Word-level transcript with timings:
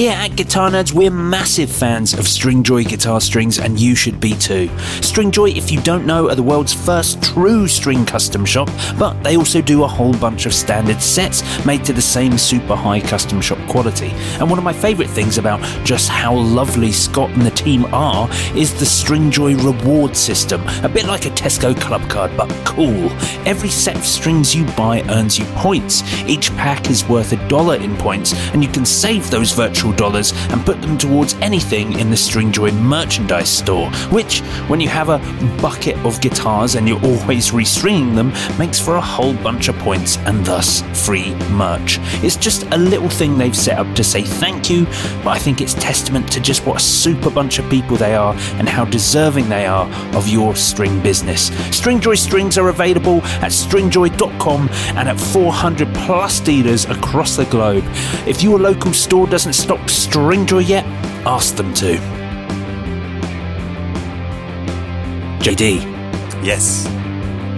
Here 0.00 0.12
at 0.12 0.34
Guitar 0.34 0.70
Nerds, 0.70 0.94
we're 0.94 1.10
massive 1.10 1.70
fans 1.70 2.14
of 2.14 2.20
Stringjoy 2.20 2.88
guitar 2.88 3.20
strings, 3.20 3.58
and 3.58 3.78
you 3.78 3.94
should 3.94 4.18
be 4.18 4.32
too. 4.32 4.68
Stringjoy, 5.02 5.54
if 5.54 5.70
you 5.70 5.78
don't 5.82 6.06
know, 6.06 6.30
are 6.30 6.34
the 6.34 6.42
world's 6.42 6.72
first 6.72 7.22
true 7.22 7.68
string 7.68 8.06
custom 8.06 8.46
shop, 8.46 8.70
but 8.98 9.22
they 9.22 9.36
also 9.36 9.60
do 9.60 9.84
a 9.84 9.86
whole 9.86 10.14
bunch 10.14 10.46
of 10.46 10.54
standard 10.54 11.02
sets 11.02 11.42
made 11.66 11.84
to 11.84 11.92
the 11.92 12.00
same 12.00 12.38
super 12.38 12.74
high 12.74 12.98
custom 12.98 13.42
shop 13.42 13.58
quality. 13.68 14.08
And 14.38 14.48
one 14.48 14.58
of 14.58 14.64
my 14.64 14.72
favourite 14.72 15.10
things 15.10 15.36
about 15.36 15.60
just 15.84 16.08
how 16.08 16.34
lovely 16.34 16.92
Scott 16.92 17.28
and 17.32 17.42
the 17.42 17.50
team 17.50 17.84
are 17.92 18.26
is 18.56 18.72
the 18.72 18.86
Stringjoy 18.86 19.62
reward 19.62 20.16
system, 20.16 20.62
a 20.82 20.88
bit 20.88 21.04
like 21.04 21.26
a 21.26 21.30
Tesco 21.32 21.78
club 21.78 22.08
card, 22.08 22.34
but 22.38 22.48
cool. 22.64 23.10
Every 23.44 23.68
set 23.68 23.96
of 23.96 24.06
strings 24.06 24.54
you 24.54 24.64
buy 24.78 25.02
earns 25.10 25.38
you 25.38 25.44
points. 25.56 26.02
Each 26.22 26.50
pack 26.52 26.88
is 26.88 27.06
worth 27.06 27.34
a 27.34 27.48
dollar 27.48 27.76
in 27.76 27.94
points, 27.98 28.32
and 28.54 28.64
you 28.64 28.70
can 28.70 28.86
save 28.86 29.30
those 29.30 29.52
virtual 29.52 29.89
dollars 29.96 30.32
and 30.50 30.64
put 30.64 30.80
them 30.80 30.96
towards 30.98 31.34
anything 31.34 31.98
in 31.98 32.10
the 32.10 32.16
Stringjoy 32.16 32.72
merchandise 32.80 33.48
store, 33.48 33.90
which, 34.10 34.40
when 34.68 34.80
you 34.80 34.88
have 34.88 35.08
a 35.08 35.18
bucket 35.60 35.96
of 36.04 36.20
guitars 36.20 36.74
and 36.74 36.88
you're 36.88 37.04
always 37.04 37.50
restringing 37.50 38.14
them, 38.14 38.32
makes 38.58 38.78
for 38.80 38.96
a 38.96 39.00
whole 39.00 39.34
bunch 39.34 39.68
of 39.68 39.76
points 39.78 40.16
and 40.18 40.44
thus 40.44 40.82
free 41.06 41.34
merch. 41.50 41.98
It's 42.22 42.36
just 42.36 42.62
a 42.72 42.78
little 42.78 43.08
thing 43.08 43.36
they've 43.36 43.56
set 43.56 43.78
up 43.78 43.94
to 43.96 44.04
say 44.04 44.22
thank 44.22 44.70
you, 44.70 44.84
but 45.24 45.30
I 45.30 45.38
think 45.38 45.60
it's 45.60 45.74
testament 45.74 46.30
to 46.32 46.40
just 46.40 46.66
what 46.66 46.76
a 46.76 46.80
super 46.80 47.30
bunch 47.30 47.58
of 47.58 47.68
people 47.70 47.96
they 47.96 48.14
are 48.14 48.34
and 48.58 48.68
how 48.68 48.84
deserving 48.84 49.48
they 49.48 49.66
are 49.66 49.86
of 50.14 50.28
your 50.28 50.54
string 50.56 51.00
business. 51.02 51.50
Stringjoy 51.70 52.18
strings 52.18 52.58
are 52.58 52.68
available 52.68 53.22
at 53.42 53.52
stringjoy.com 53.52 54.68
and 54.96 55.08
at 55.08 55.18
400 55.18 55.92
plus 55.94 56.40
dealers 56.40 56.84
across 56.86 57.36
the 57.36 57.44
globe. 57.46 57.84
If 58.26 58.42
your 58.42 58.58
local 58.58 58.92
store 58.92 59.26
doesn't 59.26 59.54
stock 59.70 59.86
Stringjoy 59.86 60.66
yet, 60.68 60.84
ask 61.24 61.54
them 61.54 61.72
to. 61.74 61.94
JD, 65.44 65.80
Yes. 66.42 66.88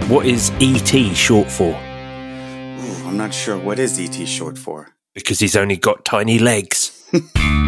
what 0.07 0.27
is 0.27 0.51
ET 0.61 1.15
short 1.15 1.49
for? 1.49 1.71
Ooh, 1.71 3.07
I'm 3.07 3.17
not 3.17 3.33
sure. 3.33 3.57
What 3.57 3.79
is 3.79 3.97
ET 3.99 4.27
short 4.27 4.59
for? 4.59 4.89
Because 5.15 5.39
he's 5.39 5.55
only 5.55 5.75
got 5.75 6.05
tiny 6.05 6.37
legs. 6.37 6.91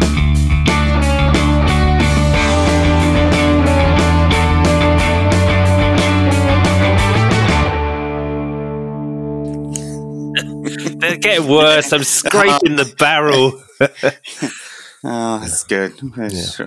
getting 11.26 11.48
worse. 11.48 11.92
I'm 11.92 12.04
scraping 12.04 12.76
the 12.76 12.94
barrel. 12.98 13.62
Oh, 15.08 15.38
that's 15.38 15.62
good. 15.64 15.92
That's- 16.16 16.60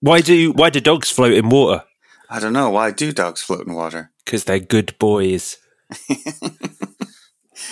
Why 0.00 0.20
do 0.20 0.52
why 0.52 0.70
do 0.70 0.78
dogs 0.80 1.10
float 1.10 1.32
in 1.32 1.48
water? 1.48 1.82
I 2.28 2.38
don't 2.38 2.52
know. 2.52 2.70
Why 2.70 2.92
do 2.92 3.10
dogs 3.10 3.42
float 3.42 3.66
in 3.66 3.74
water? 3.74 4.12
Because 4.24 4.44
they're 4.44 4.60
good 4.60 4.96
boys. 5.00 5.58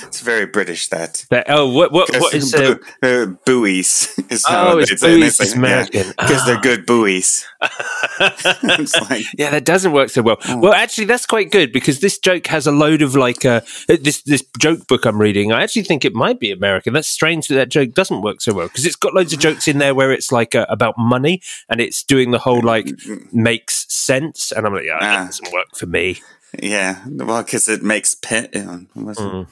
It's 0.07 0.21
very 0.21 0.47
British, 0.47 0.89
that. 0.89 1.25
They're, 1.31 1.45
oh, 1.49 1.69
what 1.73 1.93
what 1.93 2.09
what 2.19 2.35
is 2.35 2.53
Bu- 2.53 2.79
uh, 3.03 3.27
buoys? 3.45 4.09
Is 4.31 4.45
Oh, 4.49 4.53
how 4.53 4.79
it's 4.79 4.91
they 4.91 4.97
say 4.97 5.15
it. 5.17 5.21
buoys 5.21 5.53
American. 5.55 6.09
Because 6.19 6.45
they're 6.47 6.57
Ah. 6.57 6.61
good 6.61 6.87
buoys. 6.87 7.47
it's 8.21 8.95
like, 9.11 9.25
Yeah, 9.37 9.51
that 9.51 9.65
doesn't 9.65 9.93
work 9.93 10.11
so 10.11 10.23
well. 10.23 10.39
Well, 10.57 10.73
actually, 10.73 11.07
that's 11.07 11.27
quite 11.27 11.51
good 11.51 11.73
because 11.73 12.01
this 12.01 12.19
joke 12.19 12.47
has 12.49 12.67
a 12.67 12.73
load 12.73 13.03
of 13.03 13.15
like 13.15 13.45
uh, 13.45 13.61
this 13.89 14.23
this 14.23 14.45
joke 14.59 14.87
book 14.87 15.05
I'm 15.05 15.21
reading. 15.21 15.53
I 15.53 15.63
actually 15.63 15.83
think 15.85 16.05
it 16.05 16.15
might 16.15 16.41
be 16.41 16.51
American. 16.51 16.93
That's 16.93 17.09
strange 17.09 17.49
that 17.49 17.55
that 17.57 17.69
joke 17.69 17.93
doesn't 17.95 18.23
work 18.23 18.41
so 18.41 18.53
well 18.55 18.69
because 18.69 18.87
it's 18.87 18.97
got 18.97 19.15
loads 19.15 19.33
of 19.33 19.39
jokes 19.41 19.69
in 19.69 19.79
there 19.79 19.95
where 19.95 20.13
it's 20.13 20.31
like 20.33 20.55
uh, 20.55 20.67
about 20.69 20.95
money 20.99 21.41
and 21.69 21.81
it's 21.81 22.03
doing 22.03 22.31
the 22.31 22.39
whole 22.39 22.61
like 22.63 22.91
makes 23.33 23.87
sense. 23.93 24.53
And 24.53 24.67
I'm 24.67 24.75
like, 24.75 24.85
yeah, 24.85 24.99
Ah. 25.01 25.17
that 25.17 25.27
doesn't 25.27 25.53
work 25.53 25.67
for 25.77 25.87
me. 25.87 26.21
yeah. 26.63 27.03
Well, 27.07 27.43
because 27.43 27.69
it 27.69 27.83
makes 27.83 28.15
pit, 28.15 28.51
you 28.55 28.65
know, 28.65 28.87
what's 28.95 29.21
it? 29.21 29.47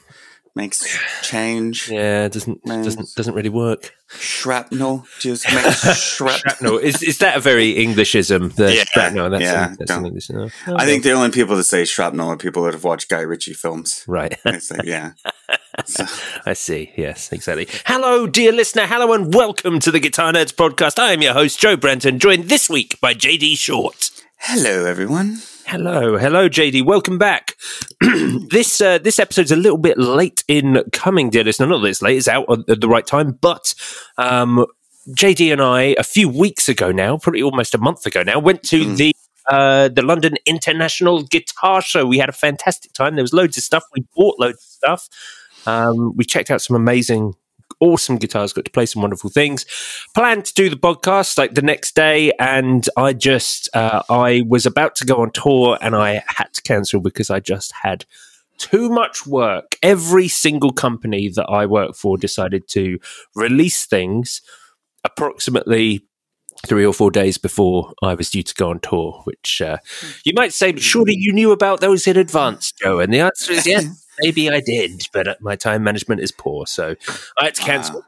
Makes 0.57 0.83
change. 1.21 1.89
Yeah, 1.89 2.25
it 2.25 2.33
doesn't 2.33 2.65
doesn't 2.65 3.15
doesn't 3.15 3.33
really 3.33 3.47
work. 3.49 3.93
Shrapnel. 4.09 5.05
Just 5.19 5.45
makes 5.53 5.81
shrapnel. 5.97 6.37
Shrapnel 6.39 6.77
is 6.79 7.01
is 7.01 7.19
that 7.19 7.37
a 7.37 7.39
very 7.39 7.77
Englishism? 7.77 8.49
The 8.49 8.73
Yeah, 8.75 8.83
shrapnel. 8.83 9.29
That's, 9.29 9.43
yeah, 9.43 9.75
that's 9.79 9.91
an 9.91 10.05
English. 10.05 10.29
no? 10.29 10.49
I 10.67 10.85
think 10.85 11.03
the 11.03 11.11
only 11.11 11.31
people 11.31 11.55
that 11.55 11.63
say 11.63 11.85
shrapnel 11.85 12.27
are 12.29 12.37
people 12.37 12.63
that 12.63 12.73
have 12.73 12.83
watched 12.83 13.07
Guy 13.09 13.21
Ritchie 13.21 13.53
films. 13.53 14.03
Right. 14.07 14.37
It's 14.45 14.71
like, 14.71 14.83
yeah. 14.83 15.11
So, 15.85 16.05
I 16.45 16.53
see. 16.53 16.91
Yes, 16.97 17.31
exactly. 17.31 17.67
Hello, 17.85 18.27
dear 18.27 18.51
listener. 18.51 18.87
Hello, 18.87 19.13
and 19.13 19.33
welcome 19.33 19.79
to 19.79 19.91
the 19.91 19.99
Guitar 19.99 20.33
Nerds 20.33 20.53
podcast. 20.53 20.99
I 20.99 21.13
am 21.13 21.21
your 21.21 21.33
host, 21.33 21.59
Joe 21.59 21.77
Brenton, 21.77 22.17
joined 22.19 22.45
this 22.49 22.69
week 22.69 22.99
by 22.99 23.13
JD 23.13 23.55
Short. 23.57 24.09
hello, 24.39 24.85
everyone. 24.85 25.37
Hello, 25.69 26.15
hello, 26.15 26.47
JD. 26.47 26.85
Welcome 26.85 27.17
back. 27.17 27.57
this 28.51 28.79
uh, 28.79 28.99
this 28.99 29.19
episode's 29.19 29.51
a 29.51 29.57
little 29.57 29.77
bit 29.77 29.97
late 29.97 30.41
in 30.47 30.81
coming, 30.93 31.29
dear 31.29 31.43
listener. 31.43 31.67
Not 31.67 31.79
that 31.79 31.89
it's 31.89 32.01
late; 32.01 32.15
it's 32.15 32.29
out 32.29 32.45
at 32.69 32.79
the 32.79 32.87
right 32.87 33.05
time. 33.05 33.33
But 33.33 33.75
um, 34.17 34.65
JD 35.09 35.51
and 35.51 35.61
I, 35.61 35.93
a 35.99 36.05
few 36.05 36.29
weeks 36.29 36.69
ago 36.69 36.93
now, 36.93 37.17
probably 37.17 37.41
almost 37.41 37.75
a 37.75 37.79
month 37.79 38.05
ago 38.05 38.23
now, 38.23 38.39
went 38.39 38.63
to 38.63 38.95
the 38.95 39.13
uh, 39.47 39.89
the 39.89 40.03
London 40.03 40.35
International 40.45 41.23
Guitar 41.23 41.81
Show. 41.81 42.05
We 42.05 42.17
had 42.17 42.29
a 42.29 42.31
fantastic 42.31 42.93
time. 42.93 43.15
There 43.15 43.23
was 43.23 43.33
loads 43.33 43.57
of 43.57 43.63
stuff. 43.65 43.83
We 43.93 44.05
bought 44.15 44.39
loads 44.39 44.59
of 44.59 44.61
stuff. 44.61 45.09
Um, 45.65 46.15
we 46.15 46.23
checked 46.23 46.49
out 46.49 46.61
some 46.61 46.77
amazing, 46.77 47.33
awesome 47.79 48.17
guitars. 48.17 48.53
Got 48.53 48.65
to 48.65 48.71
play 48.71 48.85
some 48.85 49.01
wonderful 49.01 49.29
things. 49.29 49.65
Planned 50.13 50.45
to 50.45 50.53
do 50.53 50.69
the 50.69 50.75
podcast 50.75 51.37
like 51.37 51.53
the 51.53 51.61
next 51.61 51.95
day, 51.95 52.31
and 52.39 52.87
I 52.97 53.13
just 53.13 53.69
uh, 53.75 54.03
I 54.09 54.43
was 54.47 54.65
about 54.65 54.95
to 54.95 55.05
go 55.05 55.17
on 55.17 55.31
tour, 55.31 55.77
and 55.81 55.95
I 55.95 56.23
had 56.27 56.53
to 56.53 56.61
cancel 56.61 56.99
because 56.99 57.29
I 57.29 57.39
just 57.39 57.73
had 57.83 58.05
too 58.57 58.89
much 58.89 59.25
work. 59.25 59.77
Every 59.83 60.27
single 60.27 60.71
company 60.71 61.29
that 61.29 61.45
I 61.47 61.65
work 61.65 61.95
for 61.95 62.17
decided 62.17 62.67
to 62.69 62.99
release 63.35 63.85
things 63.85 64.41
approximately 65.03 66.03
three 66.65 66.85
or 66.85 66.93
four 66.93 67.11
days 67.11 67.37
before 67.37 67.93
I 68.01 68.15
was 68.15 68.31
due 68.31 68.43
to 68.43 68.53
go 68.55 68.69
on 68.71 68.79
tour, 68.79 69.21
which 69.25 69.61
uh, 69.61 69.77
you 70.25 70.33
might 70.35 70.53
say, 70.53 70.71
but 70.71 70.81
surely 70.81 71.15
you 71.15 71.31
knew 71.33 71.51
about 71.51 71.81
those 71.81 72.07
in 72.07 72.17
advance, 72.17 72.71
Joe. 72.71 72.99
And 72.99 73.13
the 73.13 73.19
answer 73.19 73.53
is 73.53 73.67
yes, 73.67 74.06
maybe 74.21 74.49
I 74.49 74.61
did, 74.61 75.03
but 75.13 75.27
uh, 75.27 75.35
my 75.41 75.55
time 75.55 75.83
management 75.83 76.21
is 76.21 76.31
poor, 76.31 76.65
so 76.67 76.95
I 77.39 77.45
had 77.45 77.55
to 77.55 77.61
cancel. 77.61 78.03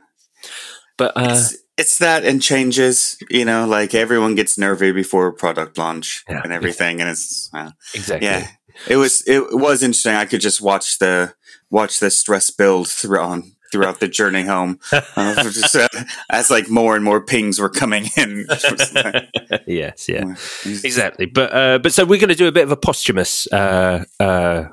but 0.97 1.15
uh, 1.15 1.27
It's, 1.31 1.57
it's 1.77 1.97
that 2.00 2.25
and 2.25 2.41
changes, 2.41 3.17
you 3.29 3.45
know, 3.45 3.65
like 3.67 3.94
everyone 3.95 4.35
gets 4.35 4.57
nervy 4.57 4.91
before 4.91 5.31
product 5.31 5.77
launch 5.77 6.23
Yeah. 6.29 6.41
and 6.44 6.51
everything. 6.53 7.00
And 7.01 7.09
it's, 7.09 7.50
uh, 7.53 7.71
exactly. 7.94 8.27
yeah, 8.27 8.47
it 8.88 8.97
was, 8.97 9.23
it 9.27 9.44
was 9.51 9.81
interesting. 9.83 10.15
I 10.15 10.25
could 10.25 10.41
just 10.41 10.61
watch 10.61 11.00
the, 11.00 11.33
watch 11.69 12.00
the 12.00 12.09
stress 12.11 12.50
build 12.50 12.89
through 12.89 13.19
on 13.21 13.51
throughout 13.71 14.00
the 14.00 14.07
journey 14.07 14.41
home. 14.44 14.79
Uh, 15.15 15.44
just, 15.44 15.75
uh, 15.75 15.88
as 16.31 16.50
like 16.50 16.69
more 16.69 16.95
and 16.95 17.03
more 17.06 17.21
pings 17.21 17.59
were 17.59 17.69
coming 17.69 18.06
in. 18.17 18.47
yes, 19.67 20.07
yeah, 20.09 20.35
exactly. 20.83 21.25
But 21.27 21.53
uh, 21.53 21.77
but 21.79 21.94
so 21.94 22.03
we're 22.06 22.19
going 22.19 22.29
to 22.29 22.35
do 22.35 22.47
a 22.47 22.51
bit 22.51 22.63
of 22.63 22.71
a 22.71 22.77
posthumous 22.77 23.47
uh, 23.51 24.06
uh, 24.19 24.65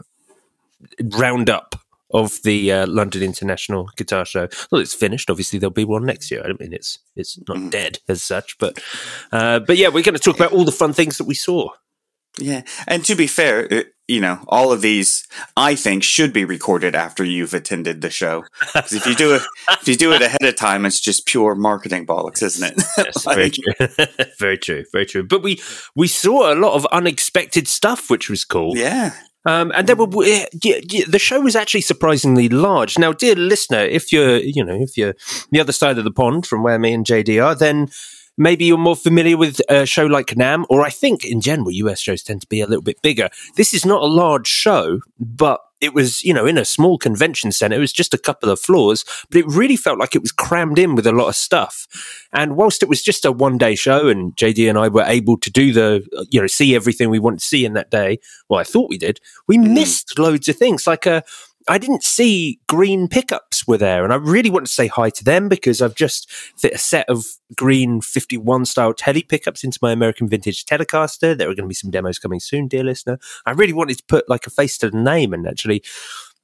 roundup 1.03 1.75
of 2.13 2.41
the 2.45 2.71
uh, 2.73 2.87
London 2.87 3.23
International 3.23 3.91
Guitar 3.97 4.25
Show. 4.25 4.49
Well, 4.71 4.81
it's 4.81 4.95
finished. 4.95 5.29
Obviously, 5.31 5.59
there'll 5.59 5.73
be 5.73 5.85
one 5.85 6.05
next 6.07 6.31
year. 6.31 6.43
I 6.45 6.53
mean, 6.63 6.73
it's 6.73 6.99
it's 7.17 7.39
not 7.49 7.57
Mm. 7.59 7.71
dead 7.71 7.99
as 8.09 8.23
such, 8.23 8.59
but 8.59 8.79
uh, 9.33 9.61
but 9.61 9.77
yeah, 9.77 9.89
we're 9.89 10.05
going 10.05 10.15
to 10.15 10.21
talk 10.21 10.37
about 10.37 10.53
all 10.53 10.65
the 10.65 10.73
fun 10.73 10.93
things 10.93 11.19
that 11.19 11.25
we 11.27 11.35
saw. 11.35 11.69
Yeah, 12.39 12.63
and 12.87 13.03
to 13.07 13.15
be 13.15 13.27
fair, 13.27 13.65
it, 13.73 13.87
you 14.07 14.21
know, 14.21 14.39
all 14.49 14.71
of 14.71 14.83
these 14.83 15.27
I 15.57 15.75
think 15.75 16.03
should 16.03 16.35
be 16.35 16.45
recorded 16.45 16.95
after 16.95 17.25
you've 17.25 17.55
attended 17.55 18.03
the 18.03 18.11
show. 18.11 18.45
'Cause 18.75 18.93
if 18.93 19.07
you 19.07 19.15
do 19.15 19.35
it, 19.35 19.43
if 19.81 19.89
you 19.89 19.97
do 19.97 20.13
it 20.13 20.21
ahead 20.21 20.43
of 20.45 20.55
time, 20.55 20.85
it's 20.85 21.01
just 21.01 21.25
pure 21.27 21.55
marketing 21.55 22.07
bollocks, 22.07 22.43
isn't 22.43 22.73
it? 22.79 22.85
Yes, 22.99 23.25
very 23.35 23.51
true. 23.51 23.89
very 24.39 24.59
true. 24.59 24.85
Very 24.93 25.07
true. 25.07 25.23
But 25.25 25.43
we 25.43 25.61
we 25.95 26.09
saw 26.09 26.53
a 26.53 26.55
lot 26.55 26.75
of 26.75 26.85
unexpected 26.93 27.67
stuff, 27.69 28.11
which 28.11 28.29
was 28.29 28.45
cool. 28.45 28.77
yeah, 28.77 29.15
Um, 29.47 29.71
and 29.77 29.87
there 29.87 29.97
were 29.97 30.09
yeah, 30.25 30.47
yeah, 30.63 31.05
the 31.09 31.21
show 31.21 31.41
was 31.41 31.55
actually 31.55 31.83
surprisingly 31.83 32.49
large. 32.49 32.99
Now, 32.99 33.13
dear 33.13 33.37
listener, 33.37 33.81
if 33.81 34.13
you're 34.13 34.39
you 34.39 34.65
know 34.65 34.75
if 34.75 34.97
you're 34.99 35.15
the 35.51 35.61
other 35.61 35.73
side 35.73 35.99
of 35.99 36.05
the 36.05 36.11
pond 36.11 36.47
from 36.47 36.63
where 36.63 36.79
me 36.79 36.93
and 36.93 37.07
JD 37.07 37.43
are, 37.45 37.55
then 37.55 37.89
maybe 38.37 38.65
you're 38.65 38.79
more 38.79 38.97
familiar 38.97 39.37
with 39.37 39.61
a 39.69 39.87
show 39.87 40.07
like 40.07 40.27
NAMM, 40.27 40.67
or 40.69 40.83
I 40.83 40.91
think 40.91 41.25
in 41.25 41.41
general 41.41 41.71
US 41.71 42.01
shows 42.01 42.23
tend 42.23 42.41
to 42.43 42.47
be 42.47 42.61
a 42.61 42.67
little 42.67 42.83
bit 42.83 43.01
bigger. 43.03 43.31
This 43.57 43.73
is 43.75 43.85
not 43.85 44.03
a 44.03 44.07
large 44.07 44.47
show, 44.47 45.01
but 45.19 45.61
it 45.81 45.93
was 45.93 46.25
you 46.25 46.33
know 46.33 46.47
in 46.47 46.57
a 46.57 46.65
small 46.65 46.99
convention 46.99 47.53
center. 47.53 47.77
It 47.77 47.81
was 47.81 47.93
just 47.93 48.15
a 48.15 48.19
couple 48.19 48.51
of 48.51 48.61
floors, 48.61 49.05
but 49.31 49.41
it 49.41 49.47
really 49.47 49.77
felt 49.77 49.99
like 49.99 50.15
it 50.15 50.23
was 50.23 50.33
crammed 50.33 50.79
in 50.79 50.95
with 50.95 51.07
a 51.07 51.13
lot 51.13 51.29
of 51.29 51.37
stuff. 51.37 51.87
And 52.33 52.57
whilst 52.57 52.83
it 52.83 52.89
was 52.89 53.03
just 53.03 53.25
a 53.25 53.33
one 53.33 53.59
day 53.59 53.75
show, 53.75 54.09
and 54.09 54.35
JD 54.37 54.69
and 54.69 54.79
I 54.79 54.89
were 54.89 55.05
able 55.05 55.37
to 55.39 55.51
do 55.51 55.73
the 55.73 56.27
you 56.31 56.41
know 56.41 56.47
see 56.47 56.75
everything 56.75 57.11
we 57.11 57.19
wanted 57.19 57.41
to 57.41 57.47
see 57.47 57.65
in 57.65 57.75
that 57.75 57.91
day, 57.91 58.19
well, 58.49 58.61
I 58.61 58.65
thought 58.65 58.91
we 58.91 58.99
did. 58.99 59.21
We 59.47 59.59
missed 59.59 60.19
loads 60.19 60.49
of 60.49 60.57
things. 60.57 60.87
Like 60.87 61.07
uh, 61.07 61.23
I 61.69 61.79
didn't 61.79 62.05
see 62.05 62.61
green 62.69 63.09
pickups 63.09 63.67
were 63.67 63.79
there, 63.79 64.05
and 64.05 64.13
I 64.13 64.17
really 64.17 64.51
want 64.51 64.67
to 64.67 64.73
say 64.73 64.87
hi 64.87 65.11
to 65.11 65.25
them 65.25 65.49
because 65.49 65.83
I've 65.83 65.97
just 65.97 66.31
fit 66.31 66.75
a 66.75 66.79
set 66.79 67.09
of 67.09 67.25
green 67.57 68.01
51 68.01 68.67
style 68.67 68.95
tele 68.95 69.23
pickups 69.23 69.65
into 69.65 69.79
my 69.83 69.91
American 69.91 70.29
Vintage 70.29 70.65
Telecaster. 70.65 71.37
There 71.37 71.49
are 71.49 71.55
going 71.55 71.65
to 71.65 71.69
be 71.69 71.75
some 71.75 71.91
demos 71.91 72.19
coming 72.19 72.39
soon, 72.39 72.69
dear 72.69 72.85
listener. 72.85 73.19
I 73.47 73.51
really 73.51 73.73
wanted 73.73 73.99
to 73.99 74.05
put 74.05 74.29
like 74.29 74.47
a 74.47 74.51
face 74.51 74.79
to 74.79 74.91
the 74.91 74.99
name 74.99 75.33
and 75.33 75.47
actually 75.47 75.83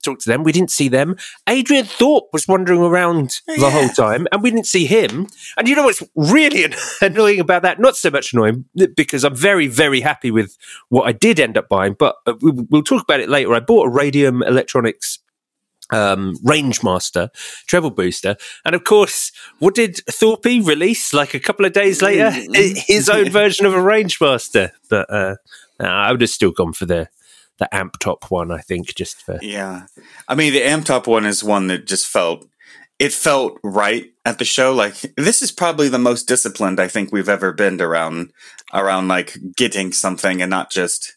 talk 0.02 0.18
to 0.20 0.30
them. 0.30 0.42
We 0.42 0.52
didn't 0.52 0.70
see 0.70 0.88
them. 0.88 1.16
Adrian 1.48 1.84
Thorpe 1.84 2.28
was 2.32 2.46
wandering 2.46 2.80
around 2.80 3.40
the 3.46 3.70
whole 3.70 3.88
time, 3.88 4.26
and 4.32 4.42
we 4.42 4.50
didn't 4.50 4.66
see 4.66 4.86
him. 4.86 5.28
And 5.56 5.68
you 5.68 5.74
know 5.74 5.84
what's 5.84 6.02
really 6.14 6.72
annoying 7.00 7.40
about 7.40 7.62
that? 7.62 7.80
Not 7.80 7.96
so 7.96 8.10
much 8.10 8.32
annoying 8.32 8.64
because 8.96 9.24
I'm 9.24 9.36
very, 9.36 9.66
very 9.66 10.00
happy 10.00 10.30
with 10.30 10.56
what 10.88 11.06
I 11.06 11.12
did 11.12 11.40
end 11.40 11.56
up 11.56 11.68
buying, 11.68 11.94
but 11.98 12.16
uh, 12.26 12.34
we, 12.40 12.52
we'll 12.52 12.82
talk 12.82 13.02
about 13.02 13.20
it 13.20 13.28
later. 13.28 13.54
I 13.54 13.60
bought 13.60 13.86
a 13.86 13.90
Radium 13.90 14.42
Electronics 14.42 15.20
um, 15.90 16.36
Range 16.42 16.82
Master 16.82 17.30
treble 17.66 17.90
booster, 17.90 18.36
and 18.64 18.74
of 18.74 18.84
course, 18.84 19.30
what 19.58 19.74
did 19.74 19.98
Thorpe 20.08 20.44
release 20.44 21.12
like 21.12 21.34
a 21.34 21.40
couple 21.40 21.66
of 21.66 21.72
days 21.72 22.02
later? 22.02 22.30
His 22.52 23.08
own 23.08 23.30
version 23.30 23.66
of 23.66 23.74
a 23.74 23.82
Range 23.82 24.20
Master, 24.20 24.72
but 24.88 25.12
uh, 25.12 25.36
I 25.80 26.10
would 26.10 26.20
have 26.20 26.30
still 26.30 26.50
gone 26.50 26.72
for 26.72 26.86
the 26.86 27.08
the 27.62 27.74
amp 27.74 27.98
top 28.00 28.30
one. 28.30 28.50
I 28.50 28.58
think 28.58 28.94
just 28.94 29.22
for 29.22 29.38
yeah. 29.40 29.86
I 30.26 30.34
mean, 30.34 30.52
the 30.52 30.64
Amp 30.64 30.84
Top 30.84 31.06
one 31.06 31.24
is 31.24 31.44
one 31.44 31.68
that 31.68 31.86
just 31.86 32.06
felt 32.08 32.46
it 32.98 33.12
felt 33.12 33.58
right 33.62 34.06
at 34.24 34.38
the 34.38 34.44
show. 34.44 34.74
Like 34.74 34.94
this 35.16 35.42
is 35.42 35.52
probably 35.52 35.88
the 35.88 35.98
most 35.98 36.26
disciplined 36.26 36.80
I 36.80 36.88
think 36.88 37.12
we've 37.12 37.28
ever 37.28 37.52
been 37.52 37.80
around 37.80 38.32
around 38.72 39.08
like 39.08 39.36
getting 39.56 39.92
something 39.92 40.42
and 40.42 40.50
not 40.50 40.70
just. 40.70 41.16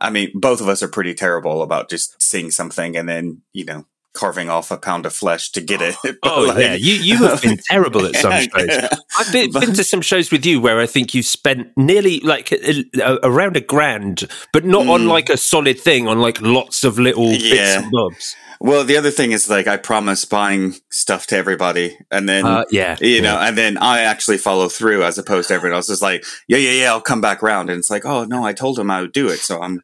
I 0.00 0.10
mean, 0.10 0.30
both 0.32 0.60
of 0.60 0.68
us 0.68 0.80
are 0.80 0.88
pretty 0.88 1.12
terrible 1.12 1.60
about 1.60 1.90
just 1.90 2.22
seeing 2.22 2.52
something 2.52 2.96
and 2.96 3.08
then 3.08 3.42
you 3.52 3.64
know 3.64 3.86
carving 4.14 4.48
off 4.48 4.70
a 4.70 4.76
pound 4.76 5.06
of 5.06 5.12
flesh 5.12 5.50
to 5.52 5.60
get 5.60 5.80
it. 5.82 5.94
Oh 6.22 6.44
like- 6.48 6.58
yeah, 6.58 6.74
you 6.74 6.94
you 6.94 7.16
have 7.18 7.40
been 7.42 7.58
terrible 7.70 8.04
at 8.06 8.16
some 8.16 8.32
shows. 8.32 8.48
Yeah. 8.68 8.88
I've 9.18 9.32
been, 9.32 9.52
been 9.52 9.74
to 9.74 9.84
some 9.84 10.00
shows 10.02 10.30
with 10.30 10.44
you 10.44 10.60
where 10.60 10.80
I 10.80 10.86
think 10.86 11.14
you've 11.14 11.26
spent 11.26 11.68
nearly 11.76 12.20
like 12.20 12.52
a, 12.52 12.84
a- 13.00 13.18
around 13.22 13.56
a 13.56 13.60
grand, 13.60 14.26
but 14.52 14.64
not 14.64 14.86
on 14.88 15.06
like 15.06 15.28
a 15.28 15.36
solid 15.36 15.78
thing, 15.78 16.08
on 16.08 16.20
like 16.20 16.40
lots 16.40 16.84
of 16.84 16.98
little 16.98 17.30
bits 17.30 17.48
Mm. 17.48 17.82
And 17.82 17.90
bobs. 17.92 18.36
Well, 18.60 18.82
the 18.82 18.96
other 18.96 19.12
thing 19.12 19.30
is 19.30 19.48
like 19.48 19.68
I 19.68 19.76
promise 19.76 20.24
buying 20.24 20.74
stuff 20.90 21.28
to 21.28 21.36
everybody, 21.36 21.96
and 22.10 22.28
then 22.28 22.44
Uh, 22.44 22.64
yeah, 22.72 22.96
you 23.00 23.22
know, 23.22 23.38
and 23.38 23.56
then 23.56 23.78
I 23.78 24.00
actually 24.00 24.38
follow 24.38 24.68
through 24.68 25.04
as 25.04 25.16
opposed 25.16 25.48
to 25.48 25.54
everyone 25.54 25.76
else 25.76 25.88
is 25.88 26.02
like, 26.02 26.24
yeah, 26.48 26.58
yeah, 26.58 26.72
yeah, 26.82 26.88
I'll 26.90 27.00
come 27.00 27.20
back 27.20 27.40
round, 27.40 27.70
and 27.70 27.78
it's 27.78 27.90
like, 27.90 28.04
oh 28.04 28.24
no, 28.24 28.44
I 28.44 28.52
told 28.52 28.76
him 28.78 28.90
I 28.90 29.00
would 29.02 29.12
do 29.12 29.28
it, 29.28 29.38
so 29.38 29.62
I'm, 29.62 29.80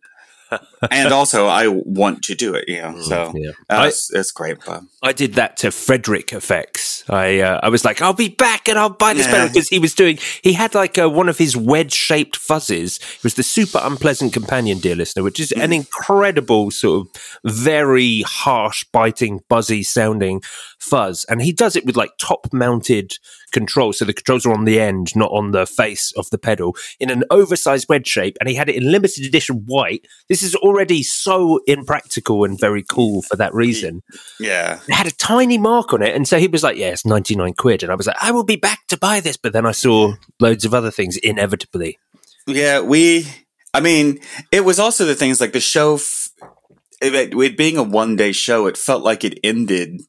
and 0.91 1.13
also 1.13 1.47
I 1.47 1.67
want 1.69 2.23
to 2.25 2.35
do 2.35 2.55
it, 2.55 2.69
you 2.69 2.81
know, 2.81 3.01
so 3.01 3.33
yeah. 3.35 3.51
uh, 3.71 3.75
I- 3.75 3.89
it's, 3.89 4.13
it's 4.13 4.31
great, 4.31 4.59
but 4.65 4.83
I 5.03 5.13
did 5.13 5.35
that 5.35 5.57
to 5.59 5.71
Frederic 5.71 6.33
Effects. 6.33 6.94
I 7.09 7.41
uh, 7.41 7.61
I 7.63 7.69
was 7.69 7.85
like, 7.85 8.01
I'll 8.01 8.13
be 8.15 8.29
back 8.29 8.69
and 8.69 8.79
I'll 8.79 8.89
buy 8.91 9.15
this 9.15 9.27
Yeah. 9.27 9.33
pedal 9.33 9.49
because 9.49 9.69
he 9.69 9.79
was 9.79 9.95
doing. 9.95 10.19
He 10.43 10.55
had 10.55 10.75
like 10.75 10.99
uh 10.99 11.09
one 11.11 11.29
of 11.29 11.39
his 11.39 11.57
wedge 11.57 11.93
shaped 11.93 12.39
fuzzes. 12.39 12.99
It 13.17 13.25
was 13.25 13.35
the 13.35 13.43
super 13.43 13.81
unpleasant 13.83 14.33
companion, 14.33 14.79
dear 14.79 14.97
listener, 14.97 15.23
which 15.23 15.39
is 15.41 15.53
an 15.53 15.73
incredible 15.73 16.71
sort 16.71 17.07
of 17.07 17.23
very 17.45 18.23
harsh, 18.23 18.85
biting, 18.93 19.41
buzzy 19.49 19.83
sounding 19.83 20.43
fuzz, 20.79 21.25
and 21.29 21.43
he 21.43 21.53
does 21.53 21.77
it 21.77 21.85
with 21.85 21.97
like 21.97 22.13
top 22.19 22.47
mounted 22.53 23.19
controls. 23.53 23.99
So 23.99 24.05
the 24.05 24.13
controls 24.13 24.45
are 24.47 24.53
on 24.53 24.65
the 24.65 24.81
end, 24.81 25.15
not 25.15 25.31
on 25.31 25.53
the 25.53 25.65
face 25.67 26.13
of 26.17 26.29
the 26.31 26.39
pedal, 26.39 26.75
in 26.99 27.11
an 27.11 27.23
oversized 27.31 27.89
wedge 27.89 28.07
shape, 28.07 28.37
and 28.41 28.49
he 28.49 28.55
had 28.57 28.69
it 28.69 28.75
in 28.77 28.91
limited 28.91 29.25
edition 29.25 29.65
white. 29.67 30.07
This 30.29 30.43
is 30.43 30.55
already 30.57 31.03
so 31.03 31.61
impractical 31.67 32.45
and 32.45 32.59
very 32.59 32.83
cool 32.83 33.23
for 33.23 33.37
that 33.37 33.55
reason 33.55 34.03
yeah, 34.41 34.81
it 34.89 34.93
had 34.95 35.07
a 35.07 35.11
tiny 35.11 35.59
mark 35.59 35.93
on 35.93 36.03
it. 36.03 36.15
And 36.15 36.27
so 36.27 36.39
he 36.39 36.49
was 36.49 36.63
like, 36.63 36.77
yeah, 36.77 36.94
it's 36.95 37.05
99 37.05 37.53
quid. 37.55 37.83
And 37.83 37.93
I 37.93 37.95
was 37.95 38.07
like, 38.07 38.17
I 38.23 38.31
will 38.31 38.45
be 38.45 38.57
back 38.57 38.87
to 38.89 38.97
buy 38.97 39.21
this. 39.21 39.37
But 39.37 39.53
then 39.53 39.67
I 39.67 39.73
saw 39.73 40.15
loads 40.41 40.65
of 40.65 40.73
other 40.73 40.91
things 40.91 41.17
inevitably. 41.19 41.99
yeah, 42.47 42.81
we, 42.81 43.27
I 43.75 43.81
mean, 43.81 44.21
it 44.51 44.65
was 44.65 44.79
also 44.79 45.05
the 45.05 45.15
things 45.15 45.41
like 45.41 45.53
the 45.53 45.61
show, 45.61 45.95
f- 45.97 46.31
it, 47.03 47.35
it 47.35 47.57
being 47.59 47.77
a 47.77 47.83
one 47.83 48.17
day 48.17 48.33
show, 48.33 48.67
it 48.67 48.79
felt 48.79 49.03
like 49.03 49.25
it 49.25 49.39
ended, 49.45 50.01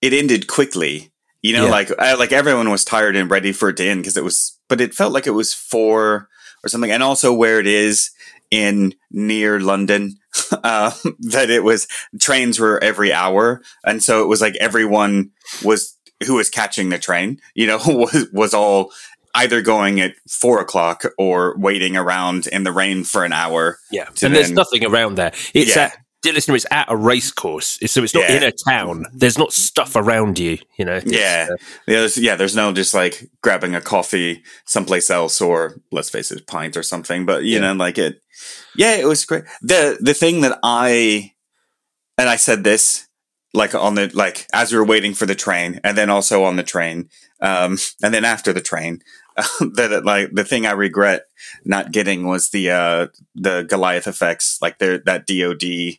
it 0.00 0.12
ended 0.14 0.46
quickly. 0.46 1.10
You 1.42 1.54
know, 1.54 1.64
Yeah. 1.66 1.70
like 1.70 1.90
I, 1.98 2.14
like 2.14 2.32
everyone 2.32 2.70
was 2.70 2.84
tired 2.84 3.16
and 3.16 3.30
ready 3.30 3.52
for 3.52 3.70
it 3.70 3.76
to 3.78 3.84
end 3.86 4.02
because 4.02 4.16
it 4.16 4.24
was, 4.24 4.58
but 4.68 4.80
it 4.80 4.94
felt 4.94 5.12
like 5.12 5.26
it 5.26 5.30
was 5.30 5.54
four 5.54 6.28
or 6.62 6.68
something, 6.68 6.90
and 6.90 7.02
also 7.02 7.32
where 7.32 7.58
it 7.58 7.66
is 7.66 8.10
in 8.50 8.94
near 9.10 9.58
London, 9.58 10.16
uh, 10.64 10.92
that 11.20 11.50
it 11.50 11.64
was 11.64 11.86
trains 12.20 12.58
were 12.58 12.82
every 12.82 13.12
hour, 13.12 13.62
and 13.84 14.02
so 14.02 14.22
it 14.22 14.26
was 14.26 14.40
like 14.40 14.56
everyone 14.56 15.30
was 15.64 15.96
who 16.26 16.34
was 16.34 16.50
catching 16.50 16.90
the 16.90 16.98
train, 16.98 17.40
you 17.54 17.66
know, 17.66 17.78
was 17.86 18.26
was 18.32 18.54
all 18.54 18.92
either 19.34 19.62
going 19.62 20.00
at 20.00 20.14
four 20.28 20.60
o'clock 20.60 21.04
or 21.16 21.56
waiting 21.56 21.96
around 21.96 22.46
in 22.48 22.64
the 22.64 22.72
rain 22.72 23.04
for 23.04 23.24
an 23.24 23.32
hour. 23.32 23.78
Yeah. 23.90 24.08
And 24.22 24.34
there's 24.34 24.50
nothing 24.50 24.84
around 24.84 25.14
there. 25.16 25.32
It's 25.54 25.76
Yeah. 25.76 25.82
at, 25.84 25.96
dear 26.22 26.32
listener, 26.34 26.54
it's 26.56 26.66
at 26.70 26.90
a 26.90 26.96
race 26.96 27.30
course. 27.32 27.78
So 27.86 28.02
it's 28.02 28.14
not 28.14 28.24
Yeah. 28.28 28.36
in 28.36 28.42
a 28.42 28.52
town. 28.52 29.06
There's 29.12 29.38
not 29.38 29.52
stuff 29.52 29.96
around 29.96 30.38
you, 30.38 30.58
you 30.76 30.84
know. 30.84 31.00
Yeah. 31.04 31.48
uh, 31.52 31.56
There's, 31.86 32.18
yeah, 32.18 32.36
there's 32.36 32.54
no 32.56 32.72
just 32.72 32.92
like 32.94 33.28
grabbing 33.42 33.74
a 33.74 33.80
coffee 33.80 34.42
someplace 34.66 35.08
else 35.10 35.40
or 35.40 35.80
let's 35.90 36.10
face 36.10 36.30
it, 36.30 36.46
pint 36.46 36.76
or 36.76 36.82
something. 36.82 37.24
But 37.26 37.44
you 37.44 37.54
Yeah. 37.54 37.60
know, 37.60 37.72
like 37.74 37.98
it, 37.98 38.20
yeah, 38.76 38.94
it 38.96 39.06
was 39.06 39.24
great. 39.24 39.44
The 39.62 39.98
the 40.00 40.14
thing 40.14 40.40
that 40.42 40.58
I 40.62 41.32
and 42.18 42.28
I 42.28 42.36
said 42.36 42.64
this 42.64 43.06
like 43.52 43.74
on 43.74 43.94
the 43.96 44.10
like 44.14 44.46
as 44.52 44.72
we 44.72 44.78
were 44.78 44.84
waiting 44.84 45.12
for 45.14 45.26
the 45.26 45.34
train, 45.34 45.80
and 45.82 45.96
then 45.98 46.08
also 46.10 46.44
on 46.44 46.56
the 46.56 46.62
train, 46.62 47.08
um, 47.40 47.78
and 48.02 48.14
then 48.14 48.24
after 48.24 48.52
the 48.52 48.60
train. 48.60 49.00
that 49.60 50.02
like 50.04 50.30
the 50.32 50.44
thing 50.44 50.66
I 50.66 50.72
regret 50.72 51.22
not 51.64 51.92
getting 51.92 52.26
was 52.26 52.50
the 52.50 52.70
uh 52.70 53.06
the 53.34 53.62
Goliath 53.62 54.06
effects, 54.06 54.58
like 54.60 54.78
the 54.78 55.02
that 55.06 55.26
DoD 55.26 55.98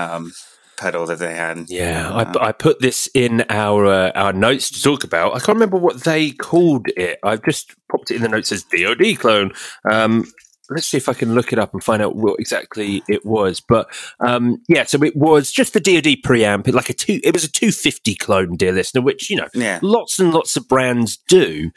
um 0.00 0.32
pedal 0.76 1.06
that 1.06 1.18
they 1.18 1.34
had. 1.34 1.64
Yeah, 1.68 2.10
Uh, 2.10 2.32
I, 2.38 2.48
I 2.48 2.52
put 2.52 2.80
this 2.80 3.08
in 3.14 3.44
our 3.48 3.86
uh, 3.86 4.10
our 4.14 4.32
notes 4.32 4.70
to 4.70 4.82
talk 4.82 5.04
about. 5.04 5.34
I 5.34 5.38
can't 5.38 5.56
remember 5.56 5.78
what 5.78 6.04
they 6.04 6.32
called 6.32 6.86
it. 6.96 7.18
I've 7.22 7.42
just 7.44 7.74
popped 7.90 8.10
it 8.10 8.16
in 8.16 8.22
the 8.22 8.28
notes 8.28 8.52
as 8.52 8.62
DoD 8.64 9.18
clone. 9.18 9.52
Um, 9.90 10.24
let's 10.68 10.86
see 10.88 10.96
if 10.98 11.08
I 11.08 11.14
can 11.14 11.34
look 11.34 11.52
it 11.52 11.58
up 11.58 11.72
and 11.72 11.82
find 11.82 12.02
out 12.02 12.16
what 12.16 12.38
exactly 12.40 13.02
it 13.08 13.24
was. 13.24 13.60
But 13.60 13.88
um, 14.20 14.60
yeah, 14.68 14.84
so 14.84 15.02
it 15.02 15.16
was 15.16 15.50
just 15.50 15.72
the 15.72 15.80
DoD 15.80 16.18
preamp, 16.24 16.70
like 16.74 16.90
a 16.90 16.92
two. 16.94 17.20
It 17.24 17.32
was 17.32 17.44
a 17.44 17.50
two 17.50 17.72
fifty 17.72 18.14
clone, 18.14 18.56
dear 18.56 18.72
listener, 18.72 19.00
which 19.00 19.30
you 19.30 19.36
know 19.36 19.48
Yeah. 19.54 19.78
lots 19.82 20.18
and 20.18 20.32
lots 20.34 20.56
of 20.56 20.68
brands 20.68 21.16
do. 21.28 21.70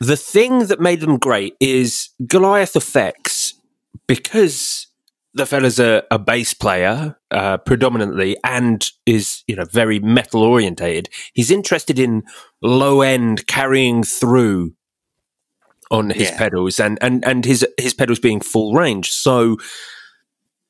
The 0.00 0.16
thing 0.16 0.66
that 0.66 0.80
made 0.80 1.00
them 1.00 1.18
great 1.18 1.56
is 1.60 2.10
Goliath 2.26 2.76
effects 2.76 3.54
because 4.06 4.86
the 5.34 5.44
fella's 5.46 5.78
a, 5.78 6.02
a 6.10 6.18
bass 6.18 6.54
player 6.54 7.16
uh, 7.30 7.58
predominantly 7.58 8.36
and 8.44 8.90
is 9.06 9.42
you 9.46 9.56
know 9.56 9.64
very 9.64 9.98
metal 9.98 10.42
orientated. 10.42 11.08
He's 11.34 11.50
interested 11.50 11.98
in 11.98 12.22
low 12.62 13.02
end 13.02 13.46
carrying 13.46 14.02
through 14.04 14.74
on 15.90 16.10
his 16.10 16.30
Yeah. 16.30 16.38
pedals 16.38 16.78
and 16.80 16.98
and 17.00 17.24
and 17.26 17.44
his 17.44 17.66
his 17.78 17.94
pedals 17.94 18.18
being 18.20 18.40
full 18.40 18.74
range. 18.74 19.10
So 19.10 19.56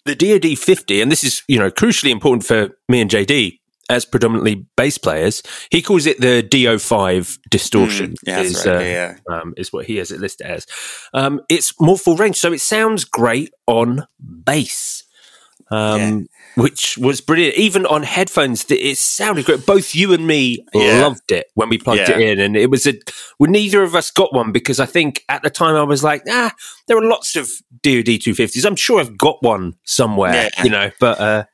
the 0.05 0.15
DoD 0.15 0.59
50, 0.59 1.03
and 1.03 1.13
this 1.13 1.23
is, 1.23 1.43
you 1.49 1.59
know, 1.59 1.71
crucially 1.71 2.11
important 2.11 2.45
for 2.45 2.71
me 2.89 3.01
and 3.03 3.11
JD 3.11 3.59
as 3.89 4.05
predominantly 4.05 4.67
bass 4.77 4.99
players. 4.99 5.43
He 5.71 5.83
calls 5.83 6.07
it 6.07 6.21
the 6.21 6.47
DO5 6.49 7.39
distortion. 7.51 8.11
Mm, 8.13 8.17
yeah, 8.27 8.41
is, 8.41 8.67
right. 8.67 8.77
uh, 8.77 8.81
yeah, 8.81 9.17
yeah. 9.29 9.37
um, 9.41 9.55
is 9.57 9.73
what 9.73 9.87
he 9.87 9.97
has 9.97 10.11
it 10.11 10.21
listed 10.21 10.47
as. 10.47 10.67
Um, 11.15 11.41
it's 11.49 11.73
more 11.81 11.97
full 11.99 12.17
range, 12.17 12.37
so 12.37 12.53
it 12.53 12.61
sounds 12.61 13.05
great 13.05 13.53
on 13.67 14.07
bass. 14.45 15.05
Um, 15.71 16.29
which 16.55 16.97
was 16.97 17.21
brilliant. 17.21 17.57
Even 17.57 17.85
on 17.85 18.03
headphones, 18.03 18.65
it 18.71 18.97
sounded 18.97 19.45
great. 19.45 19.67
Both 19.67 19.95
you 19.95 20.15
and 20.15 20.27
me 20.27 20.65
Yeah. 20.73 21.03
loved 21.03 21.31
it 21.31 21.49
when 21.55 21.69
we 21.69 21.77
plugged 21.77 22.09
Yeah. 22.09 22.19
it 22.19 22.21
in, 22.21 22.41
and 22.41 22.57
it 22.57 22.71
was 22.71 22.87
a. 22.87 22.95
Well, 23.39 23.51
neither 23.51 23.83
of 23.83 23.95
us 23.95 24.11
got 24.11 24.33
one 24.33 24.51
because 24.51 24.81
I 24.81 24.87
think 24.87 25.25
at 25.29 25.43
the 25.43 25.51
time 25.51 25.77
I 25.77 25.83
was 25.83 26.03
like, 26.03 26.23
ah, 26.27 26.55
there 26.87 26.97
are 26.97 27.05
lots 27.07 27.37
of 27.37 27.51
DoD 27.83 28.19
250s. 28.19 28.65
I'm 28.65 28.77
sure 28.77 28.99
I've 28.99 29.19
got 29.19 29.43
one 29.43 29.75
somewhere, 29.85 30.49
Yeah. 30.57 30.65
you 30.65 30.71
know. 30.71 30.91
But 30.99 31.21
uh, 31.21 31.45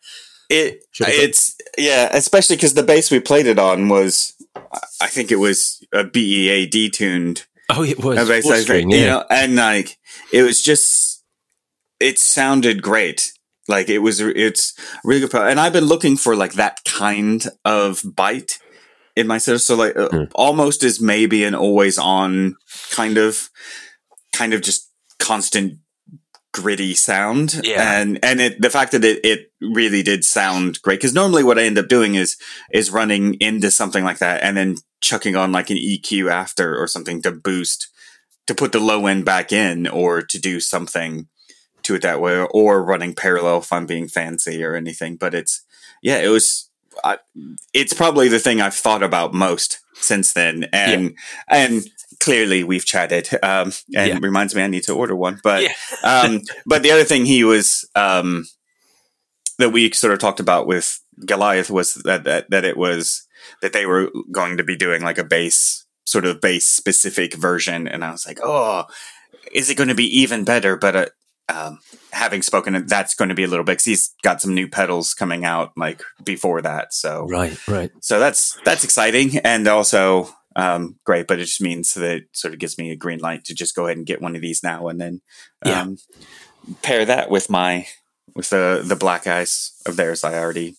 It 0.51 0.85
it's 1.01 1.57
yeah, 1.79 2.11
especially 2.13 2.57
because 2.57 2.75
the 2.75 2.83
bass 2.83 3.11
we 3.11 3.21
played 3.21 3.47
it 3.47 3.59
on 3.59 3.89
was, 3.89 4.35
I 5.01 5.07
think 5.07 5.31
it 5.31 5.37
was 5.37 5.85
a 5.93 6.05
BEAD 6.05 6.93
tuned 6.93 7.47
oh, 7.71 7.83
it 7.83 8.03
was 8.03 8.19
a 8.19 8.27
bass, 8.27 8.63
string, 8.63 8.91
yeah. 8.91 8.97
you 8.99 9.07
know, 9.07 9.25
and 9.31 9.57
like 9.57 9.99
it 10.33 10.43
was 10.43 10.63
just, 10.63 11.25
it 12.01 12.19
sounded 12.19 12.83
great. 12.83 13.33
Like 13.69 13.89
it 13.89 14.01
was, 14.01 14.21
it's 14.21 14.75
really 15.05 15.21
good. 15.23 15.31
pro- 15.31 15.49
And 15.49 15.59
I've 15.59 15.73
been 15.73 15.87
looking 15.87 16.17
for 16.17 16.37
like 16.37 16.55
that 16.55 16.81
kind 16.85 17.47
of 17.65 18.03
bite 18.05 18.59
in 19.17 19.27
my 19.27 19.39
set. 19.39 19.61
So 19.61 19.75
like 19.77 19.97
uh, 19.97 20.09
Hmm. 20.11 20.25
almost 20.35 20.83
as 20.83 21.01
maybe 21.01 21.45
an 21.45 21.55
always 21.55 21.99
on 21.99 22.57
kind 22.91 23.17
of, 23.17 23.49
kind 24.35 24.53
of 24.53 24.61
just 24.61 24.91
constant 25.19 25.79
gritty 26.55 26.95
sound. 26.95 27.61
Yeah. 27.65 28.01
And, 28.01 28.19
and 28.23 28.41
it, 28.41 28.63
the 28.63 28.71
fact 28.71 28.93
that 28.93 29.05
it, 29.05 29.21
it 29.25 29.53
really 29.61 30.05
did 30.05 30.25
sound 30.25 30.81
great. 30.83 31.01
Cause 31.01 31.13
normally 31.13 31.43
what 31.43 31.59
I 31.59 31.65
end 31.65 31.79
up 31.79 31.89
doing 31.89 32.15
is, 32.15 32.37
is 32.73 32.93
running 32.93 33.35
into 33.35 33.73
something 33.73 34.05
like 34.05 34.19
that 34.19 34.43
and 34.43 34.57
then 34.57 34.77
chucking 35.01 35.35
on 35.35 35.51
like 35.51 35.69
an 35.71 35.77
EQ 35.77 36.31
after 36.31 36.81
or 36.81 36.87
something 36.87 37.21
to 37.23 37.33
boost, 37.33 37.89
to 38.47 38.55
put 38.55 38.71
the 38.71 38.79
low 38.79 39.07
end 39.07 39.25
back 39.25 39.53
in 39.53 39.89
or 39.89 40.23
to 40.23 40.39
do 40.41 40.61
something 40.61 41.27
to 41.83 41.97
it 41.97 42.03
that 42.03 42.21
way 42.21 42.39
or 42.39 42.85
running 42.85 43.17
parallel 43.17 43.59
if 43.59 43.73
I'm 43.73 43.85
being 43.85 44.07
fancy 44.07 44.63
or 44.63 44.77
anything. 44.77 45.17
But 45.17 45.35
it's, 45.35 45.65
yeah, 46.03 46.19
it 46.19 46.29
was, 46.29 46.71
I, 47.03 47.19
it's 47.73 47.93
probably 47.93 48.29
the 48.29 48.39
thing 48.39 48.61
I've 48.61 48.77
thought 48.77 49.03
about 49.03 49.35
most 49.35 49.81
since 49.95 50.33
then. 50.33 50.69
And, 50.73 51.17
and 51.49 51.85
clearly 52.25 52.65
we've 52.65 52.85
chatted, 52.85 53.29
um, 53.43 53.73
and 53.95 54.09
Yeah. 54.09 54.19
reminds 54.21 54.55
me 54.55 54.63
I 54.63 54.67
need 54.67 54.85
to 54.85 54.95
order 54.95 55.15
one. 55.17 55.41
But, 55.43 55.63
Yeah. 55.63 55.73
um, 56.03 56.41
but 56.67 56.83
the 56.83 56.91
other 56.91 57.05
thing 57.05 57.25
he 57.27 57.45
was, 57.45 57.89
um, 57.95 58.47
that 59.59 59.71
we 59.71 59.93
sort 59.93 60.13
of 60.13 60.19
talked 60.19 60.41
about 60.41 60.67
with 60.67 61.01
Goliath 61.25 61.71
was 61.71 61.95
that, 61.95 62.25
that, 62.25 62.51
that 62.51 62.65
it 62.65 62.77
was, 62.77 63.27
that 63.63 63.73
they 63.73 63.87
were 63.87 64.11
going 64.33 64.57
to 64.57 64.65
be 64.65 64.77
doing 64.77 65.03
like 65.03 65.19
a 65.19 65.25
base 65.25 65.85
sort 66.05 66.25
of 66.25 66.41
base 66.41 66.67
specific 66.67 67.35
version. 67.35 67.87
And 67.89 68.05
I 68.05 68.11
was 68.11 68.27
like, 68.27 68.39
oh, 68.43 68.85
is 69.53 69.71
it 69.71 69.77
going 69.77 69.89
to 69.89 69.95
be 69.95 70.21
even 70.21 70.45
better? 70.45 70.77
But, 70.77 70.97
uh, 70.97 71.07
um, 71.49 71.79
having 72.11 72.41
spoken, 72.43 72.87
that's 72.87 73.15
going 73.15 73.29
to 73.29 73.35
be 73.35 73.45
a 73.45 73.49
little 73.49 73.65
bit, 73.65 73.77
cause 73.79 73.85
he's 73.85 74.15
got 74.23 74.41
some 74.41 74.55
new 74.55 74.67
pedals 74.67 75.13
coming 75.15 75.45
out 75.45 75.73
like 75.77 76.03
before 76.25 76.63
that. 76.63 76.95
So, 76.95 77.27
Right, 77.29 77.57
right. 77.69 77.91
so 78.01 78.19
that's 78.19 78.59
that's 78.65 78.83
exciting 78.83 79.37
and 79.39 79.69
also 79.69 80.35
um, 80.57 80.97
great, 81.05 81.27
but 81.27 81.39
it 81.39 81.45
just 81.45 81.61
means 81.61 81.95
that 81.95 82.17
it 82.17 82.25
sort 82.33 82.55
of 82.55 82.61
gives 82.61 82.79
me 82.79 82.91
a 82.91 82.97
green 82.97 83.19
light 83.21 83.45
to 83.45 83.55
just 83.55 83.75
go 83.75 83.87
ahead 83.87 83.97
and 83.97 84.07
get 84.07 84.23
one 84.23 84.35
of 84.37 84.43
these 84.43 84.63
now 84.63 84.89
and 84.89 85.01
then 85.01 85.21
Yeah. 85.65 85.83
um, 85.83 85.97
pair 86.83 87.05
that 87.05 87.31
with 87.31 87.51
my 87.51 87.87
with 88.35 88.51
the 88.51 88.83
the 88.85 88.97
black 88.97 89.27
ice 89.27 89.81
of 89.87 89.97
theirs 89.97 90.25
I 90.25 90.39
already 90.39 90.77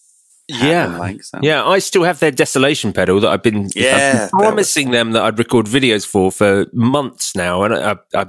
Yeah. 0.47 0.97
like. 0.97 1.23
So. 1.23 1.39
Yeah, 1.41 1.65
I 1.65 1.79
still 1.79 2.03
have 2.03 2.19
their 2.19 2.31
desolation 2.31 2.93
pedal 2.93 3.19
that 3.21 3.29
I've 3.29 3.43
been, 3.43 3.65
I've 3.65 3.75
Yeah, 3.75 3.99
been 4.11 4.19
that 4.19 4.31
promising 4.31 4.91
them 4.91 5.11
that 5.11 5.23
I'd 5.23 5.39
record 5.39 5.65
videos 5.65 6.05
for 6.05 6.31
for 6.31 6.65
months 6.73 7.35
now, 7.35 7.63
and 7.63 7.73
I, 7.73 7.95
I, 8.13 8.25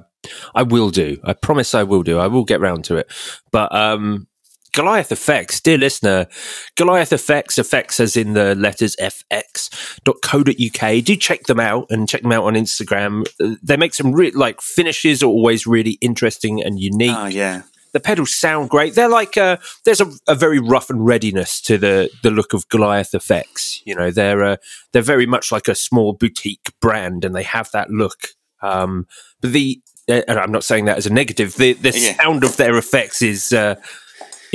I 0.55 0.63
will 0.63 0.91
do. 0.91 1.19
I 1.25 1.33
promise 1.35 1.75
I 1.75 1.83
will 1.85 2.03
do. 2.03 2.19
I 2.19 2.27
will 2.27 2.45
get 2.45 2.61
round 2.61 2.85
to 2.87 2.97
it. 2.97 3.11
But 3.53 3.75
um, 3.75 4.27
Goliath 4.77 5.11
Effects, 5.11 5.61
dear 5.61 5.79
listener, 5.79 6.27
Goliath 6.77 7.13
Effects, 7.13 7.59
effects 7.59 7.99
as 7.99 8.17
in 8.17 8.35
the 8.35 8.55
letters 8.55 8.95
fx.co.uk. 10.05 11.05
Do 11.05 11.17
check 11.17 11.45
them 11.45 11.59
out 11.61 11.87
and 11.91 12.09
check 12.09 12.23
them 12.23 12.33
out 12.33 12.45
on 12.45 12.55
Instagram. 12.55 13.27
They 13.63 13.77
make 13.77 13.95
some 13.95 14.13
re- 14.13 14.31
like 14.33 14.61
finishes 14.61 15.23
are 15.23 15.27
always 15.27 15.67
really 15.67 15.99
interesting 16.01 16.63
and 16.63 16.79
unique 16.79 17.17
Oh 17.17 17.27
yeah. 17.27 17.63
the 17.93 18.01
pedals 18.01 18.35
sound 18.35 18.69
great. 18.71 18.95
They're 18.95 19.09
like 19.09 19.37
uh 19.37 19.57
there's 19.85 20.01
a, 20.01 20.11
a 20.29 20.35
very 20.35 20.59
rough 20.59 20.91
and 20.91 21.05
readiness 21.07 21.61
to 21.63 21.79
the 21.79 22.11
the 22.23 22.31
look 22.31 22.53
of 22.53 22.69
Goliath 22.69 23.15
effects. 23.15 23.81
You 23.87 23.95
know, 23.95 24.11
they're 24.11 24.45
uh, 24.45 24.57
they're 24.93 25.03
very 25.03 25.27
much 25.27 25.51
like 25.51 25.69
a 25.69 25.75
small 25.75 26.13
boutique 26.13 26.73
brand, 26.81 27.25
and 27.25 27.35
they 27.35 27.45
have 27.45 27.71
that 27.73 27.89
look. 27.91 28.29
Um, 28.63 29.07
but 29.41 29.53
the 29.53 29.81
uh, 30.09 30.23
and 30.29 30.39
I'm 30.39 30.53
not 30.53 30.65
saying 30.65 30.85
that 30.87 30.99
as 30.99 31.07
a 31.07 31.13
negative. 31.13 31.55
The 31.57 31.73
the 31.75 31.93
Yeah. 31.99 32.15
sound 32.17 32.45
of 32.45 32.57
their 32.57 32.77
effects 32.77 33.23
is. 33.23 33.53
Uh, 33.53 33.77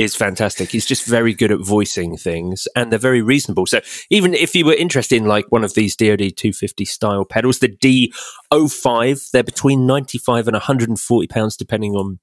is 0.02 0.14
fantastic. 0.14 0.70
He's 0.70 0.86
just 0.86 1.06
very 1.06 1.34
good 1.34 1.52
at 1.52 1.60
voicing 1.60 2.16
things, 2.16 2.68
and 2.76 2.90
they're 2.90 2.98
very 2.98 3.22
reasonable. 3.22 3.66
So 3.66 3.80
even 4.10 4.34
if 4.34 4.54
you 4.54 4.66
were 4.66 4.74
interested 4.74 5.16
in 5.16 5.26
like 5.26 5.46
one 5.50 5.64
of 5.64 5.74
these 5.74 5.96
DoD 5.96 6.36
250 6.36 6.84
style 6.84 7.24
pedals, 7.24 7.58
the 7.60 7.68
D05, 7.68 9.30
they're 9.30 9.42
between 9.42 9.86
95 9.86 10.48
and 10.48 10.54
140 10.54 11.26
pounds, 11.28 11.56
depending 11.56 11.94
on 11.94 12.18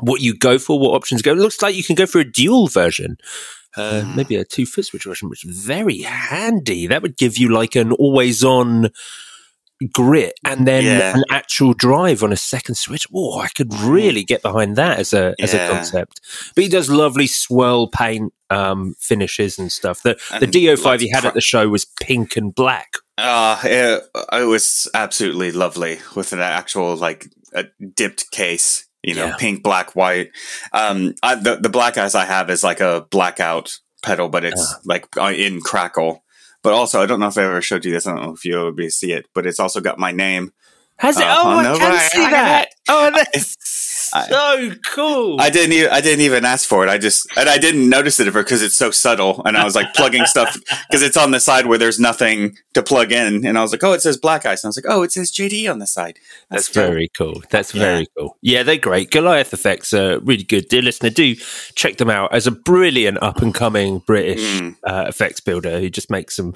what 0.00 0.20
you 0.20 0.36
go 0.36 0.58
for, 0.58 0.78
what 0.78 0.94
options 0.94 1.22
go. 1.22 1.32
It 1.32 1.38
looks 1.38 1.62
like 1.62 1.74
you 1.74 1.84
can 1.84 1.94
go 1.94 2.06
for 2.06 2.20
a 2.20 2.30
dual 2.30 2.66
version, 2.66 3.16
uh, 3.76 4.12
maybe 4.16 4.36
a 4.36 4.44
two 4.44 4.66
foot 4.66 4.86
switch 4.86 5.04
version, 5.04 5.28
which 5.28 5.44
is 5.44 5.64
very 5.64 6.02
handy. 6.02 6.86
That 6.86 7.02
would 7.02 7.16
give 7.16 7.38
you 7.38 7.50
like 7.50 7.76
an 7.76 7.92
always 7.92 8.42
on 8.42 8.90
grit 9.92 10.34
and 10.44 10.66
then 10.66 10.84
Yeah. 10.84 11.16
an 11.16 11.24
actual 11.30 11.74
drive 11.74 12.22
on 12.22 12.32
a 12.32 12.36
second 12.36 12.76
switch. 12.76 13.06
Oh, 13.14 13.40
I 13.40 13.48
could 13.48 13.72
really 13.80 14.24
get 14.24 14.42
behind 14.42 14.76
that 14.76 14.98
as 14.98 15.12
a 15.12 15.34
as 15.40 15.52
a 15.54 15.68
concept. 15.68 16.20
But 16.54 16.64
he 16.64 16.70
does 16.70 16.88
lovely 16.90 17.26
swirl 17.26 17.88
paint 17.88 18.32
um, 18.50 18.94
finishes 19.00 19.58
and 19.58 19.70
stuff. 19.72 20.02
The 20.02 20.14
the 20.40 20.46
DO5 20.46 20.84
lots 20.84 21.02
he 21.02 21.10
had 21.10 21.24
at 21.24 21.34
the 21.34 21.40
show 21.40 21.68
was 21.68 21.86
pink 22.00 22.36
and 22.36 22.54
black. 22.54 22.94
Uh, 23.18 23.60
it, 23.64 24.02
it 24.32 24.44
was 24.46 24.88
absolutely 24.94 25.52
lovely 25.52 25.98
with 26.16 26.32
an 26.32 26.40
actual 26.40 26.96
like 26.96 27.28
a 27.52 27.64
dipped 27.94 28.30
case, 28.32 28.86
you 29.02 29.14
know, 29.14 29.26
Yeah. 29.26 29.36
pink, 29.38 29.62
black, 29.62 29.94
white. 29.94 30.30
Um, 30.72 31.14
I, 31.22 31.34
the 31.36 31.56
the 31.56 31.68
black 31.68 31.96
eyes 31.98 32.14
I 32.14 32.24
have 32.24 32.50
is 32.50 32.64
like 32.64 32.80
a 32.80 33.06
blackout 33.10 33.78
pedal, 34.02 34.28
but 34.28 34.44
it's 34.44 34.74
like 34.84 35.06
uh, 35.16 35.32
in 35.34 35.60
crackle. 35.60 36.23
But 36.64 36.72
also, 36.72 37.02
I 37.02 37.06
don't 37.06 37.20
know 37.20 37.26
if 37.28 37.36
I 37.36 37.44
ever 37.44 37.60
showed 37.60 37.84
you 37.84 37.92
this. 37.92 38.06
I 38.06 38.14
don't 38.14 38.24
know 38.24 38.32
if 38.32 38.44
you'll 38.46 38.72
be 38.72 38.84
able 38.84 38.88
to 38.88 38.90
see 38.90 39.12
it, 39.12 39.26
but 39.34 39.46
it's 39.46 39.60
also 39.60 39.82
got 39.82 39.98
my 39.98 40.12
name. 40.12 40.50
Has 40.96 41.18
it? 41.18 41.22
Uh, 41.22 41.34
oh, 41.36 41.58
I 41.58 41.78
can 41.78 41.90
right. 41.90 42.10
see 42.10 42.30
that. 42.30 42.68
Oh, 42.88 43.10
that's 43.14 43.56
so 44.22 44.70
cool. 44.94 45.40
I 45.40 45.50
didn't 45.50 45.72
even 45.72 45.90
I 45.90 46.00
didn't 46.00 46.20
even 46.22 46.44
ask 46.44 46.68
for 46.68 46.84
it. 46.86 46.90
I 46.90 46.98
just 46.98 47.26
and 47.36 47.48
I 47.48 47.58
didn't 47.58 47.88
notice 47.88 48.20
it 48.20 48.32
because 48.32 48.62
it's 48.62 48.76
so 48.76 48.90
subtle. 48.90 49.42
And 49.44 49.56
I 49.56 49.64
was 49.64 49.74
like 49.74 49.92
plugging 49.94 50.24
stuff 50.26 50.56
because 50.90 51.02
it's 51.02 51.16
on 51.16 51.30
the 51.32 51.40
side 51.40 51.66
where 51.66 51.78
there's 51.78 51.98
nothing 51.98 52.56
to 52.74 52.82
plug 52.82 53.12
in. 53.12 53.46
And 53.46 53.58
I 53.58 53.62
was 53.62 53.72
like, 53.72 53.82
oh, 53.84 53.92
it 53.92 54.02
says 54.02 54.16
Black 54.16 54.46
Ice. 54.46 54.62
And 54.64 54.68
I 54.68 54.70
was 54.70 54.76
like, 54.76 54.86
oh, 54.88 55.02
it 55.02 55.12
says 55.12 55.30
JD 55.32 55.70
on 55.70 55.78
the 55.78 55.86
side. 55.86 56.18
That's 56.50 56.68
cool. 56.68 56.82
very 56.86 57.10
cool. 57.16 57.42
That's 57.50 57.74
Yeah. 57.74 57.82
very 57.82 58.06
cool. 58.16 58.36
Yeah, 58.42 58.62
they're 58.62 58.76
great. 58.76 59.10
Goliath 59.10 59.52
effects 59.52 59.92
are 59.92 60.18
really 60.20 60.44
good. 60.44 60.68
Dear 60.68 60.82
listener, 60.82 61.10
do 61.10 61.34
check 61.74 61.96
them 61.96 62.10
out 62.10 62.32
as 62.34 62.46
a 62.46 62.50
brilliant 62.50 63.22
up 63.22 63.42
and 63.42 63.54
coming 63.54 63.98
British 64.00 64.42
Mm. 64.44 64.76
uh, 64.84 65.04
effects 65.08 65.40
builder 65.40 65.78
who 65.80 65.88
just 65.90 66.10
makes 66.10 66.36
some 66.36 66.54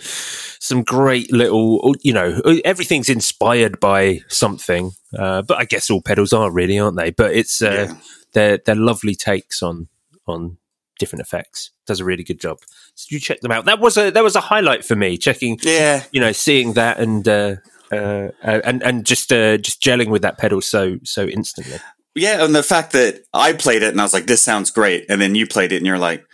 some 0.60 0.82
great 0.82 1.32
little. 1.32 1.94
You 2.02 2.12
know, 2.12 2.40
everything's 2.64 3.08
inspired 3.08 3.80
by 3.80 4.20
something. 4.28 4.92
Uh, 5.16 5.42
but 5.42 5.58
I 5.58 5.64
guess 5.64 5.90
all 5.90 6.02
pedals 6.02 6.32
are 6.32 6.50
really, 6.50 6.78
aren't 6.78 6.96
they? 6.96 7.10
But 7.10 7.34
it's 7.34 7.62
uh, 7.62 7.88
Yeah. 7.90 7.96
they're 8.32 8.58
they're 8.64 8.74
lovely 8.74 9.14
takes 9.14 9.62
on 9.62 9.88
on 10.26 10.58
different 10.98 11.22
effects. 11.22 11.70
Does 11.86 12.00
a 12.00 12.04
really 12.04 12.24
good 12.24 12.40
job. 12.40 12.58
So 12.94 13.06
you 13.10 13.20
check 13.20 13.40
them 13.40 13.52
out. 13.52 13.64
That 13.66 13.80
was 13.80 13.96
a 13.96 14.10
that 14.10 14.22
was 14.24 14.36
a 14.36 14.40
highlight 14.40 14.84
for 14.84 14.96
me. 14.96 15.16
Checking 15.16 15.58
Yeah. 15.62 16.04
you 16.12 16.20
know, 16.20 16.32
seeing 16.32 16.74
that 16.74 16.98
and 16.98 17.26
uh, 17.26 17.56
uh, 17.90 18.28
uh, 18.44 18.60
and 18.64 18.82
and 18.82 19.06
just 19.06 19.32
uh, 19.32 19.56
just 19.56 19.80
gelling 19.82 20.08
with 20.10 20.22
that 20.22 20.36
pedal 20.38 20.60
so 20.60 20.98
so 21.04 21.24
instantly. 21.24 21.78
Yeah. 22.14 22.44
And 22.44 22.54
the 22.54 22.62
fact 22.62 22.92
that 22.92 23.22
I 23.32 23.52
played 23.52 23.82
it 23.82 23.90
and 23.90 24.00
I 24.00 24.04
was 24.04 24.12
like, 24.12 24.26
this 24.26 24.42
sounds 24.42 24.70
great. 24.70 25.06
And 25.08 25.20
then 25.22 25.34
you 25.34 25.46
played 25.46 25.72
it 25.72 25.76
and 25.76 25.86
you're 25.86 25.98
like, 25.98 26.20
"Wh- 26.20 26.24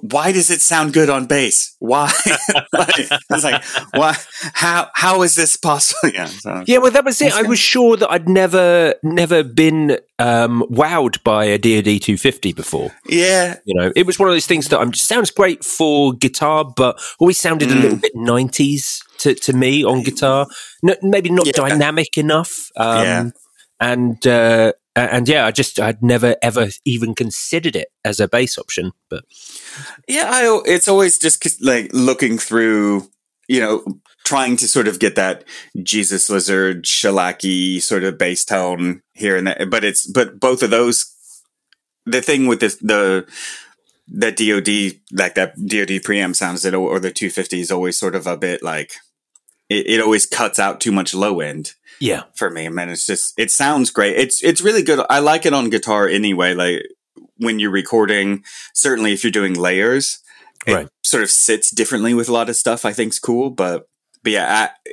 why 0.00 0.32
does 0.32 0.48
it 0.50 0.62
sound 0.62 0.94
good 0.94 1.10
on 1.10 1.26
bass? 1.26 1.76
Why? 1.78 2.10
like, 2.72 2.98
it's 3.30 3.44
like, 3.44 3.62
why? 3.92 4.16
How? 4.54 4.88
How 4.94 5.22
is 5.22 5.34
this 5.34 5.56
possible? 5.56 6.10
Yeah. 6.14 6.26
So, 6.26 6.64
Yeah, 6.66 6.78
well, 6.78 6.90
that 6.90 7.04
was 7.04 7.20
it. 7.20 7.34
I 7.34 7.42
was 7.42 7.58
sure 7.58 7.96
that 7.98 8.10
I'd 8.10 8.28
never 8.28 8.94
never 9.02 9.42
been 9.42 9.98
um, 10.18 10.64
wowed 10.70 11.22
by 11.24 11.44
a 11.46 11.58
DoD 11.58 12.00
250 12.00 12.52
before. 12.52 12.92
yeah. 13.08 13.56
You 13.66 13.74
know, 13.80 13.92
it 13.94 14.06
was 14.06 14.18
one 14.18 14.28
of 14.28 14.34
those 14.34 14.46
things 14.46 14.68
that 14.68 14.80
um, 14.80 14.94
sounds 14.94 15.30
great 15.30 15.64
for 15.64 16.12
guitar, 16.14 16.64
but 16.64 16.98
always 17.18 17.38
sounded 17.38 17.70
a 17.70 17.74
little 17.74 17.98
bit 17.98 18.14
90s 18.14 19.00
to, 19.18 19.34
to 19.34 19.52
me 19.52 19.84
on 19.84 20.02
guitar. 20.02 20.46
No, 20.82 20.94
maybe 21.02 21.30
not 21.30 21.46
Yeah. 21.46 21.52
dynamic 21.52 22.16
enough. 22.16 22.70
Um, 22.76 23.02
Yeah. 23.04 23.24
And 23.80 24.26
uh, 24.26 24.72
and 24.96 25.28
yeah, 25.28 25.46
I 25.46 25.50
just 25.50 25.80
I'd 25.80 26.02
never 26.02 26.36
ever 26.42 26.68
even 26.84 27.14
considered 27.14 27.76
it 27.76 27.88
as 28.04 28.20
a 28.20 28.28
bass 28.28 28.58
option. 28.58 28.92
But 29.10 29.24
yeah, 30.08 30.30
I, 30.32 30.62
it's 30.66 30.88
always 30.88 31.18
just 31.18 31.62
like 31.62 31.90
looking 31.92 32.38
through, 32.38 33.08
you 33.48 33.60
know, 33.60 33.84
trying 34.24 34.56
to 34.56 34.68
sort 34.68 34.88
of 34.88 34.98
get 34.98 35.16
that 35.16 35.44
Jesus 35.82 36.30
Lizard 36.30 36.84
shellacky 36.84 37.80
sort 37.80 38.04
of 38.04 38.18
bass 38.18 38.44
tone 38.44 39.02
here 39.14 39.36
and 39.36 39.46
there. 39.46 39.66
But 39.66 39.84
it's 39.84 40.06
but 40.06 40.40
both 40.40 40.62
of 40.62 40.70
those. 40.70 41.10
The 42.06 42.20
thing 42.20 42.46
with 42.46 42.60
this 42.60 42.76
the 42.76 43.26
the 44.06 44.30
DoD 44.30 45.00
like 45.18 45.34
that 45.34 45.56
DoD 45.56 46.02
preamp 46.04 46.36
sounds 46.36 46.64
it 46.64 46.74
or 46.74 47.00
the 47.00 47.10
250 47.10 47.60
is 47.60 47.70
always 47.70 47.98
sort 47.98 48.14
of 48.14 48.26
a 48.26 48.36
bit 48.36 48.62
like 48.62 48.92
it, 49.68 49.86
it 49.86 50.00
always 50.00 50.26
cuts 50.26 50.58
out 50.58 50.80
too 50.80 50.92
much 50.92 51.14
low 51.14 51.40
end. 51.40 51.72
Yeah, 52.04 52.24
for 52.34 52.50
me, 52.50 52.68
man, 52.68 52.90
it's 52.90 53.06
just 53.06 53.32
it 53.38 53.50
sounds 53.50 53.88
great. 53.88 54.14
It's 54.18 54.44
it's 54.44 54.60
really 54.60 54.82
good. 54.82 55.00
I 55.08 55.20
like 55.20 55.46
it 55.46 55.54
on 55.54 55.70
guitar 55.70 56.06
anyway. 56.06 56.52
Like 56.52 56.82
when 57.38 57.58
you're 57.58 57.70
recording, 57.70 58.44
certainly 58.74 59.14
if 59.14 59.24
you're 59.24 59.30
doing 59.30 59.54
layers, 59.54 60.18
it 60.66 60.74
right. 60.74 60.88
sort 61.02 61.22
of 61.22 61.30
sits 61.30 61.70
differently 61.70 62.12
with 62.12 62.28
a 62.28 62.32
lot 62.32 62.50
of 62.50 62.56
stuff. 62.56 62.84
I 62.84 62.92
think's 62.92 63.18
cool, 63.18 63.48
but 63.48 63.88
but 64.22 64.32
yeah, 64.32 64.68
I, 64.84 64.92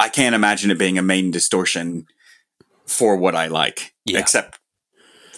I 0.00 0.08
can't 0.08 0.34
imagine 0.34 0.72
it 0.72 0.80
being 0.80 0.98
a 0.98 1.02
main 1.02 1.30
distortion 1.30 2.06
for 2.86 3.16
what 3.16 3.36
I 3.36 3.46
like. 3.46 3.94
Yeah. 4.04 4.18
Except 4.18 4.58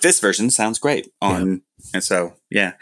this 0.00 0.20
version 0.20 0.48
sounds 0.48 0.78
great 0.78 1.10
on, 1.20 1.46
yeah. 1.46 1.90
and 1.92 2.02
so 2.02 2.32
yeah. 2.48 2.72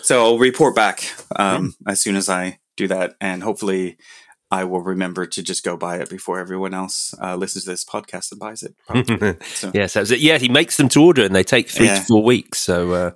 So 0.00 0.22
I'll 0.22 0.38
report 0.38 0.76
back 0.76 1.12
um, 1.34 1.74
yeah. 1.84 1.90
as 1.90 2.00
soon 2.00 2.14
as 2.14 2.28
I 2.28 2.60
do 2.76 2.86
that, 2.86 3.16
and 3.20 3.42
hopefully 3.42 3.96
I 4.54 4.62
will 4.62 4.82
remember 4.82 5.26
to 5.26 5.42
just 5.42 5.64
go 5.64 5.76
buy 5.76 5.96
it 5.96 6.08
before 6.08 6.38
everyone 6.38 6.74
else 6.74 7.12
uh, 7.20 7.34
listens 7.34 7.64
to 7.64 7.70
this 7.70 7.84
podcast 7.84 8.30
and 8.30 8.38
buys 8.38 8.62
it. 8.62 8.76
so. 9.48 9.72
yes, 9.74 9.94
that 9.94 10.20
Yeah, 10.20 10.38
he 10.38 10.48
makes 10.48 10.76
them 10.76 10.88
to 10.90 11.02
order, 11.02 11.24
and 11.24 11.34
they 11.34 11.42
take 11.42 11.68
three 11.68 11.86
yeah. 11.86 11.98
to 11.98 12.04
four 12.04 12.22
weeks. 12.22 12.60
So. 12.60 12.92
Uh, 12.92 13.10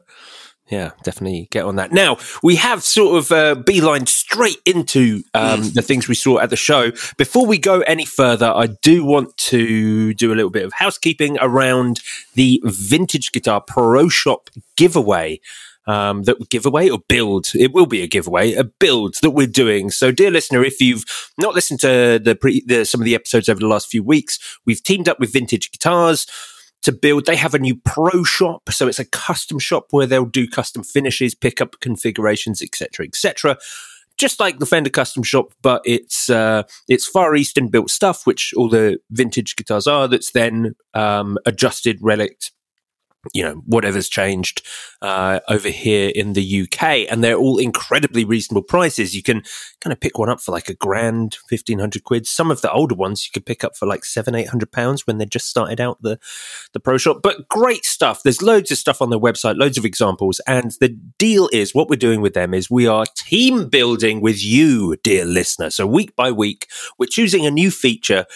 yeah, 0.68 0.90
definitely 1.02 1.49
get 1.50 1.64
on 1.64 1.76
that. 1.76 1.92
Now 1.92 2.18
we 2.42 2.57
have 2.57 2.83
sort 2.83 3.16
of 3.16 3.33
uh, 3.33 3.54
beeline 3.54 4.04
straight 4.04 4.59
into 4.66 5.23
um, 5.33 5.62
mm. 5.62 5.73
the 5.73 5.80
things 5.80 6.09
we 6.09 6.14
saw 6.14 6.40
at 6.40 6.50
the 6.50 6.57
show. 6.57 6.90
Before 7.16 7.47
we 7.47 7.57
go 7.57 7.80
any 7.80 8.04
further, 8.04 8.52
I 8.54 8.66
do 8.66 9.02
want 9.02 9.35
to 9.38 10.12
do 10.12 10.30
a 10.30 10.37
little 10.37 10.50
bit 10.50 10.66
of 10.66 10.75
housekeeping 10.75 11.38
around 11.40 12.02
the 12.35 12.61
Vintage 12.64 13.33
Guitar 13.33 13.62
Pro 13.62 14.11
Shop 14.11 14.50
giveaway 14.76 15.40
um, 15.88 16.25
that 16.25 16.50
giveaway 16.50 16.90
or 16.90 16.99
build. 17.09 17.49
It 17.54 17.73
will 17.73 17.87
be 17.87 18.02
a 18.02 18.07
giveaway, 18.07 18.52
a 18.52 18.62
build 18.62 19.16
that 19.23 19.30
we're 19.30 19.47
doing. 19.47 19.90
So, 19.90 20.12
dear 20.12 20.30
listener, 20.30 20.62
if 20.62 20.80
you've 20.80 21.04
not 21.38 21.54
listened 21.54 21.80
to 21.80 22.21
the, 22.23 22.37
pre, 22.37 22.62
the 22.66 22.85
some 22.85 23.00
of 23.00 23.07
the 23.07 23.14
episodes 23.14 23.49
over 23.49 23.59
the 23.59 23.66
last 23.66 23.88
few 23.88 24.02
weeks, 24.02 24.38
we've 24.66 24.83
teamed 24.83 25.09
up 25.09 25.18
with 25.18 25.33
Vintage 25.33 25.73
Guitars 25.73 26.26
to 26.83 26.92
build. 26.92 27.25
They 27.25 27.37
have 27.37 27.54
a 27.54 27.59
new 27.59 27.75
pro 27.75 28.23
shop, 28.23 28.71
so 28.71 28.87
it's 28.87 28.99
a 28.99 29.04
custom 29.07 29.59
shop 29.59 29.87
where 29.90 30.07
they'll 30.07 30.26
do 30.26 30.47
custom 30.47 30.85
finishes, 30.85 31.35
pick 31.35 31.61
up 31.61 31.80
configurations, 31.80 32.62
etc., 32.62 33.07
etc. 33.07 33.57
Just 34.18 34.40
like 34.40 34.59
the 34.59 34.66
Fender 34.66 34.90
Custom 34.90 35.23
Shop, 35.23 35.54
but 35.62 35.80
it's 35.85 36.28
uh, 36.28 36.64
it's 36.88 37.07
Far 37.07 37.37
Eastern 37.37 37.68
built 37.68 37.88
stuff, 37.88 38.26
which 38.26 38.52
all 38.57 38.68
the 38.68 38.99
vintage 39.12 39.54
guitars 39.54 39.87
are. 39.87 40.09
That's 40.09 40.33
then 40.33 40.75
um, 40.92 41.38
adjusted, 41.47 41.99
relic, 42.02 42.42
you 43.34 43.42
know 43.42 43.62
whatever's 43.66 44.08
changed 44.08 44.66
uh, 45.02 45.40
over 45.48 45.68
here 45.68 46.10
in 46.14 46.32
the 46.32 46.62
UK, 46.62 47.06
and 47.10 47.22
they're 47.22 47.37
all 47.37 47.58
incredibly 47.58 48.25
reasonable 48.25 48.62
prices. 48.62 49.14
You 49.14 49.22
can 49.22 49.42
kind 49.80 49.92
of 49.92 50.00
pick 50.00 50.18
one 50.18 50.28
up 50.28 50.40
for 50.40 50.52
like 50.52 50.68
a 50.68 50.75
grand, 50.75 51.37
fifteen 51.48 51.78
hundred 51.78 52.04
quid. 52.04 52.26
Some 52.26 52.50
of 52.50 52.60
the 52.60 52.72
older 52.72 52.94
ones 52.94 53.26
you 53.26 53.30
could 53.32 53.46
pick 53.46 53.64
up 53.64 53.76
for 53.76 53.87
like 53.87 54.04
seven, 54.04 54.34
eight 54.34 54.48
hundred 54.48 54.72
pounds 54.72 55.06
when 55.06 55.18
they 55.18 55.26
just 55.26 55.48
started 55.48 55.80
out 55.80 56.00
the 56.02 56.18
the 56.72 56.80
pro 56.80 56.98
shop. 56.98 57.20
But 57.22 57.48
great 57.48 57.84
stuff. 57.84 58.22
There's 58.22 58.42
loads 58.42 58.70
of 58.70 58.78
stuff 58.78 59.02
on 59.02 59.10
their 59.10 59.18
website, 59.18 59.58
loads 59.58 59.78
of 59.78 59.84
examples, 59.84 60.40
and 60.46 60.72
the 60.80 60.88
deal 60.88 61.48
is 61.52 61.75
what 61.75 61.88
we're 61.88 61.96
doing 61.96 62.20
with 62.20 62.34
them 62.34 62.54
is 62.54 62.70
we 62.70 62.87
are 62.87 63.04
team 63.16 63.68
building 63.68 64.20
with 64.20 64.44
you, 64.44 64.96
dear 65.02 65.25
listener. 65.25 65.70
So 65.70 65.87
week 65.87 66.14
by 66.16 66.30
week, 66.30 66.68
we're 66.98 67.06
choosing 67.06 67.46
a 67.46 67.50
new 67.50 67.70
feature 67.70 68.26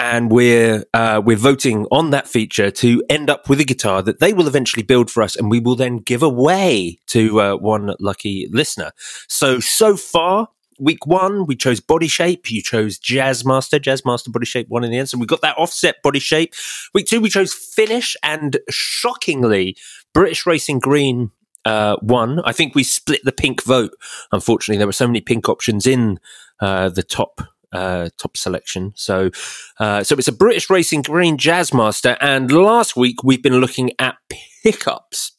and 0.00 0.32
we're 0.32 0.82
uh, 0.94 1.20
we're 1.22 1.36
voting 1.36 1.86
on 1.92 2.08
that 2.10 2.26
feature 2.26 2.70
to 2.70 3.04
end 3.10 3.28
up 3.28 3.50
with 3.50 3.60
a 3.60 3.64
guitar 3.64 4.00
that 4.02 4.18
they 4.18 4.32
will 4.32 4.48
eventually 4.48 4.82
build 4.82 5.10
for 5.10 5.22
us, 5.22 5.36
and 5.36 5.50
we 5.50 5.60
will 5.60 5.76
then 5.76 5.98
give 5.98 6.22
away 6.22 6.98
to 7.08 7.40
uh, 7.40 7.56
one 7.56 7.94
lucky 8.00 8.48
listener. 8.50 8.90
So 9.28 9.60
so 9.60 9.96
far. 9.96 10.48
Week 10.82 11.06
one, 11.06 11.44
we 11.44 11.56
chose 11.56 11.78
body 11.78 12.08
shape. 12.08 12.50
You 12.50 12.62
chose 12.62 12.98
Jazzmaster, 12.98 13.78
Jazzmaster 13.78 14.32
body 14.32 14.46
shape 14.46 14.66
one 14.70 14.82
in 14.82 14.90
the 14.90 14.96
end. 14.96 15.10
So 15.10 15.18
we 15.18 15.26
got 15.26 15.42
that 15.42 15.58
offset 15.58 15.96
body 16.02 16.20
shape. 16.20 16.54
Week 16.94 17.06
two, 17.06 17.20
we 17.20 17.28
chose 17.28 17.52
finish, 17.52 18.16
and 18.22 18.56
shockingly, 18.70 19.76
British 20.14 20.46
Racing 20.46 20.78
Green 20.78 21.32
uh, 21.66 21.96
one. 22.00 22.40
I 22.46 22.52
think 22.52 22.74
we 22.74 22.82
split 22.82 23.20
the 23.24 23.32
pink 23.32 23.62
vote. 23.62 23.92
Unfortunately, 24.32 24.78
there 24.78 24.86
were 24.86 24.92
so 24.94 25.06
many 25.06 25.20
pink 25.20 25.50
options 25.50 25.86
in 25.86 26.18
uh, 26.60 26.88
the 26.88 27.02
top 27.02 27.42
uh, 27.72 28.08
top 28.18 28.36
selection. 28.36 28.92
So, 28.96 29.30
uh, 29.78 30.02
so 30.02 30.16
it's 30.16 30.28
a 30.28 30.32
British 30.32 30.70
Racing 30.70 31.02
Green 31.02 31.36
Jazzmaster, 31.36 32.16
and 32.20 32.50
last 32.50 32.96
week 32.96 33.22
we've 33.22 33.42
been 33.42 33.60
looking 33.60 33.92
at 33.98 34.16
pickups, 34.62 35.32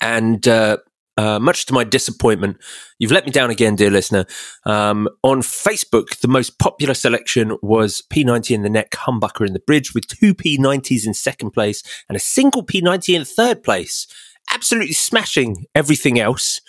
and 0.00 0.46
uh, 0.46 0.78
uh, 1.18 1.40
much 1.40 1.66
to 1.66 1.74
my 1.74 1.82
disappointment, 1.82 2.58
you've 3.00 3.10
let 3.10 3.26
me 3.26 3.32
down 3.32 3.50
again, 3.50 3.74
dear 3.74 3.90
listener. 3.90 4.24
Um, 4.64 5.08
on 5.24 5.42
Facebook, 5.42 6.20
the 6.20 6.28
most 6.28 6.60
popular 6.60 6.94
selection 6.94 7.58
was 7.60 8.04
P90 8.12 8.54
in 8.54 8.62
the 8.62 8.70
neck, 8.70 8.92
humbucker 8.92 9.44
in 9.44 9.52
the 9.52 9.58
bridge, 9.58 9.94
with 9.94 10.06
two 10.06 10.32
P90s 10.32 11.04
in 11.04 11.14
second 11.14 11.50
place 11.50 11.82
and 12.08 12.14
a 12.14 12.20
single 12.20 12.64
P90 12.64 13.16
in 13.16 13.24
third 13.24 13.64
place. 13.64 14.06
Absolutely 14.54 14.92
smashing 14.92 15.66
everything 15.74 16.20
else. 16.20 16.60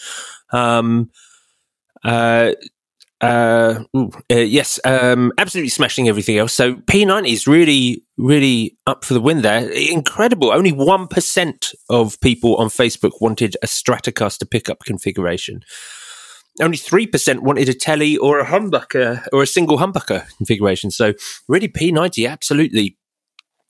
Um, 0.51 1.11
uh, 2.03 2.53
uh, 3.21 3.83
ooh, 3.95 4.11
uh, 4.31 4.35
yes, 4.35 4.79
um, 4.85 5.31
absolutely 5.37 5.69
smashing 5.69 6.07
everything 6.07 6.37
else. 6.37 6.53
So 6.53 6.75
P90 6.75 7.31
is 7.31 7.47
really, 7.47 8.03
really 8.17 8.77
up 8.87 9.03
for 9.03 9.13
the 9.13 9.21
win 9.21 9.41
there. 9.41 9.69
Incredible. 9.69 10.51
Only 10.51 10.71
1% 10.71 11.75
of 11.89 12.19
people 12.21 12.55
on 12.55 12.67
Facebook 12.67 13.19
wanted 13.19 13.57
a 13.61 13.67
Stratocaster 13.67 14.49
pickup 14.49 14.85
configuration. 14.85 15.61
Only 16.61 16.77
3% 16.77 17.39
wanted 17.39 17.69
a 17.69 17.73
telly 17.73 18.17
or 18.17 18.39
a 18.39 18.45
humbucker 18.45 19.25
or 19.33 19.43
a 19.43 19.47
single 19.47 19.77
humbucker 19.77 20.25
configuration. 20.37 20.91
So 20.91 21.13
really 21.47 21.67
P90 21.67 22.29
absolutely, 22.29 22.97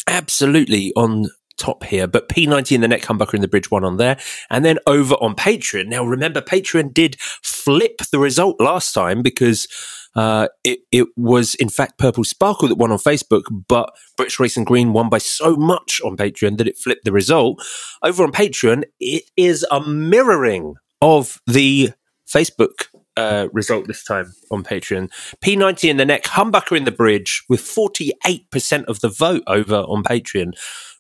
absolutely 0.08 0.94
on 0.96 1.28
top 1.60 1.84
here, 1.84 2.08
but 2.08 2.30
P90 2.30 2.74
in 2.74 2.82
the 2.82 2.88
neck 2.88 3.02
humbucker 3.04 3.36
in 3.36 3.42
the 3.42 3.48
bridge 3.48 3.70
one 3.70 3.84
on 3.84 3.98
there. 3.98 4.18
And 4.50 4.66
then 4.66 4.80
over 4.88 5.16
on 5.16 5.36
Patreon. 5.36 5.88
Now, 5.88 6.04
remember, 6.04 6.42
Patreon 6.42 6.94
did 6.94 7.20
flip 7.20 8.02
the 8.12 8.20
result 8.20 8.60
last 8.60 8.94
time 8.94 9.22
because 9.22 9.68
uh, 10.16 10.48
it, 10.64 10.80
it 10.92 11.08
was, 11.16 11.56
in 11.56 11.70
fact, 11.70 11.98
Purple 11.98 12.24
Sparkle 12.24 12.68
that 12.68 12.78
won 12.78 12.92
on 12.92 12.98
Facebook, 12.98 13.44
but 13.68 13.94
British 14.18 14.40
Racing 14.40 14.64
Green 14.64 14.94
won 14.94 15.10
by 15.10 15.20
so 15.20 15.56
much 15.56 16.02
on 16.04 16.18
Patreon 16.18 16.58
that 16.58 16.68
it 16.68 16.78
flipped 16.78 17.06
the 17.06 17.12
result. 17.12 17.64
Over 18.02 18.24
on 18.24 18.32
Patreon, 18.32 18.86
it 19.00 19.24
is 19.38 19.66
a 19.70 19.82
mirroring 19.82 20.76
of 21.02 21.40
the 21.46 21.92
Facebook 22.28 22.88
uh, 23.18 23.48
result 23.52 23.88
this 23.88 24.04
time 24.04 24.34
on 24.52 24.64
Patreon. 24.64 25.10
P90 25.44 25.90
in 25.90 25.98
the 25.98 26.06
neck, 26.06 26.24
humbucker 26.24 26.78
in 26.78 26.86
the 26.86 26.92
bridge 26.92 27.44
with 27.50 27.62
48% 27.62 28.86
of 28.86 29.02
the 29.02 29.10
vote 29.10 29.44
over 29.48 29.76
on 29.76 30.04
Patreon 30.04 30.54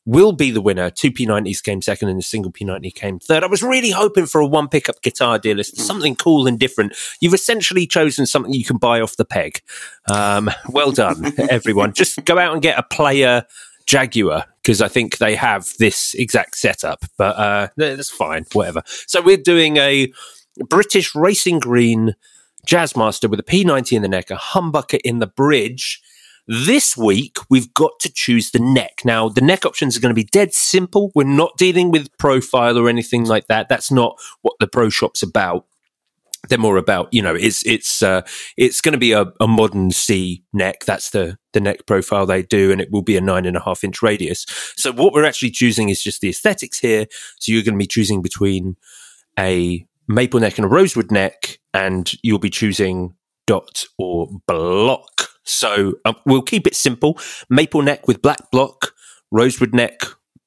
will 0.09 0.31
be 0.31 0.49
the 0.49 0.61
winner. 0.61 0.89
Two 0.89 1.11
P90s 1.11 1.61
came 1.61 1.81
second 1.83 2.09
and 2.09 2.19
a 2.19 2.23
single 2.23 2.51
P90 2.51 2.93
came 2.95 3.19
third. 3.19 3.43
I 3.43 3.47
was 3.47 3.61
really 3.61 3.91
hoping 3.91 4.25
for 4.25 4.41
a 4.41 4.47
one 4.47 4.67
pickup 4.67 5.01
guitar 5.03 5.37
deal 5.37 5.57
list, 5.57 5.75
mm. 5.75 5.81
something 5.81 6.15
cool 6.15 6.47
and 6.47 6.57
different. 6.57 6.95
You've 7.21 7.35
essentially 7.35 7.85
chosen 7.85 8.25
something 8.25 8.51
you 8.51 8.65
can 8.65 8.77
buy 8.77 9.01
off 9.01 9.17
the 9.17 9.25
peg. 9.25 9.61
Um, 10.11 10.49
well 10.69 10.91
done, 10.91 11.33
everyone. 11.49 11.93
Just 11.93 12.25
go 12.25 12.39
out 12.39 12.53
and 12.53 12.61
get 12.61 12.79
a 12.79 12.83
player 12.83 13.45
Jaguar 13.85 14.45
because 14.63 14.81
I 14.81 14.87
think 14.87 15.17
they 15.17 15.35
have 15.35 15.67
this 15.77 16.15
exact 16.15 16.57
setup, 16.57 17.05
but 17.17 17.37
uh, 17.37 17.67
that's 17.77 18.09
fine, 18.09 18.45
whatever. 18.53 18.81
So 18.85 19.21
we're 19.21 19.37
doing 19.37 19.77
a 19.77 20.11
British 20.69 21.13
Racing 21.13 21.59
Green 21.59 22.15
Jazzmaster 22.65 23.29
with 23.29 23.39
a 23.39 23.43
P90 23.43 23.93
in 23.93 24.01
the 24.01 24.07
neck, 24.07 24.31
a 24.31 24.35
humbucker 24.35 24.99
in 25.03 25.19
the 25.19 25.27
bridge 25.27 26.01
this 26.49 26.97
week, 26.97 27.37
we've 27.47 27.71
got 27.75 27.91
to 27.99 28.11
choose 28.11 28.49
the 28.49 28.59
neck. 28.59 29.01
Now, 29.05 29.29
the 29.29 29.39
neck 29.39 29.67
options 29.67 29.95
are 29.95 29.99
going 29.99 30.09
to 30.09 30.19
be 30.19 30.27
dead 30.31 30.51
simple. 30.51 31.11
We're 31.13 31.23
not 31.23 31.55
dealing 31.57 31.91
with 31.91 32.17
profile 32.17 32.75
or 32.75 32.89
anything 32.89 33.25
like 33.25 33.45
that. 33.49 33.69
That's 33.69 33.91
not 33.91 34.19
what 34.41 34.55
the 34.59 34.67
pro 34.67 34.89
shop's 34.89 35.21
about. 35.21 35.67
They're 36.47 36.57
more 36.57 36.77
about, 36.77 37.13
you 37.13 37.21
know, 37.21 37.35
it's 37.35 37.63
it's 37.67 38.01
uh, 38.01 38.21
it's 38.57 38.81
going 38.81 38.93
to 38.93 38.99
be 38.99 39.11
a, 39.11 39.25
a 39.39 39.47
modern 39.47 39.91
C 39.91 40.43
neck. 40.51 40.85
That's 40.85 41.11
the 41.11 41.37
the 41.53 41.59
neck 41.59 41.85
profile 41.85 42.25
they 42.25 42.41
do, 42.41 42.71
and 42.71 42.81
it 42.81 42.89
will 42.91 43.03
be 43.03 43.17
a 43.17 43.21
nine 43.21 43.45
and 43.45 43.57
a 43.57 43.61
half 43.61 43.83
inch 43.83 44.01
radius. 44.01 44.45
So 44.75 44.91
what 44.91 45.13
we're 45.13 45.25
actually 45.25 45.51
choosing 45.51 45.89
is 45.89 46.01
just 46.01 46.21
the 46.21 46.29
aesthetics 46.29 46.79
here. 46.79 47.05
So 47.37 47.51
you're 47.51 47.63
going 47.63 47.75
to 47.75 47.83
be 47.83 47.85
choosing 47.85 48.23
between 48.23 48.75
a 49.37 49.85
maple 50.07 50.39
neck 50.39 50.57
and 50.57 50.65
a 50.65 50.69
rosewood 50.69 51.11
neck, 51.11 51.59
and 51.75 52.11
you'll 52.23 52.39
be 52.39 52.49
choosing 52.49 53.13
dot 53.45 53.85
or 53.99 54.29
block. 54.47 55.18
So 55.49 55.95
um, 56.05 56.15
we'll 56.25 56.41
keep 56.41 56.67
it 56.67 56.75
simple. 56.75 57.17
Maple 57.49 57.81
neck 57.81 58.07
with 58.07 58.21
black 58.21 58.51
block, 58.51 58.93
rosewood 59.31 59.73
neck 59.73 60.01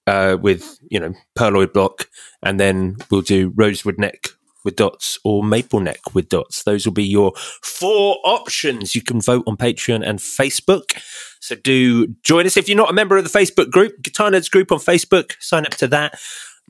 uh, 0.07 0.37
with 0.41 0.79
you 0.91 1.01
know 1.01 1.15
pearloid 1.37 1.73
block, 1.73 2.09
and 2.43 2.59
then 2.59 2.97
we'll 3.11 3.23
do 3.23 3.53
rosewood 3.55 3.99
neck 3.99 4.29
with 4.65 4.77
dots 4.77 5.19
or 5.25 5.43
maple 5.43 5.81
neck 5.81 6.15
with 6.15 6.29
dots. 6.29 6.63
Those 6.63 6.87
will 6.87 6.93
be 6.93 7.05
your 7.05 7.33
four 7.63 8.19
options. 8.25 8.95
You 8.95 9.03
can 9.03 9.21
vote 9.21 9.45
on 9.47 9.57
Patreon 9.57 10.07
and 10.07 10.19
Facebook. 10.19 11.03
So 11.41 11.57
do 11.57 12.09
join 12.23 12.47
us 12.47 12.57
if 12.57 12.69
you're 12.69 12.77
not 12.77 12.91
a 12.91 12.95
member 12.95 13.17
of 13.17 13.25
the 13.25 13.39
Facebook 13.39 13.71
group, 13.71 14.01
Guitar 14.03 14.31
Nerds 14.31 14.51
group 14.51 14.71
on 14.71 14.79
Facebook. 14.79 15.33
Sign 15.41 15.67
up 15.67 15.75
to 15.77 15.89
that. 15.89 16.19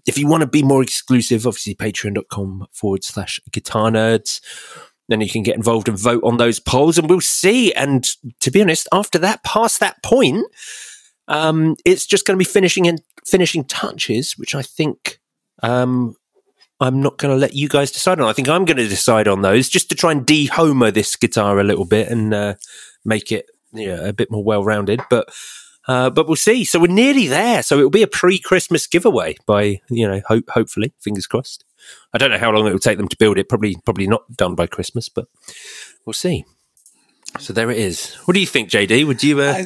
If 0.07 0.19
you 0.19 0.27
want 0.27 0.41
to 0.41 0.47
be 0.49 0.63
more 0.63 0.83
exclusive, 0.83 1.47
obviously 1.47 1.75
patreon.com 1.75 2.67
forward 2.73 3.05
slash 3.05 3.39
guitar 3.53 3.91
nerds. 3.91 4.41
Then 5.13 5.21
you 5.21 5.29
can 5.29 5.43
get 5.43 5.57
involved 5.57 5.89
and 5.89 5.99
vote 5.99 6.25
on 6.25 6.39
those 6.39 6.59
polls, 6.59 6.97
and 6.97 7.09
we'll 7.09 7.21
see. 7.21 7.73
And 7.75 8.09
to 8.41 8.51
be 8.51 8.63
honest, 8.63 8.89
after 8.93 9.19
that, 9.19 9.45
past 9.45 9.79
that 9.81 10.03
point, 10.03 10.47
um, 11.29 11.77
it's 11.85 12.07
just 12.07 12.27
going 12.27 12.37
to 12.37 12.45
be 12.45 12.51
finishing 12.51 12.89
and 12.89 13.03
finishing 13.27 13.65
touches, 13.65 14.33
which 14.39 14.55
I 14.55 14.63
think 14.63 15.21
um, 15.63 16.17
I'm 16.81 17.03
not 17.03 17.19
going 17.19 17.33
to 17.33 17.39
let 17.39 17.55
you 17.55 17.69
guys 17.69 17.93
decide 17.93 18.21
on. 18.21 18.29
I 18.29 18.33
think 18.33 18.49
I'm 18.49 18.65
going 18.65 18.79
to 18.79 18.89
decide 18.89 19.29
on 19.29 19.43
those 19.43 19.69
just 19.69 19.91
to 19.91 19.95
try 19.95 20.13
and 20.13 20.25
de-homer 20.25 20.91
this 20.91 21.15
guitar 21.15 21.61
a 21.61 21.65
little 21.65 21.85
bit 21.85 22.09
and 22.09 22.33
uh, 22.33 22.55
make 23.05 23.31
it 23.31 23.47
know, 23.73 24.05
a 24.05 24.13
bit 24.13 24.31
more 24.31 24.43
well-rounded. 24.43 25.01
But 25.11 25.29
uh, 25.89 26.11
but 26.11 26.27
we'll 26.27 26.37
see. 26.37 26.65
So 26.65 26.79
we're 26.81 26.87
nearly 26.87 27.27
there. 27.27 27.63
So 27.63 27.77
it'll 27.77 27.91
be 27.91 28.03
a 28.03 28.09
pre-Christmas 28.09 28.87
giveaway 28.87 29.37
by 29.47 29.81
you 29.91 30.09
know 30.09 30.23
ho- 30.27 30.43
hopefully 30.49 30.95
fingers 31.01 31.27
crossed. 31.27 31.65
I 32.13 32.19
don't 32.19 32.31
know 32.31 32.39
how 32.39 32.51
long 32.51 32.67
it 32.67 32.73
will 32.73 32.79
take 32.79 32.99
them 32.99 33.09
to 33.09 33.17
build 33.17 33.39
it. 33.39 33.49
Probably 33.49 33.77
probably 33.85 34.07
not 34.07 34.37
done 34.37 34.55
by 34.55 34.67
Christmas, 34.67 35.09
but 35.09 35.27
we'll 36.07 36.15
see. 36.15 36.45
So 37.39 37.53
there 37.53 37.71
it 37.71 37.79
is. 37.79 38.15
What 38.25 38.35
do 38.35 38.41
you 38.41 38.47
think, 38.47 38.71
JD? 38.71 39.07
Would 39.07 39.23
you? 39.23 39.41
Uh, 39.41 39.65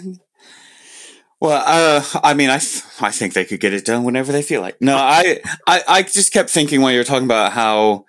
well, 1.40 1.62
uh, 1.66 2.20
I 2.22 2.34
mean, 2.34 2.48
I, 2.48 2.58
th- 2.58 2.84
I 3.00 3.10
think 3.10 3.34
they 3.34 3.44
could 3.44 3.60
get 3.60 3.74
it 3.74 3.84
done 3.84 4.04
whenever 4.04 4.32
they 4.32 4.42
feel 4.42 4.62
like. 4.62 4.80
No, 4.80 4.96
I, 4.96 5.40
I, 5.66 5.82
I 5.86 6.02
just 6.02 6.32
kept 6.32 6.48
thinking 6.48 6.80
while 6.80 6.92
you 6.92 6.98
were 6.98 7.04
talking 7.04 7.26
about 7.26 7.52
how 7.52 8.06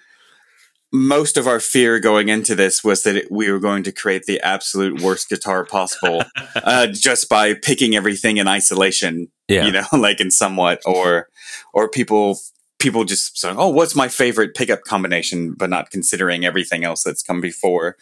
most 0.93 1.35
of 1.35 1.47
our 1.47 1.59
fear 1.59 1.99
going 1.99 2.29
into 2.29 2.55
this 2.55 2.83
was 2.83 3.03
that 3.03 3.17
it, 3.17 3.27
we 3.29 3.51
were 3.51 3.59
going 3.59 3.83
to 3.83 3.91
create 3.91 4.23
the 4.25 4.39
absolute 4.39 5.01
worst 5.01 5.27
guitar 5.27 5.65
possible, 5.65 6.23
uh, 6.55 6.87
just 6.87 7.27
by 7.27 7.53
picking 7.53 7.95
everything 7.95 8.37
in 8.37 8.47
isolation. 8.47 9.27
Yeah. 9.49 9.65
You 9.65 9.71
know, 9.73 9.85
like 9.97 10.21
in 10.21 10.31
somewhat, 10.31 10.81
or, 10.85 11.27
or 11.73 11.89
people, 11.89 12.39
people 12.79 13.03
just 13.03 13.37
saying, 13.37 13.55
"Oh, 13.57 13.69
what's 13.69 13.95
my 13.95 14.07
favorite 14.07 14.55
pickup 14.55 14.83
combination?" 14.83 15.53
but 15.53 15.69
not 15.69 15.91
considering 15.91 16.45
everything 16.45 16.83
else 16.83 17.03
that's 17.03 17.23
come 17.23 17.41
before. 17.41 17.97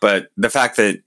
But 0.00 0.28
the 0.36 0.50
fact 0.50 0.76
that 0.76 1.00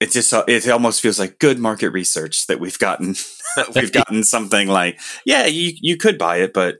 it 0.00 0.12
just 0.12 0.32
it 0.46 0.68
almost 0.68 1.00
feels 1.00 1.18
like 1.18 1.38
good 1.38 1.58
market 1.58 1.90
research 1.90 2.46
that 2.46 2.60
we've 2.60 2.78
gotten 2.78 3.14
we've 3.74 3.92
gotten 4.00 4.22
something 4.22 4.68
like 4.68 4.98
yeah 5.24 5.46
you 5.46 5.72
you 5.80 5.96
could 5.96 6.18
buy 6.18 6.36
it 6.38 6.52
but 6.52 6.76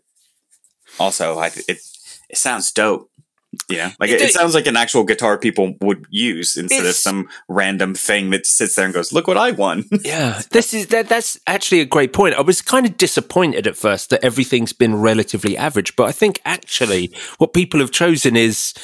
also 0.98 1.38
I 1.38 1.46
it 1.46 1.80
it 2.28 2.36
sounds 2.36 2.70
dope 2.72 3.10
you 3.68 3.76
know 3.78 3.90
like 4.00 4.10
it, 4.10 4.20
it 4.20 4.32
sounds 4.32 4.54
like 4.54 4.66
an 4.66 4.76
actual 4.76 5.04
guitar 5.04 5.38
people 5.38 5.74
would 5.80 6.06
use 6.10 6.56
instead 6.56 6.86
of 6.86 6.94
some 6.94 7.28
random 7.48 7.94
thing 7.94 8.30
that 8.30 8.46
sits 8.46 8.74
there 8.74 8.84
and 8.84 8.94
goes 8.94 9.12
look 9.12 9.26
what 9.26 9.36
I 9.36 9.50
won 9.50 9.84
yeah 10.04 10.42
this 10.50 10.74
is 10.74 10.88
that 10.88 11.08
that's 11.08 11.38
actually 11.46 11.80
a 11.80 11.86
great 11.86 12.12
point 12.12 12.34
I 12.34 12.42
was 12.42 12.62
kind 12.62 12.86
of 12.86 12.96
disappointed 12.96 13.66
at 13.66 13.76
first 13.76 14.10
that 14.10 14.24
everything's 14.24 14.72
been 14.72 14.94
relatively 14.94 15.56
average 15.56 15.96
but 15.96 16.04
I 16.04 16.12
think 16.12 16.40
actually 16.44 17.12
what 17.38 17.52
people 17.52 17.80
have 17.80 17.90
chosen 17.90 18.36
is 18.36 18.74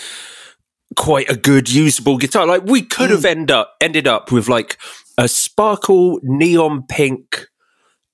quite 0.96 1.30
a 1.30 1.36
good 1.36 1.70
usable 1.70 2.18
guitar. 2.18 2.46
Like 2.46 2.64
we 2.64 2.82
could 2.82 3.10
have 3.10 3.20
mm. 3.20 3.30
end 3.30 3.50
up 3.50 3.74
ended 3.80 4.06
up 4.06 4.30
with 4.32 4.48
like 4.48 4.78
a 5.18 5.28
sparkle 5.28 6.20
neon 6.22 6.84
pink 6.88 7.48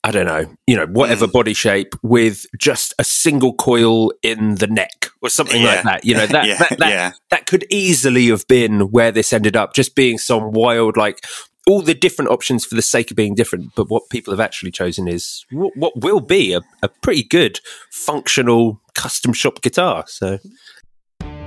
I 0.03 0.13
don't 0.13 0.27
know, 0.27 0.47
you 0.67 0.77
know, 0.77 0.87
whatever 0.87 1.27
mm. 1.27 1.33
body 1.33 1.53
shape 1.53 1.95
with 2.03 2.47
just 2.59 2.95
a 2.99 3.05
single 3.05 3.53
coil 3.53 4.13
in 4.23 4.55
the 4.55 4.67
neck 4.67 5.11
or 5.21 5.29
something 5.29 5.61
yeah. 5.61 5.75
like 5.75 5.83
that. 5.85 6.05
You 6.05 6.15
know, 6.15 6.27
that, 6.29 6.47
yeah. 6.47 6.57
that, 6.57 6.79
that, 6.79 6.91
yeah. 6.91 7.13
that 7.31 7.47
could 7.47 7.67
easily 7.71 8.29
have 8.29 8.47
been 8.47 8.91
where 8.91 9.13
this 9.13 9.33
ended 9.33 9.57
up, 9.57 9.75
just 9.75 9.95
being 9.95 10.17
some 10.17 10.53
wild, 10.53 10.97
like 10.97 11.19
all 11.67 11.83
the 11.83 11.95
different 11.95 12.31
options 12.31 12.65
for 12.65 12.75
the 12.75 12.83
sake 12.83 13.11
of 13.11 13.17
being 13.17 13.35
different. 13.35 13.75
But 13.75 13.91
what 13.91 14.09
people 14.11 14.33
have 14.33 14.41
actually 14.41 14.71
chosen 14.71 15.07
is 15.07 15.45
what, 15.51 15.77
what 15.77 16.01
will 16.01 16.21
be 16.21 16.55
a, 16.55 16.63
a 16.83 16.89
pretty 16.89 17.23
good 17.23 17.61
functional 17.91 18.81
custom 18.95 19.35
shop 19.35 19.61
guitar. 19.61 20.05
So 20.07 20.39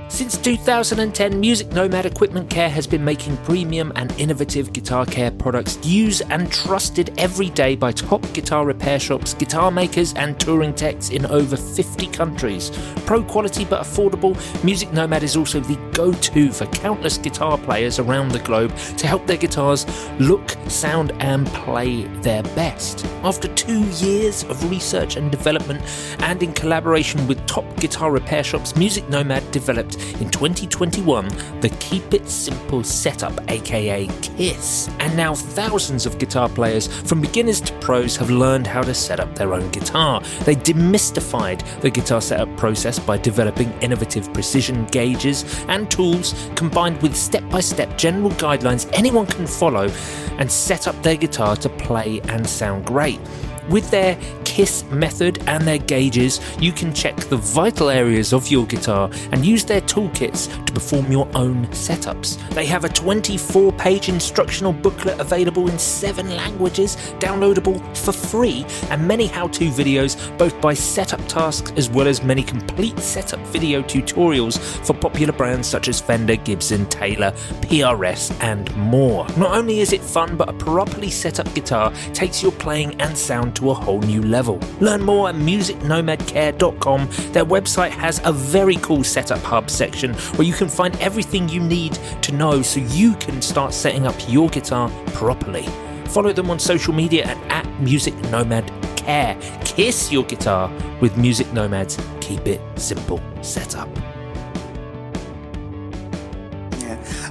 since 0.08 0.36
2010, 0.38 1.40
Music 1.40 1.72
Nomad 1.72 2.06
Equipment 2.06 2.48
Care 2.50 2.68
has 2.68 2.86
been 2.86 3.04
making 3.04 3.36
premium 3.38 3.92
and 3.96 4.12
innovative 4.20 4.72
guitar 4.72 5.06
care 5.06 5.30
products 5.30 5.78
used 5.84 6.22
and 6.30 6.52
trusted 6.52 7.12
every 7.18 7.50
day 7.50 7.74
by 7.74 7.90
top 7.90 8.22
guitar 8.32 8.64
repair 8.64 9.00
shops, 9.00 9.34
guitar 9.34 9.70
makers, 9.70 10.12
and 10.14 10.38
touring 10.38 10.74
techs 10.74 11.10
in 11.10 11.26
over 11.26 11.56
50 11.56 12.06
countries. 12.08 12.70
Pro 13.06 13.22
quality 13.22 13.64
but 13.64 13.82
affordable, 13.82 14.34
Music 14.62 14.92
Nomad 14.92 15.22
is 15.22 15.36
also 15.36 15.60
the 15.60 15.76
go 15.92 16.12
to 16.12 16.52
for 16.52 16.66
countless 16.66 17.18
guitar 17.18 17.56
players 17.58 17.98
around 17.98 18.30
the 18.30 18.38
globe 18.40 18.76
to 18.96 19.06
help 19.06 19.26
their 19.26 19.36
guitars 19.36 19.86
look, 20.20 20.50
sound, 20.68 21.12
and 21.20 21.46
play 21.48 22.04
their 22.22 22.42
best. 22.54 23.04
After 23.22 23.48
two 23.54 23.84
years 24.04 24.44
of 24.44 24.70
research 24.70 25.16
and 25.16 25.30
development, 25.30 25.82
and 26.20 26.42
in 26.42 26.52
collaboration 26.52 27.26
with 27.26 27.44
top 27.46 27.64
guitar 27.76 28.10
repair 28.10 28.44
shops, 28.44 28.76
Music 28.76 29.08
Nomad 29.08 29.50
developed 29.50 29.93
in 30.20 30.30
2021 30.30 31.28
the 31.60 31.68
Keep 31.80 32.14
It 32.14 32.28
Simple 32.28 32.82
setup, 32.84 33.38
aka 33.50 34.06
KISS. 34.20 34.88
And 35.00 35.16
now 35.16 35.34
thousands 35.34 36.06
of 36.06 36.18
guitar 36.18 36.48
players, 36.48 36.86
from 37.02 37.20
beginners 37.20 37.60
to 37.62 37.72
pros, 37.80 38.16
have 38.16 38.30
learned 38.30 38.66
how 38.66 38.82
to 38.82 38.94
set 38.94 39.20
up 39.20 39.34
their 39.34 39.54
own 39.54 39.70
guitar. 39.70 40.20
They 40.44 40.54
demystified 40.54 41.62
the 41.80 41.90
guitar 41.90 42.20
setup 42.20 42.54
process 42.56 42.98
by 42.98 43.18
developing 43.18 43.72
innovative 43.80 44.32
precision 44.32 44.86
gauges 44.86 45.44
and 45.68 45.90
tools 45.90 46.34
combined 46.54 47.00
with 47.02 47.16
step 47.16 47.48
by 47.50 47.60
step 47.60 47.96
general 47.96 48.30
guidelines 48.32 48.88
anyone 48.92 49.26
can 49.26 49.46
follow 49.46 49.90
and 50.38 50.50
set 50.50 50.88
up 50.88 51.00
their 51.02 51.16
guitar 51.16 51.56
to 51.56 51.68
play 51.68 52.20
and 52.28 52.46
sound 52.46 52.84
great. 52.86 53.20
With 53.68 53.90
their 53.90 54.18
KISS 54.44 54.84
method 54.84 55.42
and 55.46 55.66
their 55.66 55.78
gauges, 55.78 56.40
you 56.60 56.70
can 56.70 56.92
check 56.92 57.16
the 57.16 57.36
vital 57.36 57.90
areas 57.90 58.32
of 58.32 58.48
your 58.48 58.66
guitar 58.66 59.10
and 59.32 59.44
use 59.44 59.64
their 59.64 59.80
toolkits 59.80 60.48
to 60.66 60.72
perform 60.72 61.10
your 61.10 61.28
own 61.34 61.66
setups. 61.68 62.38
They 62.50 62.66
have 62.66 62.84
a 62.84 62.88
24 62.88 63.72
page 63.72 64.08
instructional 64.08 64.72
booklet 64.72 65.18
available 65.18 65.68
in 65.68 65.78
seven 65.78 66.36
languages, 66.36 66.96
downloadable 67.18 67.80
for 67.96 68.12
free, 68.12 68.66
and 68.90 69.06
many 69.08 69.26
how 69.26 69.48
to 69.48 69.70
videos, 69.70 70.16
both 70.38 70.60
by 70.60 70.74
setup 70.74 71.26
tasks 71.26 71.72
as 71.76 71.88
well 71.88 72.06
as 72.06 72.22
many 72.22 72.42
complete 72.42 72.98
setup 73.00 73.40
video 73.48 73.82
tutorials 73.82 74.58
for 74.86 74.92
popular 74.92 75.32
brands 75.32 75.66
such 75.66 75.88
as 75.88 76.00
Fender, 76.00 76.36
Gibson, 76.36 76.86
Taylor, 76.86 77.32
PRS, 77.62 78.36
and 78.42 78.74
more. 78.76 79.26
Not 79.36 79.56
only 79.56 79.80
is 79.80 79.92
it 79.92 80.02
fun, 80.02 80.36
but 80.36 80.48
a 80.48 80.52
properly 80.52 81.10
set 81.10 81.40
up 81.40 81.52
guitar 81.54 81.92
takes 82.12 82.42
your 82.42 82.52
playing 82.52 83.00
and 83.00 83.16
sound 83.16 83.53
to 83.54 83.70
a 83.70 83.74
whole 83.74 84.00
new 84.00 84.22
level. 84.22 84.60
Learn 84.80 85.02
more 85.02 85.28
at 85.28 85.34
musicnomadcare.com. 85.34 87.08
Their 87.32 87.44
website 87.44 87.90
has 87.90 88.20
a 88.24 88.32
very 88.32 88.76
cool 88.76 89.04
setup 89.04 89.40
hub 89.40 89.70
section 89.70 90.14
where 90.36 90.46
you 90.46 90.52
can 90.52 90.68
find 90.68 90.94
everything 91.00 91.48
you 91.48 91.60
need 91.60 91.94
to 92.22 92.32
know 92.32 92.62
so 92.62 92.80
you 92.80 93.14
can 93.16 93.40
start 93.42 93.74
setting 93.74 94.06
up 94.06 94.14
your 94.28 94.48
guitar 94.48 94.90
properly. 95.08 95.66
Follow 96.06 96.32
them 96.32 96.50
on 96.50 96.58
social 96.58 96.94
media 96.94 97.24
at, 97.24 97.36
at 97.50 97.80
Music 97.80 98.14
Nomad 98.30 98.70
Care. 98.96 99.36
Kiss 99.64 100.12
your 100.12 100.24
guitar 100.24 100.70
with 101.00 101.16
Music 101.16 101.52
Nomads. 101.52 101.98
Keep 102.20 102.46
it 102.46 102.60
simple 102.76 103.20
setup. 103.42 103.88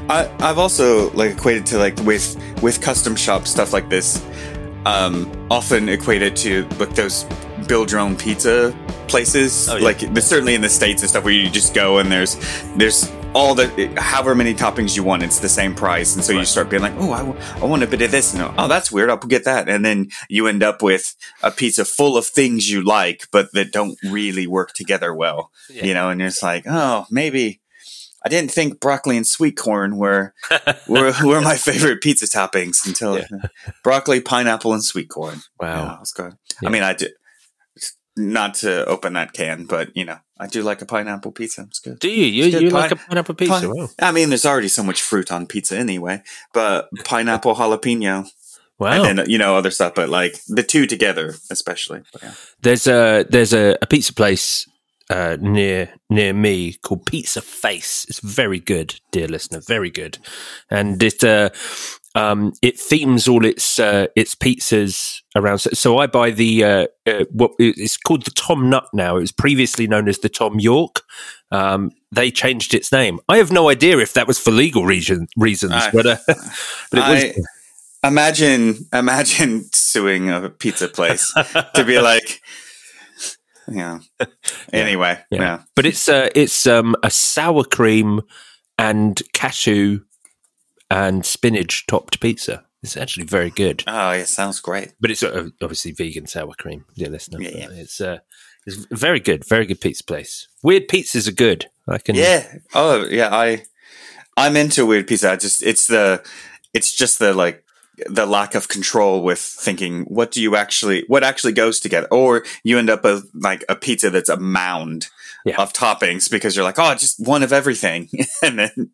I, 0.09 0.29
I've 0.39 0.57
also 0.57 1.11
like 1.11 1.31
equated 1.31 1.65
to 1.67 1.77
like 1.77 1.97
with 2.01 2.37
with 2.61 2.81
custom 2.81 3.15
shop 3.15 3.47
stuff 3.47 3.71
like 3.71 3.87
this 3.89 4.21
um, 4.85 5.47
often 5.49 5.89
equated 5.89 6.35
to 6.37 6.67
like 6.79 6.95
those 6.95 7.25
build 7.67 7.91
your 7.91 7.99
own 7.99 8.15
pizza 8.15 8.75
places. 9.07 9.69
Oh, 9.69 9.77
yeah. 9.77 9.85
Like 9.85 9.99
certainly 10.21 10.55
in 10.55 10.61
the 10.61 10.69
states 10.69 11.01
and 11.01 11.09
stuff 11.09 11.23
where 11.23 11.33
you 11.33 11.49
just 11.49 11.73
go 11.73 11.99
and 11.99 12.11
there's 12.11 12.35
there's 12.75 13.11
all 13.33 13.55
the 13.55 13.93
however 13.97 14.35
many 14.35 14.53
toppings 14.53 14.95
you 14.95 15.03
want, 15.03 15.23
it's 15.23 15.39
the 15.39 15.49
same 15.49 15.73
price, 15.73 16.15
and 16.15 16.23
so 16.23 16.33
right. 16.33 16.39
you 16.41 16.45
start 16.45 16.69
being 16.69 16.81
like, 16.81 16.93
oh, 16.97 17.11
I, 17.11 17.61
I 17.61 17.65
want 17.65 17.83
a 17.83 17.87
bit 17.87 18.01
of 18.01 18.11
this, 18.11 18.33
and 18.33 18.43
oh, 18.57 18.67
that's 18.67 18.91
weird, 18.91 19.09
I'll 19.09 19.17
get 19.17 19.45
that, 19.45 19.67
and 19.67 19.83
then 19.83 20.09
you 20.29 20.47
end 20.47 20.61
up 20.61 20.81
with 20.81 21.15
a 21.41 21.49
pizza 21.49 21.83
full 21.83 22.15
of 22.15 22.27
things 22.27 22.69
you 22.69 22.83
like, 22.83 23.27
but 23.31 23.51
that 23.53 23.71
don't 23.71 23.97
really 24.03 24.45
work 24.45 24.73
together 24.73 25.13
well, 25.13 25.51
yeah. 25.69 25.85
you 25.85 25.93
know, 25.93 26.09
and 26.09 26.21
it's 26.21 26.43
like, 26.43 26.65
oh, 26.67 27.07
maybe 27.09 27.59
I 28.25 28.29
didn't 28.29 28.51
think 28.51 28.79
broccoli 28.79 29.17
and 29.17 29.27
sweet 29.27 29.57
corn 29.57 29.97
were 29.97 30.33
were, 30.87 31.13
were 31.23 31.41
my 31.41 31.55
favorite 31.55 32.01
pizza 32.01 32.25
toppings 32.25 32.85
until 32.87 33.19
yeah. 33.19 33.25
broccoli, 33.83 34.21
pineapple, 34.21 34.73
and 34.73 34.83
sweet 34.83 35.09
corn. 35.09 35.41
Wow, 35.59 35.83
yeah, 35.85 35.99
was 35.99 36.11
good. 36.11 36.33
Yeah. 36.61 36.69
I 36.69 36.71
mean, 36.71 36.83
I 36.83 36.93
did 36.93 37.11
not 38.15 38.55
to 38.55 38.85
open 38.85 39.13
that 39.13 39.33
can, 39.33 39.65
but 39.65 39.95
you 39.95 40.05
know, 40.05 40.17
I 40.39 40.47
do 40.47 40.61
like 40.61 40.81
a 40.81 40.85
pineapple 40.85 41.31
pizza. 41.31 41.63
It's 41.63 41.79
good. 41.79 41.99
Do 41.99 42.09
you? 42.09 42.25
You, 42.25 42.59
you 42.59 42.69
like 42.69 42.91
a 42.91 42.95
pineapple 42.95 43.35
pizza? 43.35 43.67
Pine- 43.67 43.87
I 43.99 44.11
mean, 44.11 44.29
there's 44.29 44.45
already 44.45 44.67
so 44.67 44.83
much 44.83 45.01
fruit 45.01 45.31
on 45.31 45.45
pizza 45.45 45.77
anyway, 45.77 46.23
but 46.53 46.89
pineapple 47.03 47.55
jalapeno. 47.55 48.27
Wow. 48.79 49.03
And 49.03 49.19
then 49.19 49.29
you 49.29 49.37
know 49.37 49.55
other 49.55 49.71
stuff, 49.71 49.93
but 49.95 50.09
like 50.09 50.35
the 50.47 50.63
two 50.63 50.87
together, 50.87 51.35
especially. 51.51 52.01
Yeah. 52.21 52.33
There's 52.61 52.87
a 52.87 53.25
there's 53.29 53.53
a, 53.53 53.77
a 53.81 53.87
pizza 53.87 54.13
place 54.13 54.67
uh, 55.13 55.37
near 55.39 55.89
near 56.09 56.33
me 56.33 56.73
called 56.81 57.05
Pizza 57.05 57.41
Face. 57.41 58.05
It's 58.09 58.19
very 58.19 58.59
good, 58.59 58.99
dear 59.11 59.27
listener, 59.27 59.61
very 59.67 59.91
good, 59.91 60.17
and 60.69 61.01
it 61.03 61.23
uh, 61.23 61.49
um, 62.15 62.53
it 62.61 62.79
themes 62.79 63.27
all 63.27 63.45
its 63.45 63.79
uh, 63.79 64.07
its 64.15 64.35
pizzas 64.35 65.21
around. 65.35 65.59
So, 65.59 65.69
so 65.73 65.97
I 65.99 66.07
buy 66.07 66.31
the 66.31 66.63
uh, 66.63 66.87
uh, 67.05 67.25
what 67.31 67.51
it's 67.59 67.97
called 67.97 68.23
the 68.25 68.31
Tom 68.31 68.69
Nut 68.69 68.87
now. 68.93 69.17
It 69.17 69.21
was 69.21 69.31
previously 69.31 69.87
known 69.87 70.07
as 70.09 70.19
the 70.19 70.29
Tom 70.29 70.59
York. 70.59 71.01
Um, 71.51 71.91
they 72.11 72.31
changed 72.31 72.73
its 72.73 72.91
name. 72.91 73.19
I 73.29 73.37
have 73.37 73.51
no 73.51 73.69
idea 73.69 73.99
if 73.99 74.13
that 74.13 74.27
was 74.27 74.39
for 74.39 74.51
legal 74.51 74.85
reason, 74.85 75.27
reasons, 75.37 75.73
I- 75.73 75.91
but, 75.91 76.05
uh, 76.07 76.17
but 76.27 76.99
it 76.99 77.35
was. 77.35 77.47
Imagine 78.05 78.75
imagine 78.91 79.63
suing 79.71 80.29
a 80.29 80.49
pizza 80.49 80.89
place 80.89 81.33
to 81.75 81.83
be 81.85 81.99
like, 82.01 82.41
yeah. 83.71 83.99
Anyway, 84.71 85.19
yeah. 85.31 85.41
yeah. 85.41 85.61
But 85.75 85.85
it's 85.85 86.07
uh, 86.09 86.29
it's 86.35 86.65
um, 86.67 86.95
a 87.03 87.09
sour 87.09 87.63
cream 87.63 88.21
and 88.77 89.21
cashew 89.33 90.01
and 90.89 91.25
spinach 91.25 91.85
topped 91.87 92.19
pizza. 92.19 92.65
It's 92.81 92.97
actually 92.97 93.25
very 93.25 93.49
good, 93.49 93.83
Oh, 93.87 94.09
it 94.11 94.27
sounds 94.27 94.59
great. 94.59 94.93
but 94.99 95.09
it's 95.09 95.23
uh, 95.23 95.49
obviously 95.61 95.93
vegan 95.93 96.27
sour 96.27 96.53
cream. 96.59 96.83
Yeah, 96.95 97.07
listener. 97.07 97.41
Yeah, 97.41 97.51
yeah. 97.55 97.69
It's 97.71 98.01
uh, 98.01 98.17
it's 98.65 98.85
very 98.91 99.21
good, 99.21 99.45
very 99.47 99.65
good 99.65 99.79
pizza 99.79 100.03
place. 100.03 100.47
Weird 100.63 100.89
pizzas 100.89 101.27
are 101.27 101.31
good. 101.33 101.67
I 101.87 101.97
can. 101.99 102.15
Yeah. 102.15 102.45
Oh, 102.73 103.05
yeah. 103.05 103.29
I 103.33 103.63
I'm 104.35 104.57
into 104.57 104.85
weird 104.85 105.07
pizza. 105.07 105.31
I 105.31 105.35
just 105.37 105.63
it's 105.63 105.87
the 105.87 106.21
it's 106.73 106.91
just 106.93 107.19
the 107.19 107.33
like 107.33 107.62
the 108.09 108.25
lack 108.25 108.55
of 108.55 108.67
control 108.67 109.21
with 109.23 109.39
thinking 109.39 110.03
what 110.05 110.31
do 110.31 110.41
you 110.41 110.55
actually 110.55 111.03
what 111.07 111.23
actually 111.23 111.53
goes 111.53 111.79
together, 111.79 112.07
or 112.11 112.43
you 112.63 112.77
end 112.79 112.89
up 112.89 113.03
with 113.03 113.29
like 113.33 113.63
a 113.69 113.75
pizza 113.75 114.09
that's 114.09 114.29
a 114.29 114.37
mound 114.39 115.09
Yeah. 115.45 115.61
of 115.61 115.73
toppings 115.73 116.29
because 116.31 116.55
you're 116.55 116.65
like, 116.65 116.79
oh, 116.79 116.95
just 116.95 117.19
one 117.25 117.43
of 117.43 117.53
everything, 117.53 118.09
and 118.43 118.59
then. 118.59 118.91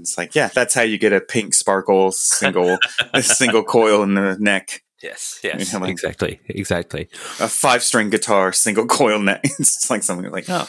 It's 0.00 0.18
like, 0.18 0.34
yeah, 0.34 0.48
that's 0.48 0.74
how 0.74 0.82
you 0.82 0.98
get 0.98 1.12
a 1.12 1.20
pink 1.20 1.54
sparkle 1.54 2.10
single, 2.10 2.78
a 3.12 3.22
single 3.40 3.62
coil 3.62 4.02
in 4.02 4.14
the 4.14 4.36
neck, 4.40 4.82
Yes. 5.00 5.38
Yes. 5.44 5.72
Yeah, 5.72 5.78
like- 5.78 5.90
exactly. 5.90 6.40
Exactly. 6.48 7.08
a 7.38 7.46
five 7.46 7.82
string 7.84 8.10
guitar, 8.10 8.52
single 8.52 8.86
coil 8.86 9.20
neck. 9.20 9.40
It's 9.44 9.74
just 9.74 9.90
like 9.90 10.02
something 10.02 10.28
like, 10.32 10.46
oh, 10.48 10.66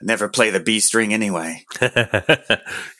I 0.00 0.04
never 0.04 0.28
play 0.30 0.48
the 0.48 0.60
B 0.60 0.80
string 0.80 1.12
anyway. 1.12 1.66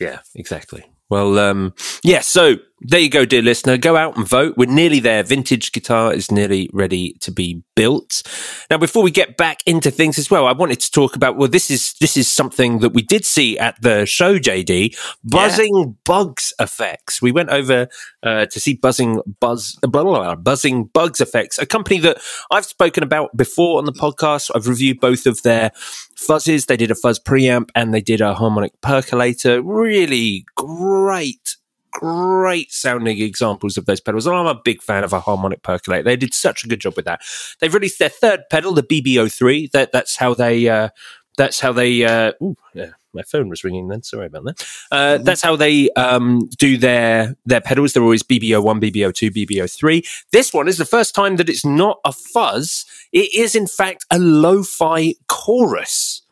yeah, 0.00 0.18
exactly. 0.34 0.84
Well, 1.08 1.38
um, 1.38 1.72
yeah, 2.02 2.20
so 2.20 2.56
there 2.80 3.00
you 3.00 3.08
go, 3.08 3.24
dear 3.24 3.40
listener. 3.40 3.78
Go 3.78 3.96
out 3.96 4.16
and 4.16 4.28
vote. 4.28 4.54
We're 4.56 4.68
nearly 4.68 5.00
there. 5.00 5.22
Vintage 5.22 5.72
guitar 5.72 6.12
is 6.12 6.30
nearly 6.30 6.68
ready 6.72 7.14
to 7.20 7.30
be 7.30 7.62
built. 7.76 8.22
Now, 8.68 8.78
before 8.78 9.02
we 9.02 9.10
get 9.10 9.36
back 9.36 9.62
into 9.64 9.90
things 9.90 10.18
as 10.18 10.30
well, 10.30 10.46
I 10.46 10.52
wanted 10.52 10.80
to 10.80 10.90
talk 10.90 11.16
about, 11.16 11.36
well, 11.36 11.48
this 11.48 11.70
is, 11.70 11.94
this 12.00 12.16
is 12.16 12.28
something 12.28 12.80
that 12.80 12.92
we 12.92 13.00
did 13.00 13.24
see 13.24 13.58
at 13.58 13.80
the 13.80 14.06
show, 14.06 14.38
JD, 14.38 14.96
buzzing 15.22 15.96
bugs 16.04 16.52
effects. 16.60 17.22
We 17.22 17.32
went 17.32 17.50
over, 17.50 17.88
uh, 18.22 18.46
to 18.46 18.60
see 18.60 18.74
buzzing 18.74 19.20
buzz, 19.40 19.78
blah, 19.80 20.02
blah, 20.02 20.22
blah, 20.22 20.34
buzzing 20.34 20.84
bugs 20.86 21.20
effects, 21.20 21.58
a 21.58 21.66
company 21.66 22.00
that 22.00 22.18
I've 22.50 22.66
spoken 22.66 23.02
about 23.02 23.36
before 23.36 23.78
on 23.78 23.86
the 23.86 23.92
podcast. 23.92 24.50
I've 24.54 24.66
reviewed 24.66 25.00
both 25.00 25.26
of 25.26 25.42
their 25.42 25.70
fuzzes. 26.16 26.66
They 26.66 26.76
did 26.76 26.90
a 26.90 26.94
fuzz 26.94 27.18
preamp 27.18 27.70
and 27.74 27.94
they 27.94 28.00
did 28.00 28.20
a 28.20 28.34
harmonic 28.34 28.80
percolator. 28.80 29.62
Really 29.62 30.44
great, 30.56 31.56
great 31.94 32.72
sounding 32.72 33.20
examples 33.20 33.78
of 33.78 33.86
those 33.86 34.00
pedals. 34.00 34.26
And 34.26 34.36
I'm 34.36 34.46
a 34.46 34.60
big 34.62 34.82
fan 34.82 35.04
of 35.04 35.12
a 35.12 35.20
harmonic 35.20 35.62
percolator. 35.62 36.02
They 36.02 36.16
did 36.16 36.34
such 36.34 36.64
a 36.64 36.68
good 36.68 36.80
job 36.80 36.96
with 36.96 37.06
that. 37.06 37.22
They've 37.60 37.72
released 37.72 37.98
their 37.98 38.10
third 38.10 38.42
pedal, 38.50 38.74
the 38.74 38.82
BBO3. 38.82 39.70
That 39.70 39.92
that's 39.92 40.16
how 40.16 40.34
they. 40.34 40.68
Uh, 40.68 40.88
that's 41.36 41.60
how 41.60 41.72
they. 41.72 42.04
Uh, 42.04 42.32
ooh, 42.42 42.56
yeah, 42.74 42.90
my 43.12 43.22
phone 43.22 43.48
was 43.48 43.64
ringing. 43.64 43.88
Then 43.88 44.02
sorry 44.02 44.26
about 44.26 44.44
that. 44.44 44.66
Uh, 44.90 45.18
That's 45.18 45.42
how 45.42 45.56
they 45.56 45.90
um, 45.90 46.48
do 46.58 46.76
their 46.76 47.36
their 47.46 47.60
pedals. 47.60 47.92
They're 47.92 48.02
always 48.02 48.22
BBO 48.22 48.62
one, 48.62 48.80
BBO 48.80 49.14
two, 49.14 49.30
BBO 49.30 49.70
three. 49.70 50.04
This 50.32 50.52
one 50.52 50.68
is 50.68 50.78
the 50.78 50.84
first 50.84 51.14
time 51.14 51.36
that 51.36 51.48
it's 51.48 51.64
not 51.64 51.98
a 52.04 52.12
fuzz. 52.12 52.84
It 53.12 53.34
is 53.34 53.54
in 53.54 53.66
fact 53.66 54.04
a 54.10 54.18
lo-fi 54.18 55.14
chorus 55.28 56.22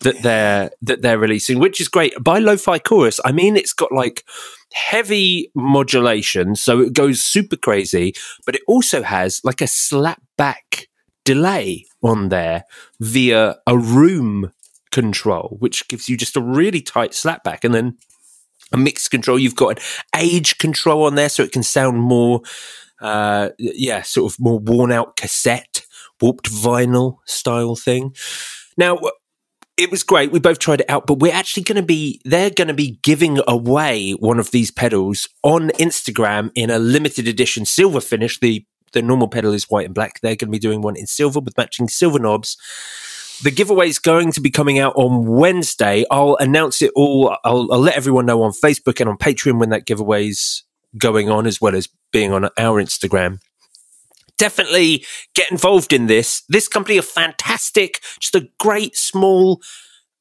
that 0.00 0.22
they're 0.22 0.70
that 0.82 1.02
they're 1.02 1.18
releasing, 1.18 1.58
which 1.58 1.80
is 1.80 1.88
great. 1.88 2.12
By 2.22 2.38
lo-fi 2.38 2.78
chorus, 2.78 3.20
I 3.24 3.32
mean 3.32 3.56
it's 3.56 3.72
got 3.72 3.92
like 3.92 4.24
heavy 4.76 5.50
modulation, 5.54 6.54
so 6.54 6.80
it 6.80 6.92
goes 6.92 7.24
super 7.24 7.56
crazy, 7.56 8.12
but 8.44 8.54
it 8.54 8.60
also 8.68 9.02
has 9.02 9.40
like 9.42 9.62
a 9.62 9.66
slap 9.66 10.20
back 10.36 10.88
delay 11.24 11.86
on 12.02 12.28
there 12.28 12.64
via 13.00 13.56
a 13.66 13.78
room 13.78 14.52
control, 14.92 15.56
which 15.60 15.88
gives 15.88 16.08
you 16.10 16.16
just 16.16 16.36
a 16.36 16.42
really 16.42 16.82
tight 16.82 17.12
slapback, 17.12 17.64
and 17.64 17.74
then 17.74 17.96
a 18.72 18.76
mix 18.76 19.08
control. 19.08 19.38
You've 19.38 19.56
got 19.56 19.78
an 19.78 19.84
age 20.14 20.58
control 20.58 21.04
on 21.04 21.14
there, 21.14 21.30
so 21.30 21.42
it 21.42 21.52
can 21.52 21.62
sound 21.62 21.98
more, 21.98 22.42
uh, 23.00 23.50
yeah, 23.58 24.02
sort 24.02 24.30
of 24.30 24.38
more 24.38 24.58
worn 24.58 24.92
out 24.92 25.16
cassette, 25.16 25.86
warped 26.20 26.50
vinyl 26.50 27.16
style 27.24 27.76
thing. 27.76 28.14
Now, 28.76 28.98
it 29.76 29.90
was 29.90 30.02
great. 30.02 30.32
We 30.32 30.40
both 30.40 30.58
tried 30.58 30.80
it 30.80 30.90
out, 30.90 31.06
but 31.06 31.18
we're 31.18 31.34
actually 31.34 31.64
going 31.64 31.76
to 31.76 31.82
be, 31.82 32.20
they're 32.24 32.50
going 32.50 32.68
to 32.68 32.74
be 32.74 32.98
giving 33.02 33.40
away 33.46 34.12
one 34.12 34.38
of 34.38 34.50
these 34.50 34.70
pedals 34.70 35.28
on 35.42 35.68
Instagram 35.70 36.50
in 36.54 36.70
a 36.70 36.78
limited 36.78 37.28
edition 37.28 37.66
silver 37.66 38.00
finish. 38.00 38.40
The, 38.40 38.64
the 38.92 39.02
normal 39.02 39.28
pedal 39.28 39.52
is 39.52 39.64
white 39.64 39.86
and 39.86 39.94
black. 39.94 40.20
They're 40.20 40.36
going 40.36 40.48
to 40.48 40.52
be 40.52 40.58
doing 40.58 40.80
one 40.80 40.96
in 40.96 41.06
silver 41.06 41.40
with 41.40 41.56
matching 41.58 41.88
silver 41.88 42.18
knobs. 42.18 42.56
The 43.42 43.50
giveaway 43.50 43.88
is 43.88 43.98
going 43.98 44.32
to 44.32 44.40
be 44.40 44.50
coming 44.50 44.78
out 44.78 44.94
on 44.96 45.26
Wednesday. 45.26 46.06
I'll 46.10 46.36
announce 46.36 46.80
it 46.80 46.92
all. 46.96 47.36
I'll, 47.44 47.70
I'll 47.70 47.78
let 47.78 47.96
everyone 47.96 48.24
know 48.24 48.42
on 48.42 48.52
Facebook 48.52 48.98
and 48.98 49.10
on 49.10 49.18
Patreon 49.18 49.60
when 49.60 49.68
that 49.70 49.84
giveaway's 49.84 50.64
going 50.96 51.28
on, 51.28 51.46
as 51.46 51.60
well 51.60 51.74
as 51.74 51.86
being 52.12 52.32
on 52.32 52.46
our 52.56 52.82
Instagram 52.82 53.40
definitely 54.38 55.04
get 55.34 55.50
involved 55.50 55.92
in 55.92 56.06
this. 56.06 56.42
This 56.48 56.68
company 56.68 56.98
are 56.98 57.02
fantastic, 57.02 58.00
just 58.20 58.34
a 58.34 58.48
great 58.58 58.96
small 58.96 59.60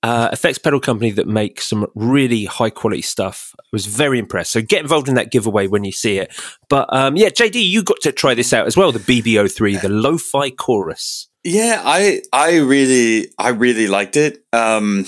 uh, 0.04 0.30
effects 0.32 0.60
pedal 0.60 0.80
company 0.80 1.10
that 1.10 1.28
makes 1.28 1.68
some 1.68 1.88
really 1.96 2.46
high 2.46 2.70
quality 2.70 3.02
stuff. 3.02 3.56
I 3.60 3.64
was 3.72 3.88
very 3.88 4.20
impressed. 4.20 4.52
So 4.52 4.62
get 4.62 4.82
involved 4.82 5.10
in 5.10 5.16
that 5.16 5.32
giveaway 5.32 5.66
when 5.66 5.84
you 5.84 5.92
see 5.92 6.20
it. 6.20 6.32
But 6.70 6.94
um, 6.94 7.16
yeah, 7.16 7.30
JD, 7.30 7.56
you 7.56 7.82
got 7.82 8.02
to 8.02 8.12
try 8.12 8.36
this 8.36 8.54
out 8.54 8.68
as 8.68 8.78
well. 8.78 8.92
The 8.92 9.00
BBO3, 9.00 9.82
the 9.82 9.90
Lo-Fi 9.90 10.52
Chorus. 10.52 11.28
Yeah, 11.44 11.82
I 11.84 12.22
I 12.34 12.58
really 12.58 13.30
I 13.38 13.50
really 13.50 13.88
liked 13.88 14.18
it. 14.18 14.44
Um 14.52 15.06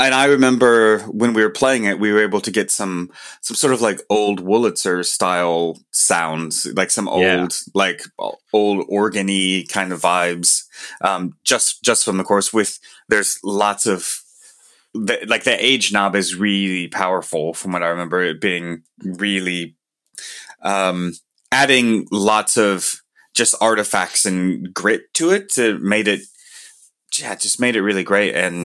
and 0.00 0.14
I 0.14 0.26
remember 0.26 1.00
when 1.02 1.32
we 1.34 1.42
were 1.42 1.50
playing 1.50 1.84
it, 1.84 2.00
we 2.00 2.12
were 2.12 2.22
able 2.22 2.40
to 2.40 2.50
get 2.50 2.70
some 2.70 3.10
some 3.42 3.54
sort 3.56 3.72
of 3.74 3.80
like 3.80 4.00
old 4.10 4.42
Wurlitzer 4.44 5.04
style 5.04 5.78
sounds, 5.92 6.66
like 6.74 6.90
some 6.90 7.08
old 7.08 7.22
Yeah. 7.22 7.48
like 7.74 8.02
old 8.52 8.88
organy 8.88 9.68
kind 9.68 9.92
of 9.92 10.00
vibes. 10.02 10.64
Um, 11.02 11.34
just 11.44 11.82
just 11.84 12.04
from 12.04 12.16
the 12.16 12.24
course. 12.24 12.52
With 12.52 12.78
there's 13.08 13.38
lots 13.44 13.86
of 13.86 14.20
the, 14.94 15.18
like 15.26 15.44
the 15.44 15.64
age 15.64 15.92
knob 15.92 16.16
is 16.16 16.34
really 16.34 16.88
powerful 16.88 17.54
from 17.54 17.72
what 17.72 17.82
I 17.82 17.88
remember 17.88 18.22
it 18.22 18.40
being 18.40 18.82
really 19.04 19.76
um, 20.62 21.14
adding 21.52 22.06
lots 22.10 22.56
of 22.56 23.00
just 23.34 23.54
artifacts 23.60 24.26
and 24.26 24.74
grit 24.74 25.02
to 25.14 25.30
it 25.30 25.48
to 25.52 25.78
made 25.78 26.08
it 26.08 26.20
yeah 27.18 27.34
just 27.34 27.60
made 27.60 27.76
it 27.76 27.82
really 27.82 28.02
great 28.04 28.34
and 28.34 28.64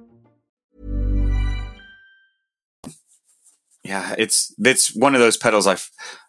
Yeah, 3.83 4.15
it's 4.17 4.53
it's 4.59 4.95
one 4.95 5.15
of 5.15 5.21
those 5.21 5.37
pedals 5.37 5.67
I 5.67 5.77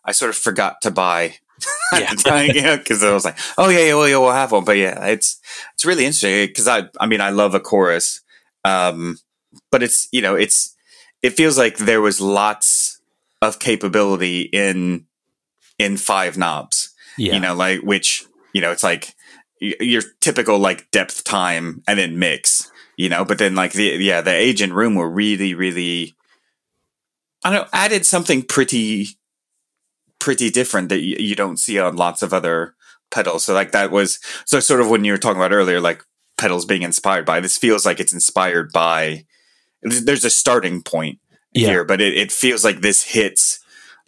I 0.05 0.13
sort 0.13 0.31
of 0.31 0.37
forgot 0.37 0.81
to 0.83 0.91
buy 0.91 1.37
Yeah. 1.93 2.11
the 2.15 2.17
time, 2.17 2.51
yeah, 2.55 2.77
because 2.77 3.03
I 3.05 3.13
was 3.13 3.25
like, 3.25 3.39
oh 3.59 3.69
yeah, 3.69 3.87
yeah, 3.87 3.95
well, 3.95 4.09
yeah, 4.09 4.19
we'll 4.19 4.33
have 4.33 4.53
one. 4.53 4.65
But 4.65 4.79
yeah, 4.79 5.07
it's 5.07 5.41
it's 5.75 5.85
really 5.85 6.05
interesting 6.05 6.47
because 6.47 6.69
I 6.69 6.85
I 7.01 7.07
mean 7.07 7.21
I 7.21 7.31
love 7.31 7.55
a 7.55 7.61
chorus, 7.61 8.21
um, 8.65 9.19
but 9.71 9.83
it's 9.83 10.09
you 10.13 10.23
know 10.23 10.35
it's 10.35 10.75
it 11.23 11.31
feels 11.31 11.59
like 11.59 11.77
there 11.77 12.01
was 12.01 12.21
lots 12.21 13.01
of 13.41 13.59
capability 13.59 14.43
in 14.43 15.07
in 15.79 15.97
five 15.97 16.37
knobs. 16.39 16.95
Yeah. 17.19 17.35
You 17.35 17.41
know, 17.41 17.55
like 17.55 17.81
which 17.81 18.25
you 18.55 18.61
know 18.61 18.73
it's 18.73 18.83
like 18.83 19.15
your 19.61 20.03
typical 20.21 20.59
like 20.59 20.91
depth 20.91 21.25
time 21.25 21.83
and 21.87 21.99
then 21.99 22.19
mix. 22.19 22.71
You 22.97 23.09
know, 23.09 23.25
but 23.25 23.39
then 23.39 23.55
like 23.55 23.73
the 23.73 23.99
yeah 24.01 24.21
the 24.21 24.33
age 24.33 24.63
and 24.63 24.75
room 24.75 24.95
were 24.95 25.11
really 25.11 25.55
really 25.55 26.15
I 27.45 27.51
don't 27.51 27.63
know, 27.63 27.69
added 27.73 28.07
something 28.07 28.43
pretty 28.43 29.09
pretty 30.19 30.51
different 30.51 30.89
that 30.89 31.01
you, 31.01 31.17
you 31.19 31.35
don't 31.35 31.57
see 31.59 31.79
on 31.81 31.97
lots 31.97 32.23
of 32.23 32.33
other 32.33 32.75
pedals. 33.11 33.45
So 33.45 33.55
like 33.55 33.73
that 33.73 33.91
was 33.91 34.21
so 34.47 34.61
sort 34.61 34.81
of 34.81 34.89
when 34.89 35.05
you 35.05 35.13
were 35.13 35.19
talking 35.19 35.41
about 35.41 35.53
earlier, 35.53 35.81
like 35.81 36.05
pedals 36.39 36.65
being 36.65 36.83
inspired 36.83 37.27
by 37.27 37.41
this 37.41 37.59
feels 37.59 37.85
like 37.85 37.99
it's 38.01 38.13
inspired 38.13 38.71
by. 38.73 39.25
There's 39.83 40.25
a 40.25 40.31
starting 40.31 40.81
point 40.83 41.19
Yeah. 41.53 41.69
here, 41.69 41.85
but 41.85 42.01
it, 42.01 42.17
it 42.17 42.31
feels 42.31 42.65
like 42.65 42.81
this 42.81 43.03
hits 43.03 43.59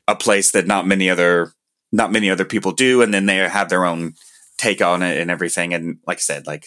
a 0.07 0.15
place 0.15 0.53
that 0.53 0.67
not 0.69 0.87
many 0.87 1.11
other 1.11 1.53
not 1.91 2.13
many 2.13 2.29
other 2.31 2.45
people 2.45 2.73
do, 2.73 3.03
and 3.03 3.13
then 3.15 3.27
they 3.27 3.37
have 3.37 3.69
their 3.69 3.85
own 3.85 4.15
take 4.57 4.81
on 4.83 5.03
it 5.03 5.21
and 5.21 5.31
everything. 5.31 5.75
And 5.75 5.99
like 6.07 6.19
I 6.19 6.21
said, 6.21 6.47
like 6.47 6.67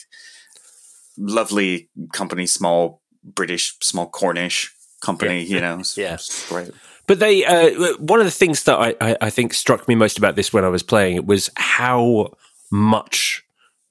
lovely 1.18 1.90
company, 2.14 2.46
small 2.46 3.02
British, 3.24 3.76
small 3.82 4.08
Cornish 4.10 4.74
company, 5.02 5.44
you 5.44 5.60
know. 5.62 5.74
it's- 5.74 5.98
Yeah. 5.98 6.16
it's 6.16 6.48
great. 6.50 6.72
But 7.08 7.20
they, 7.20 7.46
uh, 7.46 7.94
one 8.00 8.20
of 8.20 8.26
the 8.26 8.32
things 8.32 8.64
that 8.64 8.78
I, 8.78 8.96
I, 9.00 9.18
I 9.22 9.30
think 9.30 9.54
struck 9.54 9.88
me 9.88 9.96
most 9.96 10.18
about 10.18 10.36
this 10.36 10.52
when 10.52 10.66
I 10.66 10.68
was 10.70 10.84
playing 10.84 11.16
it 11.16 11.26
was 11.26 11.50
how 11.56 12.32
much 12.72 13.44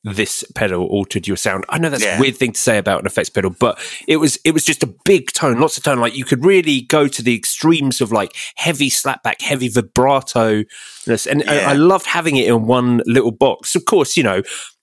this 0.05 0.45
pedal 0.55 0.85
altered 0.87 1.27
your 1.27 1.37
sound. 1.37 1.65
I 1.69 1.79
know 1.79 1.89
that's 1.89 2.05
Yeah. 2.05 2.19
a 2.19 2.21
weird 2.21 2.37
thing 2.37 2.53
to 2.53 2.61
say 2.61 2.79
about 2.79 3.01
an 3.01 3.07
effects 3.07 3.29
pedal, 3.31 3.51
but 3.59 3.77
it 4.07 4.19
was 4.19 4.39
it 4.45 4.53
was 4.53 4.65
just 4.65 4.85
a 4.85 4.95
big 5.05 5.33
tone, 5.33 5.59
lots 5.59 5.77
of 5.79 5.83
tone. 5.83 5.99
Like 5.99 6.15
you 6.15 6.25
could 6.25 6.45
really 6.45 6.83
go 6.83 7.09
to 7.09 7.23
the 7.23 7.35
extremes 7.35 8.01
of 8.01 8.13
like 8.13 8.37
heavy 8.55 8.89
slapback, 8.89 9.41
heavy 9.41 9.69
vibrato, 9.69 10.63
and 11.09 11.43
I, 11.49 11.71
I 11.71 11.73
loved 11.73 12.07
having 12.07 12.37
it 12.37 12.47
in 12.47 12.67
one 12.67 13.01
little 13.07 13.33
box. 13.33 13.75
Of 13.75 13.85
course, 13.87 14.17
you 14.17 14.23
know. 14.23 14.43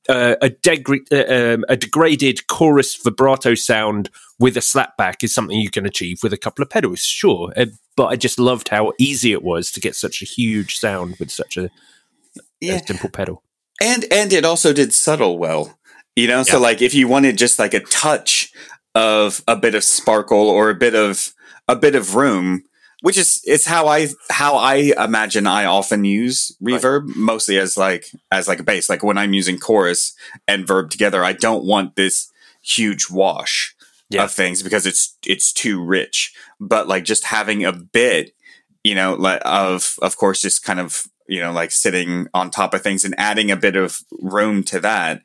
Uh, 0.10 0.36
a, 0.42 0.50
degra- 0.50 1.08
uh, 1.12 1.54
um, 1.54 1.66
a 1.70 1.78
degraded 1.78 2.46
chorus 2.48 2.96
vibrato 2.96 3.56
sound 3.56 4.10
with 4.38 4.58
a 4.58 4.60
slapback 4.60 5.24
is 5.24 5.34
something 5.34 5.58
you 5.60 5.70
can 5.70 5.86
achieve 5.86 6.18
with 6.22 6.34
a 6.34 6.38
couple 6.38 6.62
of 6.62 6.70
pedals, 6.70 7.00
sure. 7.00 7.54
Uh, 7.56 7.68
but 7.96 8.08
I 8.08 8.18
just 8.18 8.38
loved 8.38 8.68
how 8.70 8.92
easy 9.00 9.32
it 9.32 9.44
was 9.44 9.72
to 9.72 9.80
get 9.80 9.96
such 9.96 10.22
a 10.22 10.26
huge 10.26 10.76
sound 10.78 11.16
with 11.20 11.32
such 11.32 11.56
a, 11.56 11.70
Yeah. 12.60 12.76
a 12.76 12.86
simple 12.86 13.10
pedal. 13.10 13.44
and 13.82 14.06
and 14.12 14.34
it 14.34 14.44
also 14.46 14.74
did 14.74 14.94
subtle 14.94 15.38
well 15.40 15.78
you 16.16 16.28
know 16.28 16.44
so 16.44 16.60
like 16.60 16.82
if 16.82 16.94
you 16.94 17.08
wanted 17.08 17.38
just 17.38 17.58
like 17.58 17.74
a 17.74 17.80
touch 17.80 18.52
of 18.96 19.42
a 19.48 19.56
bit 19.56 19.74
of 19.76 19.84
sparkle 19.84 20.48
or 20.50 20.70
a 20.70 20.76
bit 20.76 20.94
of 20.96 21.34
a 21.68 21.76
bit 21.76 21.96
of 21.96 22.16
room 22.16 22.64
which 23.04 23.18
is 23.18 23.42
it's 23.44 23.66
how 23.66 23.88
i 23.88 24.08
how 24.32 24.56
i 24.56 24.76
imagine 24.98 25.46
i 25.46 25.66
often 25.66 26.06
use 26.06 26.56
reverb 26.62 27.04
mostly 27.16 27.58
as 27.60 27.76
like 27.78 28.06
as 28.32 28.48
like 28.48 28.60
a 28.60 28.64
bass. 28.64 28.90
Like 28.90 29.04
when 29.04 29.18
i'm 29.18 29.34
using 29.34 29.60
chorus 29.60 30.16
and 30.48 30.66
verb 30.66 30.90
together 30.90 31.24
i 31.24 31.34
don't 31.34 31.66
want 31.66 31.96
this 31.96 32.32
huge 32.62 33.10
wash 33.12 33.76
Yeah. 34.10 34.24
of 34.24 34.32
things 34.32 34.64
because 34.64 34.86
it's 34.86 35.18
it's 35.34 35.52
too 35.54 35.84
rich. 35.84 36.34
But 36.60 36.88
like 36.88 37.04
just 37.04 37.26
having 37.26 37.66
a 37.66 37.74
bit 37.74 38.34
you 38.84 38.96
know 38.96 39.16
like 39.28 39.42
of 39.46 39.96
of 40.02 40.16
course 40.18 40.42
just 40.42 40.64
kind 40.64 40.80
of 40.80 41.04
you 41.28 41.42
know 41.42 41.52
like 41.52 41.72
sitting 41.72 42.28
on 42.34 42.50
top 42.50 42.74
of 42.74 42.82
things 42.84 43.04
and 43.06 43.16
adding 43.18 43.50
a 43.52 43.58
bit 43.66 43.76
of 43.76 44.00
room 44.38 44.64
to 44.72 44.80
that 44.80 45.22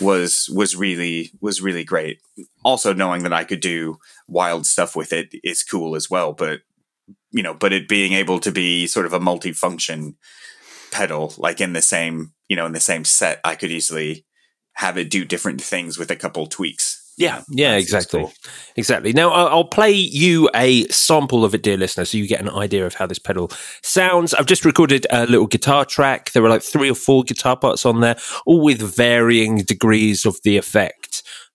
was 0.00 0.48
was 0.52 0.74
really 0.74 1.30
was 1.40 1.60
really 1.60 1.84
great. 1.84 2.18
Also 2.64 2.92
knowing 2.94 3.22
that 3.24 3.32
i 3.40 3.44
could 3.44 3.60
do 3.60 3.98
wild 4.26 4.64
stuff 4.66 4.96
with 4.96 5.12
it 5.12 5.28
is 5.44 5.62
cool 5.62 5.94
as 5.94 6.08
well 6.10 6.32
but 6.32 6.60
you 7.32 7.42
know 7.42 7.54
but 7.54 7.72
it 7.72 7.88
being 7.88 8.12
able 8.12 8.38
to 8.40 8.50
be 8.52 8.86
sort 8.86 9.06
of 9.06 9.12
a 9.12 9.20
multifunction 9.20 10.14
pedal 10.90 11.32
like 11.38 11.60
in 11.60 11.72
the 11.72 11.82
same 11.82 12.32
you 12.48 12.56
know 12.56 12.66
in 12.66 12.72
the 12.72 12.80
same 12.80 13.04
set 13.04 13.40
i 13.44 13.54
could 13.54 13.70
easily 13.70 14.24
have 14.74 14.96
it 14.98 15.10
do 15.10 15.24
different 15.24 15.60
things 15.60 15.98
with 15.98 16.10
a 16.10 16.16
couple 16.16 16.46
tweaks 16.46 16.96
Yeah, 17.18 17.42
yeah, 17.50 17.72
That's 17.72 17.84
exactly, 17.84 18.20
cool. 18.20 18.32
exactly. 18.76 19.12
Now 19.12 19.30
I'll 19.30 19.64
play 19.68 19.92
you 19.92 20.48
a 20.54 20.86
sample 20.88 21.44
of 21.44 21.54
it, 21.54 21.62
dear 21.62 21.76
listener, 21.76 22.06
so 22.06 22.16
you 22.16 22.26
get 22.26 22.40
an 22.40 22.48
idea 22.48 22.86
of 22.86 22.94
how 22.94 23.06
this 23.06 23.18
pedal 23.18 23.50
sounds. 23.82 24.32
I've 24.32 24.46
just 24.46 24.64
recorded 24.64 25.06
a 25.10 25.26
little 25.26 25.46
guitar 25.46 25.84
track. 25.84 26.32
There 26.32 26.42
were 26.42 26.48
like 26.48 26.62
three 26.62 26.90
or 26.90 26.94
four 26.94 27.22
guitar 27.24 27.56
parts 27.58 27.84
on 27.84 28.00
there, 28.00 28.16
all 28.46 28.62
with 28.62 28.80
varying 28.80 29.58
degrees 29.58 30.24
of 30.24 30.40
the 30.44 30.56
effect. 30.56 30.99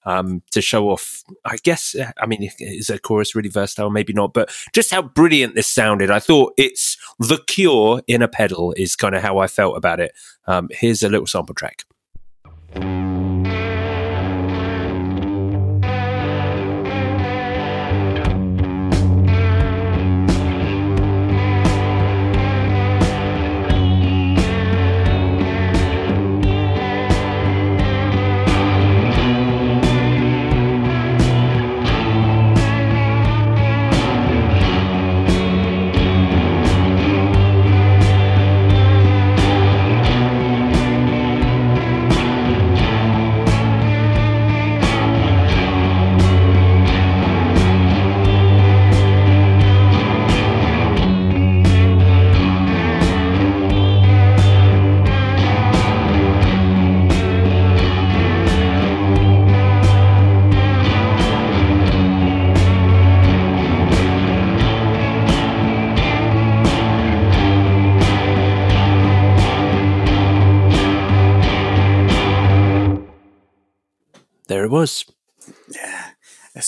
Um, 0.05 0.43
to 0.51 0.61
show 0.61 0.89
off, 0.89 1.23
I 1.45 1.57
guess, 1.63 1.95
uh, 1.95 2.11
I 2.21 2.27
mean, 2.27 2.47
is 2.59 2.91
a 2.91 2.99
chorus 2.99 3.33
really 3.33 3.49
versatile? 3.49 3.89
Maybe 3.89 4.13
not, 4.13 4.33
but 4.33 4.55
just 4.71 4.91
how 4.91 5.01
brilliant 5.01 5.55
this 5.55 5.67
sounded. 5.67 6.11
I 6.11 6.19
thought 6.19 6.53
it's 6.57 6.95
the 7.17 7.39
cure 7.47 8.01
in 8.05 8.21
a 8.21 8.27
pedal, 8.27 8.73
is 8.77 8.95
kind 8.95 9.15
of 9.15 9.23
how 9.23 9.39
I 9.39 9.47
felt 9.47 9.75
about 9.75 9.99
it. 9.99 10.11
Um, 10.45 10.69
here's 10.71 11.01
a 11.01 11.09
little 11.09 11.25
sample 11.25 11.55
track. 11.55 11.85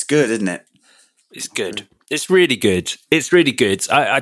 Good 0.07 0.29
isn't 0.29 0.47
it 0.47 0.65
It's 1.31 1.47
good. 1.47 1.87
It's 2.09 2.29
really 2.29 2.55
good. 2.55 2.93
It's 3.11 3.33
really 3.33 3.51
good. 3.51 3.85
I, 3.91 4.17
I 4.17 4.21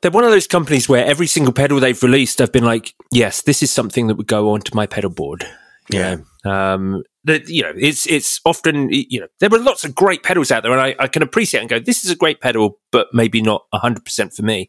they're 0.00 0.10
one 0.10 0.24
of 0.24 0.30
those 0.30 0.46
companies 0.46 0.88
where 0.88 1.04
every 1.04 1.26
single 1.26 1.52
pedal 1.52 1.80
they've 1.80 2.02
released, 2.02 2.40
I've 2.40 2.52
been 2.52 2.64
like, 2.64 2.94
yes, 3.12 3.42
this 3.42 3.62
is 3.62 3.70
something 3.70 4.06
that 4.06 4.14
would 4.16 4.28
go 4.28 4.50
onto 4.50 4.74
my 4.74 4.86
pedal 4.86 5.10
board. 5.10 5.44
You 5.92 5.98
Yeah. 5.98 6.16
know? 6.44 6.50
Um, 6.50 7.02
that 7.24 7.48
you 7.48 7.62
know, 7.62 7.72
it's 7.76 8.06
it's 8.06 8.40
often 8.46 8.88
you 8.90 9.20
know 9.20 9.26
there 9.40 9.52
are 9.52 9.58
lots 9.58 9.84
of 9.84 9.94
great 9.94 10.22
pedals 10.22 10.50
out 10.50 10.62
there, 10.62 10.72
and 10.72 10.80
I, 10.80 10.94
I 10.98 11.08
can 11.08 11.22
appreciate 11.22 11.60
and 11.60 11.68
go, 11.68 11.78
this 11.80 12.04
is 12.04 12.10
a 12.10 12.16
great 12.16 12.40
pedal, 12.40 12.78
but 12.92 13.08
maybe 13.12 13.42
not 13.42 13.66
hundred 13.74 14.04
percent 14.04 14.32
for 14.32 14.42
me. 14.42 14.68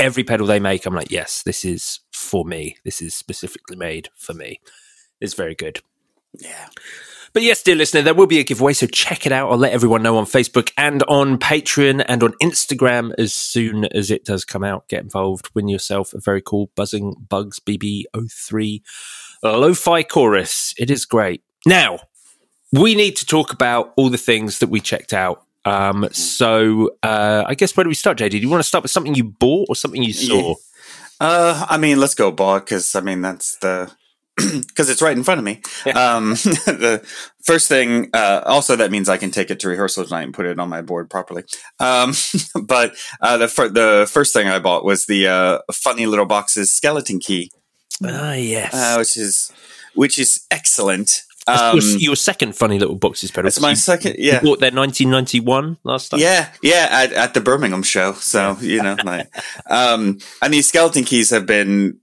Every 0.00 0.24
pedal 0.24 0.46
they 0.46 0.60
make, 0.60 0.86
I'm 0.86 0.94
like, 0.94 1.10
yes, 1.10 1.42
this 1.44 1.64
is 1.64 2.00
for 2.12 2.44
me. 2.44 2.76
This 2.84 3.02
is 3.02 3.14
specifically 3.14 3.76
made 3.76 4.08
for 4.16 4.32
me. 4.32 4.60
It's 5.20 5.34
very 5.34 5.54
good. 5.54 5.80
Yeah. 6.38 6.68
But 7.32 7.42
yes, 7.42 7.62
dear 7.62 7.76
listener, 7.76 8.02
there 8.02 8.14
will 8.14 8.26
be 8.26 8.40
a 8.40 8.44
giveaway, 8.44 8.74
so 8.74 8.86
check 8.86 9.24
it 9.24 9.32
out. 9.32 9.50
I'll 9.50 9.56
let 9.56 9.72
everyone 9.72 10.02
know 10.02 10.18
on 10.18 10.26
Facebook 10.26 10.70
and 10.76 11.02
on 11.04 11.38
Patreon 11.38 12.04
and 12.06 12.22
on 12.22 12.34
Instagram 12.42 13.12
as 13.16 13.32
soon 13.32 13.86
as 13.86 14.10
it 14.10 14.26
does 14.26 14.44
come 14.44 14.62
out. 14.62 14.86
Get 14.88 15.02
involved, 15.02 15.48
win 15.54 15.68
yourself 15.68 16.12
a 16.12 16.20
very 16.20 16.42
cool 16.42 16.70
Buzzing 16.74 17.14
Bugs 17.28 17.58
BB03 17.58 18.82
Lo-Fi 19.42 20.02
Chorus. 20.02 20.74
It 20.76 20.90
is 20.90 21.06
great. 21.06 21.42
Now, 21.64 22.00
we 22.70 22.94
need 22.94 23.16
to 23.16 23.26
talk 23.26 23.52
about 23.52 23.94
all 23.96 24.10
the 24.10 24.18
things 24.18 24.58
that 24.58 24.68
we 24.68 24.80
checked 24.80 25.14
out. 25.14 25.42
Um, 25.64 26.08
so 26.12 26.90
uh, 27.02 27.44
I 27.46 27.54
guess 27.54 27.74
where 27.76 27.84
do 27.84 27.88
we 27.88 27.94
start, 27.94 28.18
JD? 28.18 28.30
Do 28.30 28.38
you 28.38 28.50
want 28.50 28.62
to 28.62 28.68
start 28.68 28.82
with 28.82 28.90
something 28.90 29.14
you 29.14 29.24
bought 29.24 29.66
or 29.70 29.76
something 29.76 30.02
you 30.02 30.12
saw? 30.12 30.48
Yeah. 30.48 30.54
Uh, 31.20 31.66
I 31.68 31.78
mean, 31.78 32.00
let's 32.00 32.14
go 32.14 32.30
bought 32.32 32.64
because 32.66 32.96
I 32.96 33.00
mean 33.00 33.22
that's 33.22 33.56
the 33.58 33.92
because 34.36 34.88
it's 34.88 35.02
right 35.02 35.16
in 35.16 35.24
front 35.24 35.38
of 35.38 35.44
me. 35.44 35.60
Yeah. 35.84 35.92
Um, 35.92 36.30
the 36.34 37.06
first 37.44 37.68
thing, 37.68 38.08
uh, 38.14 38.42
also 38.46 38.76
that 38.76 38.90
means 38.90 39.08
I 39.08 39.18
can 39.18 39.30
take 39.30 39.50
it 39.50 39.60
to 39.60 39.68
rehearsal 39.68 40.04
tonight 40.04 40.22
and 40.22 40.34
put 40.34 40.46
it 40.46 40.58
on 40.58 40.68
my 40.68 40.80
board 40.80 41.10
properly. 41.10 41.44
Um, 41.78 42.14
but 42.62 42.94
uh, 43.20 43.36
the 43.36 43.48
fir- 43.48 43.68
the 43.68 44.08
first 44.10 44.32
thing 44.32 44.48
I 44.48 44.58
bought 44.58 44.84
was 44.84 45.06
the 45.06 45.28
uh, 45.28 45.58
funny 45.72 46.06
little 46.06 46.26
boxes 46.26 46.72
skeleton 46.72 47.18
key. 47.18 47.50
Ah, 48.04 48.32
yes, 48.32 48.72
uh, 48.72 48.96
which 48.96 49.16
is 49.16 49.52
which 49.94 50.18
is 50.18 50.46
excellent. 50.50 51.22
Um, 51.46 51.76
your, 51.76 51.98
your, 51.98 52.16
second 52.16 52.54
funny 52.54 52.78
little 52.78 52.94
boxes 52.94 53.32
pedal. 53.32 53.48
It's 53.48 53.60
my 53.60 53.70
you, 53.70 53.76
second. 53.76 54.14
Yeah, 54.16 54.34
you 54.36 54.40
bought 54.42 54.60
their 54.60 54.70
1991 54.70 55.76
last 55.82 56.10
time. 56.10 56.20
Yeah, 56.20 56.48
yeah, 56.62 56.86
at, 56.88 57.12
at 57.12 57.34
the 57.34 57.40
Birmingham 57.40 57.82
show. 57.82 58.12
So 58.14 58.56
you 58.60 58.80
know, 58.80 58.96
like, 59.04 59.28
um, 59.68 60.18
and 60.40 60.54
these 60.54 60.68
skeleton 60.68 61.04
keys 61.04 61.30
have 61.30 61.44
been 61.44 61.98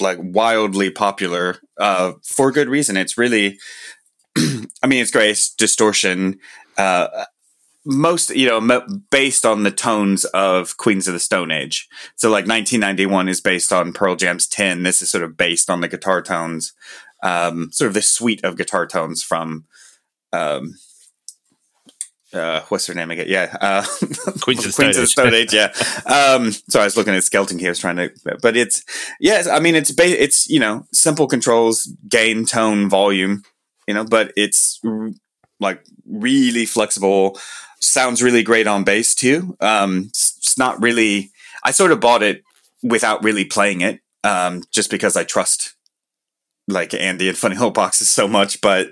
like 0.00 0.18
wildly 0.20 0.90
popular 0.90 1.58
uh, 1.78 2.12
for 2.22 2.52
good 2.52 2.68
reason. 2.68 2.96
It's 2.96 3.18
really, 3.18 3.58
I 4.36 4.86
mean, 4.86 5.02
it's. 5.02 5.14
It's 5.14 5.54
distortion. 5.54 6.38
Uh, 6.76 7.24
most, 7.86 8.30
you 8.34 8.48
know, 8.48 8.82
based 9.10 9.46
on 9.46 9.62
the 9.62 9.70
tones 9.70 10.24
of 10.26 10.76
Queens 10.76 11.06
of 11.06 11.14
the 11.14 11.20
Stone 11.20 11.52
Age. 11.52 11.88
So, 12.16 12.28
like 12.28 12.46
1991 12.46 13.28
is 13.28 13.40
based 13.40 13.72
on 13.72 13.92
Pearl 13.92 14.16
Jam's 14.16 14.48
10. 14.48 14.82
This 14.82 15.00
is 15.00 15.08
sort 15.08 15.22
of 15.22 15.36
based 15.36 15.70
on 15.70 15.80
the 15.80 15.88
guitar 15.88 16.20
tones, 16.20 16.74
um, 17.22 17.70
sort 17.72 17.88
of 17.88 17.94
the 17.94 18.02
suite 18.02 18.44
of 18.44 18.56
guitar 18.56 18.86
tones 18.86 19.22
from 19.22 19.66
um, 20.32 20.74
uh, 22.36 22.62
what's 22.68 22.86
her 22.86 22.94
name 22.94 23.10
again? 23.10 23.26
Yeah, 23.28 23.56
uh, 23.60 23.82
Queens, 24.40 24.64
of, 24.64 24.74
Queens 24.74 24.96
of 24.96 25.02
the 25.02 25.06
Stone 25.06 25.34
Age. 25.34 25.52
Yeah. 25.52 25.72
Um, 26.06 26.52
so 26.68 26.80
I 26.80 26.84
was 26.84 26.96
looking 26.96 27.14
at 27.14 27.24
Skeleton 27.24 27.58
Key. 27.58 27.66
I 27.66 27.70
was 27.70 27.78
trying 27.78 27.96
to, 27.96 28.10
but 28.42 28.56
it's 28.56 28.84
yes. 29.20 29.46
I 29.46 29.58
mean, 29.58 29.74
it's 29.74 29.90
ba- 29.90 30.22
it's 30.22 30.48
you 30.48 30.60
know 30.60 30.86
simple 30.92 31.26
controls, 31.26 31.90
gain, 32.08 32.46
tone, 32.46 32.88
volume. 32.88 33.42
You 33.88 33.94
know, 33.94 34.04
but 34.04 34.32
it's 34.36 34.80
r- 34.84 35.10
like 35.60 35.84
really 36.06 36.66
flexible. 36.66 37.38
Sounds 37.80 38.22
really 38.22 38.42
great 38.42 38.66
on 38.66 38.84
bass 38.84 39.14
too. 39.14 39.56
Um, 39.60 40.06
it's, 40.08 40.58
not 40.58 40.80
really. 40.80 41.30
I 41.64 41.70
sort 41.70 41.92
of 41.92 42.00
bought 42.00 42.22
it 42.22 42.42
without 42.82 43.22
really 43.22 43.44
playing 43.44 43.82
it, 43.82 44.00
um, 44.24 44.62
just 44.72 44.90
because 44.90 45.14
I 45.16 45.24
trust 45.24 45.74
like 46.66 46.94
Andy 46.94 47.28
and 47.28 47.36
Funny 47.36 47.56
Little 47.56 47.70
Boxes 47.70 48.08
so 48.08 48.26
much, 48.26 48.60
but 48.60 48.88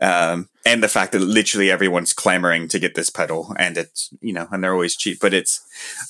um, 0.00 0.48
and 0.64 0.82
the 0.82 0.88
fact 0.88 1.12
that 1.12 1.20
literally 1.20 1.70
everyone's 1.70 2.12
clamoring 2.12 2.68
to 2.68 2.78
get 2.78 2.94
this 2.94 3.10
pedal, 3.10 3.54
and 3.58 3.76
it's 3.76 4.10
you 4.20 4.32
know, 4.32 4.48
and 4.50 4.62
they're 4.62 4.74
always 4.74 4.96
cheap, 4.96 5.18
but 5.20 5.34
it's 5.34 5.60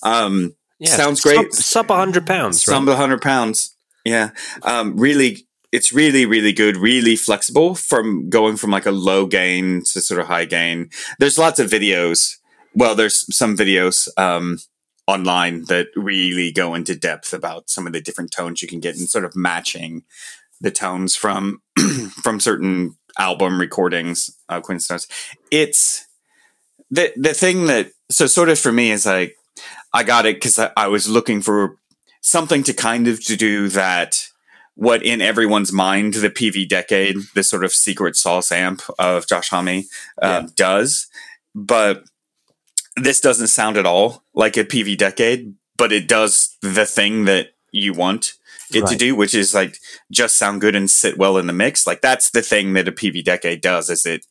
um, 0.03 0.55
yeah, 0.78 0.91
sounds 0.91 1.20
great. 1.20 1.53
Sub, 1.53 1.88
sub 1.88 1.97
hundred 1.97 2.26
pounds, 2.26 2.62
sub 2.62 2.86
right? 2.86 2.97
hundred 2.97 3.22
pounds. 3.22 3.74
Yeah, 4.05 4.30
um, 4.62 4.97
really, 4.97 5.47
it's 5.72 5.93
really 5.93 6.26
really 6.26 6.53
good, 6.53 6.76
really 6.76 7.16
flexible 7.16 7.74
from 7.74 8.28
going 8.28 8.57
from 8.57 8.70
like 8.70 8.86
a 8.86 8.93
low 8.93 9.26
gain 9.26 9.82
to 9.93 10.01
sort 10.01 10.20
of 10.20 10.26
high 10.26 10.45
gain. 10.45 10.91
There's 11.18 11.38
lots 11.38 11.59
of 11.59 11.70
videos. 11.70 12.36
Well, 12.74 12.95
there's 12.95 13.36
some 13.36 13.57
videos 13.57 14.09
um, 14.16 14.59
online 15.09 15.64
that 15.64 15.88
really 15.97 16.53
go 16.53 16.74
into 16.74 16.95
depth 16.95 17.32
about 17.32 17.68
some 17.68 17.86
of 17.86 17.93
the 17.93 18.01
different 18.01 18.30
tones 18.30 18.62
you 18.62 18.68
can 18.68 18.78
get 18.78 18.97
and 18.97 19.09
sort 19.09 19.24
of 19.24 19.34
matching 19.34 20.05
the 20.61 20.70
tones 20.70 21.16
from 21.16 21.62
from 22.22 22.38
certain 22.38 22.97
album 23.19 23.61
recordings 23.61 24.31
of 24.49 24.63
Queen 24.63 24.81
Stars. 24.81 25.07
It's 25.51 26.07
the 26.91 27.13
the 27.17 27.35
thing 27.35 27.67
that 27.67 27.91
so 28.11 28.27
sort 28.27 28.49
of 28.49 28.59
for 28.59 28.73
me 28.73 28.91
is 28.91 29.07
like 29.07 29.37
I 29.93 30.03
got 30.03 30.27
it 30.27 30.37
because 30.37 30.59
I, 30.59 30.71
I, 30.77 30.89
was 30.89 31.09
looking 31.09 31.43
for 31.43 31.77
something 32.21 32.63
to 32.65 32.73
kind 32.73 33.09
of 33.09 33.25
to 33.25 33.37
do 33.37 33.69
that 33.69 34.29
what 34.75 35.03
in 35.03 35.21
everyone's 35.21 35.73
mind 35.73 36.15
the 36.15 36.31
Peavey 36.31 36.69
Decade, 36.69 37.17
this 37.35 37.51
sort 37.51 37.65
of 37.65 37.73
secret 37.73 38.17
sauce 38.17 38.53
amp 38.53 38.83
of 38.99 39.27
Josh 39.27 39.51
Homme 39.51 39.69
uh, 39.69 39.83
yeah. 40.23 40.47
does, 40.57 41.09
but 41.55 42.05
this 42.97 43.21
doesn't 43.21 43.49
sound 43.49 43.77
at 43.77 43.87
all 43.87 44.25
like 44.35 44.57
a 44.57 44.65
Peavey 44.65 44.97
Decade, 44.97 45.55
but 45.77 45.93
it 45.93 46.09
does 46.09 46.57
the 46.63 46.87
thing 46.87 47.25
that 47.25 47.49
you 47.73 47.93
want 47.93 48.35
it 48.75 48.83
right. 48.83 48.91
to 48.91 48.97
do, 48.97 49.14
which 49.14 49.35
is 49.35 49.55
like 49.55 49.79
just 50.11 50.37
sound 50.37 50.61
good 50.61 50.75
and 50.75 50.91
sit 50.91 51.18
well 51.18 51.37
in 51.39 51.47
the 51.47 51.53
mix. 51.53 51.87
Like 51.87 52.01
that's 52.01 52.31
the 52.31 52.43
thing 52.43 52.73
that 52.75 52.89
a 52.89 52.93
Peavey 52.93 53.25
Decade 53.25 53.61
does 53.61 53.91
is 53.91 54.07
it 54.07 54.27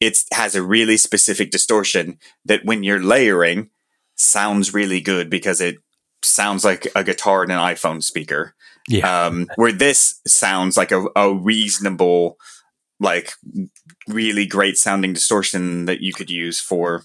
it 0.00 0.18
has 0.32 0.54
a 0.54 0.62
really 0.62 0.96
specific 0.96 1.50
distortion 1.50 2.18
that 2.44 2.64
when 2.64 2.82
you're 2.82 3.02
layering 3.02 3.70
sounds 4.16 4.74
really 4.74 5.00
good 5.00 5.30
because 5.30 5.60
it 5.60 5.76
sounds 6.22 6.64
like 6.64 6.86
a 6.94 7.04
guitar 7.04 7.44
in 7.44 7.50
an 7.50 7.58
iPhone 7.58 8.02
speaker. 8.02 8.54
Yeah. 8.88 9.26
Um, 9.26 9.48
where 9.56 9.72
this 9.72 10.20
sounds 10.26 10.76
like 10.76 10.92
a, 10.92 11.06
a 11.14 11.34
reasonable, 11.34 12.38
like 13.00 13.32
really 14.06 14.46
great 14.46 14.76
sounding 14.76 15.12
distortion 15.12 15.84
that 15.84 16.00
you 16.00 16.12
could 16.12 16.30
use 16.30 16.60
for 16.60 17.04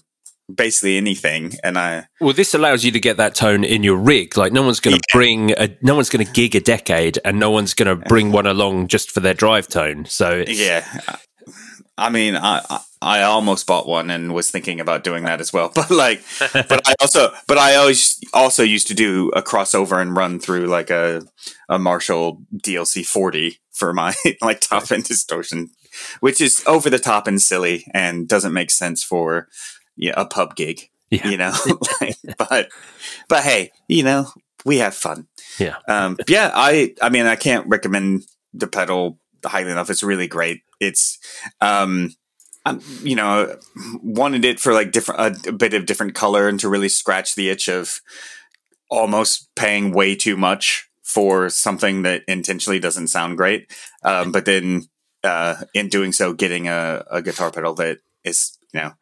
basically 0.52 0.96
anything 0.96 1.52
and 1.62 1.78
i 1.78 2.06
well 2.20 2.34
this 2.34 2.54
allows 2.54 2.84
you 2.84 2.92
to 2.92 3.00
get 3.00 3.16
that 3.16 3.34
tone 3.34 3.64
in 3.64 3.82
your 3.82 3.96
rig. 3.96 4.36
Like 4.36 4.52
no 4.52 4.62
one's 4.62 4.80
going 4.80 4.96
to 4.96 5.02
yeah. 5.08 5.16
bring 5.16 5.52
a 5.52 5.76
no 5.82 5.94
one's 5.94 6.10
going 6.10 6.24
to 6.24 6.32
gig 6.32 6.54
a 6.54 6.60
decade 6.60 7.18
and 7.24 7.38
no 7.38 7.50
one's 7.50 7.74
going 7.74 7.98
to 7.98 8.08
bring 8.08 8.32
one 8.32 8.46
along 8.46 8.88
just 8.88 9.10
for 9.10 9.20
their 9.20 9.34
drive 9.34 9.68
tone. 9.68 10.04
So 10.06 10.44
yeah. 10.46 10.86
I 11.96 12.10
mean 12.10 12.36
i 12.36 12.80
i 13.00 13.22
almost 13.22 13.66
bought 13.66 13.86
one 13.86 14.10
and 14.10 14.34
was 14.34 14.50
thinking 14.50 14.80
about 14.80 15.04
doing 15.04 15.24
that 15.24 15.40
as 15.40 15.52
well 15.52 15.70
but 15.74 15.90
like 15.90 16.22
but 16.52 16.88
i 16.88 16.94
also 17.00 17.32
but 17.46 17.56
i 17.56 17.76
always 17.76 18.18
also 18.32 18.62
used 18.64 18.88
to 18.88 18.94
do 18.94 19.30
a 19.36 19.42
crossover 19.42 20.00
and 20.00 20.16
run 20.16 20.40
through 20.40 20.66
like 20.66 20.90
a 20.90 21.22
a 21.68 21.78
marshall 21.78 22.42
dlc 22.56 23.06
40 23.06 23.58
for 23.70 23.92
my 23.92 24.14
like 24.42 24.60
top 24.60 24.90
end 24.90 25.04
distortion 25.04 25.70
which 26.18 26.40
is 26.40 26.64
over 26.66 26.90
the 26.90 26.98
top 26.98 27.28
and 27.28 27.40
silly 27.40 27.86
and 27.94 28.26
doesn't 28.26 28.52
make 28.52 28.72
sense 28.72 29.04
for 29.04 29.48
yeah, 29.96 30.14
a 30.16 30.24
pub 30.24 30.56
gig. 30.56 30.90
Yeah. 31.10 31.28
You 31.28 31.36
know, 31.36 31.52
but 32.38 32.68
but 33.28 33.42
hey, 33.42 33.72
you 33.88 34.02
know, 34.02 34.28
we 34.64 34.78
have 34.78 34.94
fun. 34.94 35.28
Yeah. 35.58 35.76
Um, 35.88 36.16
yeah, 36.28 36.50
I 36.54 36.94
I 37.00 37.08
mean, 37.08 37.26
I 37.26 37.36
can't 37.36 37.66
recommend 37.68 38.24
the 38.52 38.66
pedal 38.66 39.18
highly 39.44 39.70
enough. 39.70 39.90
It's 39.90 40.02
really 40.02 40.26
great. 40.26 40.62
It's 40.80 41.18
um 41.60 42.14
I'm, 42.66 42.80
you 43.02 43.14
know, 43.14 43.56
wanted 44.02 44.44
it 44.44 44.58
for 44.58 44.72
like 44.72 44.90
different 44.90 45.46
a, 45.46 45.50
a, 45.50 45.52
bit 45.52 45.74
of 45.74 45.84
different 45.84 46.14
color 46.14 46.48
and 46.48 46.58
to 46.60 46.68
really 46.68 46.88
scratch 46.88 47.34
the 47.34 47.50
itch 47.50 47.68
of 47.68 48.00
almost 48.90 49.54
paying 49.54 49.92
way 49.92 50.16
too 50.16 50.36
much 50.36 50.88
for 51.02 51.50
something 51.50 52.02
that 52.02 52.22
intentionally 52.26 52.80
doesn't 52.80 53.08
sound 53.08 53.36
great. 53.36 53.70
Um, 54.02 54.32
but 54.32 54.46
then 54.46 54.84
uh, 55.22 55.56
in 55.74 55.88
doing 55.88 56.12
so, 56.12 56.32
getting 56.32 56.68
a, 56.68 57.04
a 57.10 57.20
guitar 57.20 57.50
pedal 57.50 57.74
that 57.74 57.98
is 58.24 58.56
you 58.72 58.80
know 58.80 58.92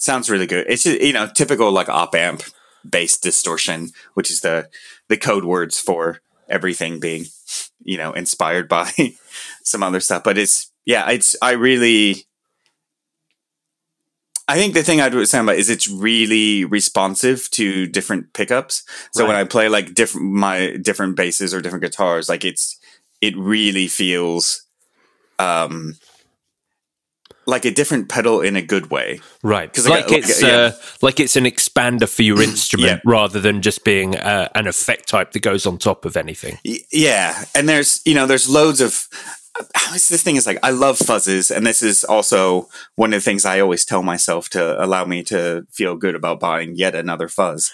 sounds 0.00 0.30
really 0.30 0.46
good. 0.46 0.66
It's 0.68 0.82
just, 0.82 1.00
you 1.00 1.12
know 1.12 1.28
typical 1.32 1.70
like 1.70 1.88
op 1.88 2.14
amp 2.16 2.42
based 2.88 3.22
distortion, 3.22 3.90
which 4.14 4.30
is 4.30 4.40
the 4.40 4.68
the 5.08 5.16
code 5.16 5.44
words 5.44 5.78
for 5.78 6.20
everything 6.48 6.98
being 6.98 7.26
you 7.82 7.96
know 7.96 8.12
inspired 8.12 8.68
by 8.68 8.90
some 9.62 9.82
other 9.82 10.00
stuff. 10.00 10.24
But 10.24 10.38
it's 10.38 10.72
yeah, 10.84 11.08
it's 11.10 11.36
I 11.40 11.52
really. 11.52 12.26
I 14.48 14.56
think 14.56 14.74
the 14.74 14.82
thing 14.82 15.00
I'd 15.00 15.28
say 15.28 15.38
about 15.38 15.54
is 15.54 15.70
it's 15.70 15.88
really 15.88 16.64
responsive 16.64 17.48
to 17.52 17.86
different 17.86 18.32
pickups. 18.32 18.82
So 19.12 19.22
right. 19.22 19.28
when 19.28 19.36
I 19.36 19.44
play 19.44 19.68
like 19.68 19.94
different 19.94 20.26
my 20.32 20.76
different 20.82 21.14
basses 21.14 21.54
or 21.54 21.60
different 21.60 21.84
guitars, 21.84 22.28
like 22.28 22.44
it's 22.44 22.76
it 23.20 23.36
really 23.36 23.86
feels 23.86 24.66
um 25.38 25.94
like 27.50 27.64
a 27.64 27.70
different 27.70 28.08
pedal 28.08 28.40
in 28.40 28.56
a 28.56 28.62
good 28.62 28.90
way, 28.90 29.20
right? 29.42 29.70
Because 29.70 29.88
like, 29.88 30.08
like, 30.08 30.18
it's 30.18 30.42
yeah. 30.42 30.48
uh, 30.48 30.72
like 31.02 31.20
it's 31.20 31.36
an 31.36 31.44
expander 31.44 32.08
for 32.08 32.22
your 32.22 32.40
instrument 32.40 33.02
yeah. 33.04 33.10
rather 33.10 33.40
than 33.40 33.60
just 33.60 33.84
being 33.84 34.16
uh, 34.16 34.48
an 34.54 34.66
effect 34.66 35.08
type 35.08 35.32
that 35.32 35.40
goes 35.40 35.66
on 35.66 35.76
top 35.76 36.04
of 36.04 36.16
anything. 36.16 36.58
Yeah, 36.90 37.44
and 37.54 37.68
there's 37.68 38.00
you 38.04 38.14
know 38.14 38.26
there's 38.26 38.48
loads 38.48 38.80
of 38.80 39.08
this 39.92 40.22
thing 40.22 40.36
is 40.36 40.46
like 40.46 40.58
I 40.62 40.70
love 40.70 40.98
fuzzes, 40.98 41.54
and 41.54 41.66
this 41.66 41.82
is 41.82 42.04
also 42.04 42.68
one 42.96 43.12
of 43.12 43.20
the 43.20 43.24
things 43.24 43.44
I 43.44 43.60
always 43.60 43.84
tell 43.84 44.02
myself 44.02 44.48
to 44.50 44.82
allow 44.82 45.04
me 45.04 45.22
to 45.24 45.66
feel 45.70 45.96
good 45.96 46.14
about 46.14 46.40
buying 46.40 46.76
yet 46.76 46.94
another 46.94 47.28
fuzz. 47.28 47.72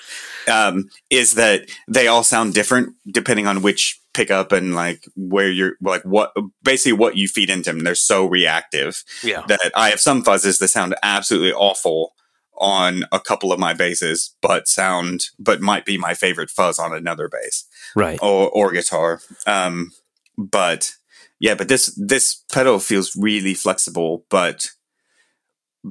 Um, 0.50 0.88
is 1.10 1.34
that 1.34 1.62
they 1.88 2.06
all 2.06 2.22
sound 2.24 2.54
different 2.54 2.94
depending 3.10 3.46
on 3.46 3.62
which 3.62 4.00
pickup 4.14 4.50
and 4.52 4.74
like 4.74 5.04
where 5.14 5.50
you're 5.50 5.74
like 5.82 6.02
what 6.04 6.32
basically 6.62 6.94
what 6.94 7.16
you 7.16 7.28
feed 7.28 7.50
into 7.50 7.70
them. 7.70 7.80
They're 7.84 7.94
so 7.94 8.24
reactive 8.26 9.04
Yeah. 9.22 9.42
that 9.48 9.70
I 9.74 9.90
have 9.90 10.00
some 10.00 10.24
fuzzes 10.24 10.58
that 10.60 10.68
sound 10.68 10.94
absolutely 11.02 11.52
awful 11.52 12.14
on 12.58 13.04
a 13.12 13.20
couple 13.20 13.52
of 13.52 13.58
my 13.60 13.74
basses, 13.74 14.34
but 14.40 14.66
sound 14.68 15.26
but 15.38 15.60
might 15.60 15.84
be 15.84 15.98
my 15.98 16.14
favorite 16.14 16.48
fuzz 16.48 16.78
on 16.78 16.94
another 16.94 17.28
bass 17.28 17.66
Right. 17.94 18.18
or 18.22 18.48
or 18.48 18.72
guitar. 18.72 19.20
Um, 19.46 19.92
but 20.38 20.92
yeah, 21.40 21.54
but 21.54 21.68
this 21.68 21.94
this 21.96 22.42
pedal 22.52 22.78
feels 22.78 23.16
really 23.16 23.54
flexible, 23.54 24.24
but 24.30 24.70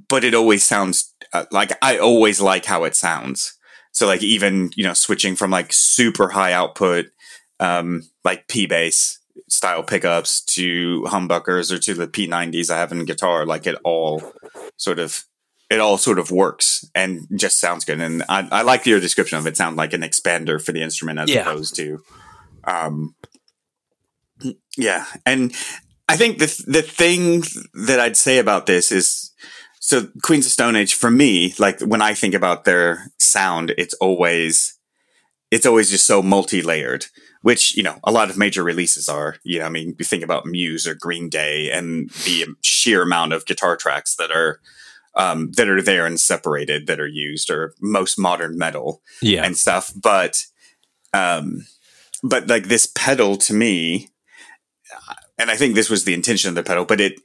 but 0.10 0.24
it 0.24 0.34
always 0.34 0.64
sounds 0.66 1.14
uh, 1.34 1.46
like 1.52 1.72
I 1.82 1.98
always 1.98 2.42
like 2.42 2.66
how 2.66 2.84
it 2.84 2.96
sounds. 2.96 3.58
So 3.92 4.08
like 4.08 4.24
even 4.24 4.72
you 4.76 4.84
know 4.84 4.94
switching 4.94 5.36
from 5.36 5.52
like 5.52 5.72
super 5.72 6.30
high 6.30 6.54
output 6.54 7.08
um, 7.60 8.04
like 8.24 8.48
P 8.48 8.66
bass 8.66 9.20
style 9.48 9.84
pickups 9.84 10.42
to 10.46 11.04
humbuckers 11.08 11.72
or 11.72 11.78
to 11.80 11.94
the 11.94 12.08
P90s 12.08 12.70
I 12.70 12.78
have 12.78 12.92
in 12.92 13.06
guitar, 13.06 13.46
like 13.46 13.68
it 13.68 13.76
all 13.84 14.24
sort 14.78 15.00
of 15.00 15.24
it 15.70 15.80
all 15.80 15.98
sort 15.98 16.20
of 16.20 16.32
works 16.32 16.86
and 16.94 17.28
just 17.36 17.60
sounds 17.60 17.86
good. 17.86 18.00
And 18.00 18.24
I, 18.30 18.48
I 18.52 18.62
like 18.62 18.86
your 18.86 19.00
description 19.00 19.38
of 19.38 19.48
it. 19.48 19.58
Sound 19.58 19.78
like 19.78 19.94
an 19.94 20.02
expander 20.02 20.64
for 20.64 20.72
the 20.74 20.82
instrument 20.82 21.18
as 21.20 21.30
Yeah. 21.30 21.42
opposed 21.42 21.76
to, 21.78 22.04
um, 22.66 23.16
yeah. 24.78 25.06
And 25.26 25.54
I 26.10 26.18
think 26.18 26.40
the 26.40 26.64
the 26.68 26.82
thing 26.82 27.44
that 27.88 28.00
I'd 28.00 28.18
say 28.18 28.38
about 28.40 28.66
this 28.66 28.92
is 28.92 29.32
so 29.80 30.08
Queens 30.24 30.46
of 30.46 30.52
Stone 30.52 30.76
Age 30.76 30.94
for 30.96 31.12
me, 31.12 31.54
like 31.60 31.80
when 31.82 32.02
I 32.02 32.14
think 32.14 32.34
about 32.34 32.66
their 32.66 33.12
sound, 33.20 33.74
it's 33.78 33.94
always 33.96 34.78
it's 35.52 35.66
always 35.66 35.90
just 35.92 36.08
so 36.08 36.22
multi-layered, 36.22 37.06
which 37.42 37.78
you 37.78 37.84
know 37.84 37.98
a 38.04 38.12
lot 38.12 38.30
of 38.30 38.38
major 38.38 38.64
releases 38.64 39.08
are. 39.08 39.38
You 39.44 39.60
know, 39.60 39.66
I 39.66 39.70
mean, 39.70 39.96
you 39.98 40.06
think 40.06 40.24
about 40.24 40.46
Muse 40.46 40.88
or 40.88 40.96
Green 40.96 41.30
Day 41.30 41.72
and 41.72 42.10
the 42.26 42.46
sheer 42.62 43.02
amount 43.04 43.34
of 43.34 43.46
guitar 43.46 43.76
tracks 43.78 44.16
that 44.16 44.32
are 44.32 44.60
um, 45.16 45.52
that 45.54 45.70
are 45.70 45.82
there 45.82 46.06
and 46.06 46.20
separated 46.20 46.88
that 46.88 47.00
are 47.00 47.08
used, 47.08 47.50
or 47.50 47.74
most 47.80 48.20
modern 48.20 48.58
metal 48.58 49.02
Yeah. 49.22 49.46
and 49.46 49.56
stuff. 49.56 49.94
But, 49.96 50.44
um, 51.14 51.66
but 52.22 52.48
like 52.50 52.66
this 52.66 52.86
pedal 52.94 53.38
to 53.38 53.54
me, 53.54 54.10
and 55.38 55.52
I 55.52 55.56
think 55.56 55.76
this 55.76 55.90
was 55.90 56.06
the 56.06 56.14
intention 56.14 56.50
of 56.50 56.56
the 56.56 56.64
pedal, 56.64 56.86
but 56.86 57.02
it, 57.02 57.20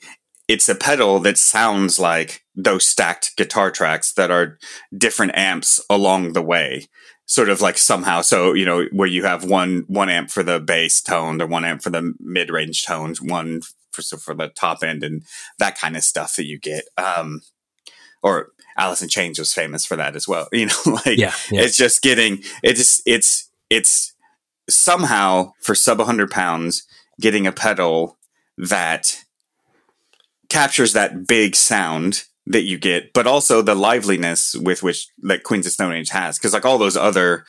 it's 0.49 0.69
a 0.69 0.75
pedal 0.75 1.21
that 1.21 1.39
sounds 1.39 1.99
like 1.99 2.43
those 2.55 2.87
stacked 2.87 3.37
guitar 3.37 3.71
tracks 3.71 4.13
that 4.15 4.31
are 4.31 4.59
different 4.97 5.37
amps 5.37 5.81
along 5.89 6.33
the 6.33 6.43
way. 6.43 6.87
Sort 7.27 7.49
of 7.49 7.61
like 7.61 7.79
somehow, 7.79 8.23
so 8.23 8.55
you 8.55 8.65
know, 8.65 8.87
where 8.91 9.07
you 9.07 9.23
have 9.23 9.45
one 9.45 9.85
one 9.87 10.09
amp 10.09 10.31
for 10.31 10.43
the 10.43 10.59
bass 10.59 11.01
tone, 11.01 11.41
or 11.41 11.47
one 11.47 11.65
amp 11.65 11.81
for 11.81 11.91
the 11.91 12.13
mid 12.19 12.51
range 12.51 12.85
tones, 12.85 13.23
one 13.23 13.61
for 13.93 14.03
so 14.03 14.17
for 14.17 14.35
the 14.35 14.49
top 14.49 14.83
end, 14.83 15.05
and 15.05 15.23
that 15.61 15.79
kind 15.79 15.97
of 15.97 16.03
stuff 16.03 16.35
that 16.35 16.47
you 16.47 16.59
get. 16.59 16.87
Um, 16.99 17.43
or 18.21 18.49
Alice 18.77 19.03
in 19.03 19.09
Chains 19.09 19.39
was 19.39 19.55
famous 19.55 19.87
for 19.87 19.97
that 19.97 20.17
as 20.17 20.27
well. 20.27 20.49
You 20.53 20.67
know, 20.67 20.75
like 20.87 21.19
Yeah, 21.19 21.35
yeah. 21.53 21.63
it's 21.63 21.77
just 21.77 22.03
getting 22.03 22.43
it 22.65 22.75
just 22.75 23.03
it's 23.07 23.49
it's 23.71 24.13
somehow 24.69 25.53
for 25.63 25.77
sub 25.77 25.99
100 25.99 26.31
pounds 26.31 26.85
getting 27.21 27.47
a 27.47 27.53
pedal 27.53 28.19
that 28.59 29.23
captures 30.49 30.93
that 30.95 31.27
big 31.27 31.55
sound 31.55 32.25
that 32.47 32.63
you 32.63 32.79
get 32.79 33.13
but 33.13 33.27
also 33.27 33.63
the 33.63 33.75
liveliness 33.75 34.55
with 34.57 34.83
which 34.83 35.09
like 35.23 35.43
queens 35.45 35.67
of 35.67 35.73
stone 35.73 35.93
age 35.93 36.09
has 36.11 36.39
because 36.39 36.53
like 36.53 36.65
all 36.65 36.79
those 36.79 36.97
other 36.97 37.45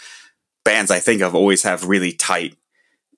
bands 0.63 0.91
i 0.91 0.99
think 0.99 1.21
of 1.21 1.33
always 1.33 1.63
have 1.63 1.87
really 1.87 2.11
tight 2.11 2.55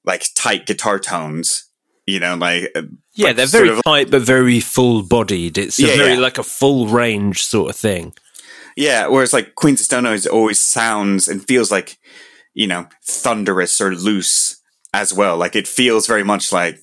like 0.06 0.26
tight 0.36 0.66
guitar 0.66 1.00
tones 1.00 1.66
you 2.06 2.20
know 2.20 2.36
like 2.36 2.72
uh, 2.76 2.84
Yeah, 3.16 3.34
they're 3.34 3.46
very 3.48 3.70
of- 3.70 3.82
tight 3.84 4.10
but 4.12 4.22
very 4.22 4.60
full 4.60 5.04
bodied. 5.04 5.58
It's 5.58 5.80
a 5.80 5.84
Yeah, 5.88 5.96
very 5.98 6.14
yeah. 6.14 6.20
like 6.20 6.38
a 6.38 6.44
full 6.44 6.88
range 6.88 7.44
sort 7.44 7.70
of 7.70 7.76
thing. 7.76 8.14
Yeah, 8.76 9.08
whereas 9.08 9.32
like 9.34 9.54
Queens 9.56 9.80
of 9.82 9.86
Stone 9.86 10.06
Age 10.08 10.26
always 10.28 10.60
sounds 10.60 11.28
and 11.30 11.46
feels 11.48 11.72
like, 11.72 11.98
you 12.56 12.66
know, 12.68 12.88
thunderous 13.06 13.80
or 13.80 13.94
loose 13.96 14.60
as 14.94 15.14
well. 15.14 15.38
Like 15.38 15.56
it 15.56 15.68
feels 15.68 16.08
very 16.08 16.24
much 16.24 16.52
like, 16.52 16.80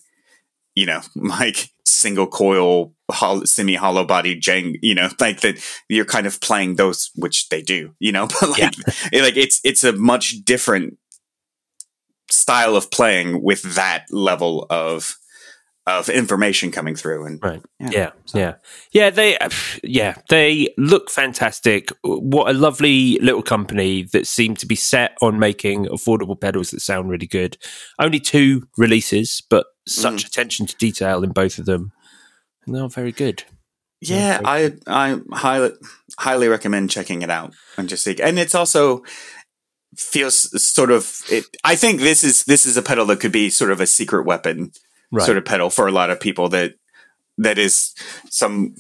you 0.74 0.86
know, 0.86 1.00
like 1.16 1.70
single 1.84 2.26
coil, 2.26 2.94
hol- 3.10 3.46
semi 3.46 3.74
hollow 3.74 4.04
body 4.04 4.34
jang, 4.36 4.76
you 4.82 4.94
know, 4.94 5.08
like 5.20 5.40
that 5.40 5.56
you're 5.88 6.04
kind 6.04 6.26
of 6.26 6.40
playing 6.40 6.76
those, 6.76 7.10
which 7.16 7.48
they 7.48 7.62
do, 7.62 7.94
you 7.98 8.12
know, 8.12 8.26
but 8.40 8.50
like, 8.50 8.74
it- 9.12 9.22
like 9.22 9.36
it's, 9.36 9.60
it's 9.64 9.84
a 9.84 9.92
much 9.92 10.44
different 10.44 10.96
style 12.30 12.76
of 12.76 12.90
playing 12.90 13.42
with 13.42 13.62
that 13.74 14.06
level 14.10 14.66
of, 14.70 15.16
of 15.98 16.08
information 16.08 16.70
coming 16.70 16.94
through. 16.94 17.26
And 17.26 17.42
Right. 17.42 17.62
Yeah. 17.78 17.90
Yeah. 17.90 18.10
Yeah. 18.34 18.54
Yeah. 18.92 19.10
They, 19.10 19.38
yeah, 19.82 20.14
they 20.28 20.72
look 20.78 21.10
fantastic. 21.10 21.90
What 22.02 22.48
a 22.48 22.58
lovely 22.58 23.18
little 23.20 23.42
company 23.42 24.04
that 24.12 24.26
seem 24.26 24.54
to 24.56 24.66
be 24.66 24.76
set 24.76 25.16
on 25.20 25.38
making 25.38 25.86
affordable 25.86 26.40
pedals 26.40 26.70
that 26.70 26.80
sound 26.80 27.10
really 27.10 27.26
good. 27.26 27.56
Only 27.98 28.20
two 28.20 28.68
releases, 28.76 29.42
but 29.50 29.66
such 29.86 30.24
mm. 30.24 30.26
attention 30.26 30.66
to 30.66 30.76
detail 30.76 31.24
in 31.24 31.32
both 31.32 31.58
of 31.58 31.66
them. 31.66 31.92
And 32.66 32.74
they're 32.74 32.88
very 32.88 33.12
good. 33.12 33.44
Yeah, 34.00 34.40
I 34.44 34.72
I 34.86 35.20
highly 35.32 35.72
highly 36.18 36.48
recommend 36.48 36.90
checking 36.90 37.20
it 37.20 37.30
out 37.30 37.52
and 37.76 37.88
just 37.88 38.02
see. 38.02 38.16
And 38.20 38.38
it's 38.38 38.54
also 38.54 39.02
feels 39.94 40.62
sort 40.62 40.90
of. 40.90 41.20
It, 41.30 41.44
I 41.64 41.76
think 41.76 42.00
this 42.00 42.24
is 42.24 42.44
this 42.44 42.64
is 42.64 42.78
a 42.78 42.82
pedal 42.82 43.04
that 43.06 43.20
could 43.20 43.32
be 43.32 43.50
sort 43.50 43.70
of 43.70 43.80
a 43.80 43.86
secret 43.86 44.24
weapon 44.24 44.72
Right. 45.12 45.24
sort 45.24 45.38
of 45.38 45.44
pedal 45.44 45.70
for 45.70 45.86
a 45.86 45.92
lot 45.92 46.10
of 46.10 46.20
people. 46.20 46.48
That 46.48 46.74
that 47.38 47.58
is 47.58 47.94
some. 48.30 48.74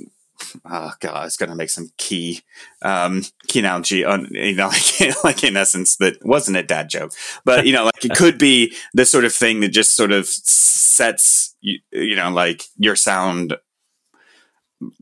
Oh 0.64 0.92
god, 1.00 1.26
it's 1.26 1.36
going 1.36 1.50
to 1.50 1.56
make 1.56 1.68
some 1.70 1.90
key 1.98 2.40
um, 2.82 3.22
key 3.46 3.58
analogy 3.58 4.04
on 4.04 4.28
you 4.30 4.54
know 4.54 4.68
like, 5.00 5.24
like 5.24 5.44
in 5.44 5.56
essence 5.56 5.96
that 5.96 6.16
wasn't 6.24 6.56
a 6.56 6.62
dad 6.62 6.88
joke, 6.88 7.12
but 7.44 7.66
you 7.66 7.72
know 7.72 7.84
like 7.84 8.04
it 8.04 8.16
could 8.16 8.38
be 8.38 8.74
the 8.94 9.04
sort 9.04 9.24
of 9.26 9.34
thing 9.34 9.60
that 9.60 9.68
just 9.68 9.94
sort 9.94 10.12
of 10.12 10.26
sets 10.26 11.54
you, 11.60 11.78
you 11.92 12.16
know 12.16 12.30
like 12.30 12.64
your 12.78 12.96
sound 12.96 13.56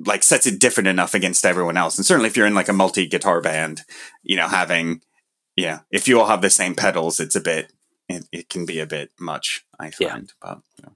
like 0.05 0.23
sets 0.23 0.47
it 0.47 0.59
different 0.61 0.89
enough 0.89 1.15
against 1.15 1.47
everyone 1.47 1.77
else. 1.77 1.97
And 1.97 2.07
certainly 2.07 2.29
if 2.29 2.37
you're 2.37 2.47
in 2.47 2.55
like 2.55 2.69
a 2.69 2.73
multi 2.73 3.07
guitar 3.07 3.41
band, 3.41 3.83
you 4.23 4.37
know, 4.37 4.49
having, 4.49 5.03
yeah, 5.57 5.81
if 5.91 6.09
you 6.09 6.19
all 6.21 6.27
have 6.27 6.43
the 6.43 6.51
same 6.51 6.75
pedals, 6.75 7.21
it's 7.21 7.37
a 7.37 7.41
bit, 7.41 7.73
it, 8.09 8.25
it 8.33 8.49
can 8.49 8.67
be 8.67 8.81
a 8.81 8.87
bit 8.87 9.11
much, 9.21 9.65
I 9.79 9.93
Yeah. 9.99 10.15
find. 10.15 10.33
But, 10.43 10.61
you 10.79 10.87
know. 10.87 10.93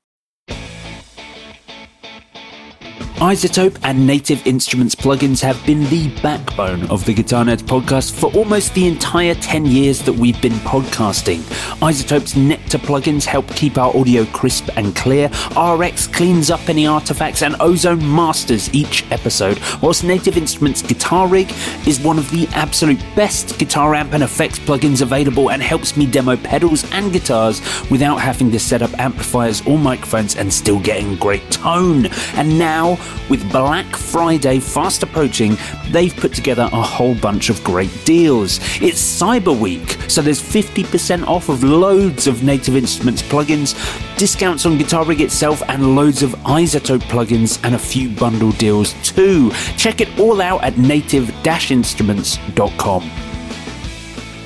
iZotope 3.23 3.79
and 3.85 4.05
Native 4.05 4.45
Instruments 4.49 4.97
plugins 4.97 5.41
have 5.43 5.65
been 5.65 5.85
the 5.91 6.09
backbone 6.23 6.91
of 6.91 7.05
the 7.05 7.15
Guitar 7.15 7.45
Nerds 7.45 7.63
podcast 7.63 8.19
for 8.19 8.33
almost 8.35 8.75
the 8.75 8.89
entire 8.89 9.37
10 9.37 9.65
years 9.65 10.03
that 10.03 10.13
we've 10.13 10.43
been 10.43 10.59
podcasting. 10.65 11.39
iZotope's 11.79 12.35
Nectar 12.35 12.79
plugins 12.79 13.25
help 13.25 13.47
keep 13.51 13.79
our 13.79 13.97
audio 13.97 14.25
crisp 14.25 14.71
and 14.75 14.97
clear. 14.97 15.31
RX 15.57 16.09
cleans 16.09 16.51
up 16.51 16.69
any 16.69 16.85
artifacts, 16.85 17.43
and 17.43 17.55
Ozone 17.61 18.05
masters 18.13 18.75
each 18.75 19.09
episode, 19.13 19.61
whilst 19.81 20.03
Native 20.03 20.37
Instruments 20.37 20.83
Guitar 20.83 21.29
Rig 21.29 21.49
is 21.87 22.01
one 22.01 22.19
of 22.19 22.29
the 22.33 22.49
absolute 22.55 22.99
best 23.15 23.57
guitar 23.57 23.95
amp 23.95 24.15
and 24.15 24.25
effects 24.25 24.59
plugins 24.59 25.01
available 25.01 25.53
and 25.53 25.63
helps 25.63 25.97
me 25.97 26.07
demo 26.07 26.37
pedals 26.39 26.91
and 26.91 27.13
guitars 27.13 27.61
without 27.89 28.17
having 28.17 28.51
to 28.51 28.59
set 28.59 28.83
up 28.83 28.93
amplifiers 28.99 29.65
or 29.65 29.79
microphones 29.79 30.35
and 30.35 30.53
still 30.53 30.81
getting 30.81 31.15
great 31.15 31.49
tone. 31.53 32.07
And 32.35 32.59
now, 32.59 32.99
with 33.29 33.47
Black 33.51 33.97
Friday 33.97 34.59
fast 34.59 35.03
approaching, 35.03 35.57
they've 35.91 36.17
put 36.17 36.33
together 36.35 36.69
a 36.73 36.83
whole 36.83 37.15
bunch 37.15 37.51
of 37.51 37.63
great 37.65 37.91
deals. 38.05 38.59
It's 38.81 39.03
Cyber 39.03 39.59
Week, 39.59 39.99
so 40.09 40.23
there's 40.23 40.41
50% 40.41 41.27
off 41.27 41.49
of 41.49 41.63
loads 41.63 42.27
of 42.27 42.43
Native 42.43 42.77
Instruments 42.77 43.23
plugins, 43.23 43.75
discounts 44.17 44.67
on 44.67 44.79
Guitar 44.79 45.05
Rig 45.05 45.21
itself, 45.21 45.63
and 45.69 45.95
loads 45.97 46.23
of 46.23 46.31
iZotope 46.45 47.03
plugins, 47.03 47.61
and 47.65 47.75
a 47.75 47.79
few 47.79 48.09
bundle 48.11 48.53
deals 48.53 48.95
too. 49.03 49.51
Check 49.77 50.01
it 50.01 50.19
all 50.19 50.41
out 50.41 50.63
at 50.63 50.79
native-instruments.com. 50.79 53.11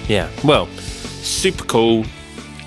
Yeah, 0.08 0.30
well, 0.44 0.68
super 1.26 1.64
cool. 1.64 2.04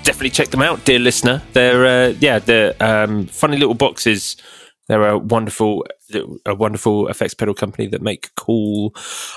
Definitely 0.02 0.30
check 0.30 0.48
them 0.48 0.62
out, 0.62 0.84
dear 0.84 0.98
listener. 0.98 1.42
They're 1.52 1.86
uh, 1.86 2.14
yeah, 2.20 2.38
they're 2.38 2.74
um, 2.80 3.26
funny 3.26 3.56
little 3.56 3.74
boxes. 3.74 4.36
They're 4.90 5.10
a 5.10 5.18
wonderful, 5.18 5.86
a 6.44 6.52
wonderful 6.52 7.06
effects 7.06 7.32
pedal 7.32 7.54
company 7.54 7.86
that 7.86 8.02
make 8.02 8.34
cool 8.34 8.90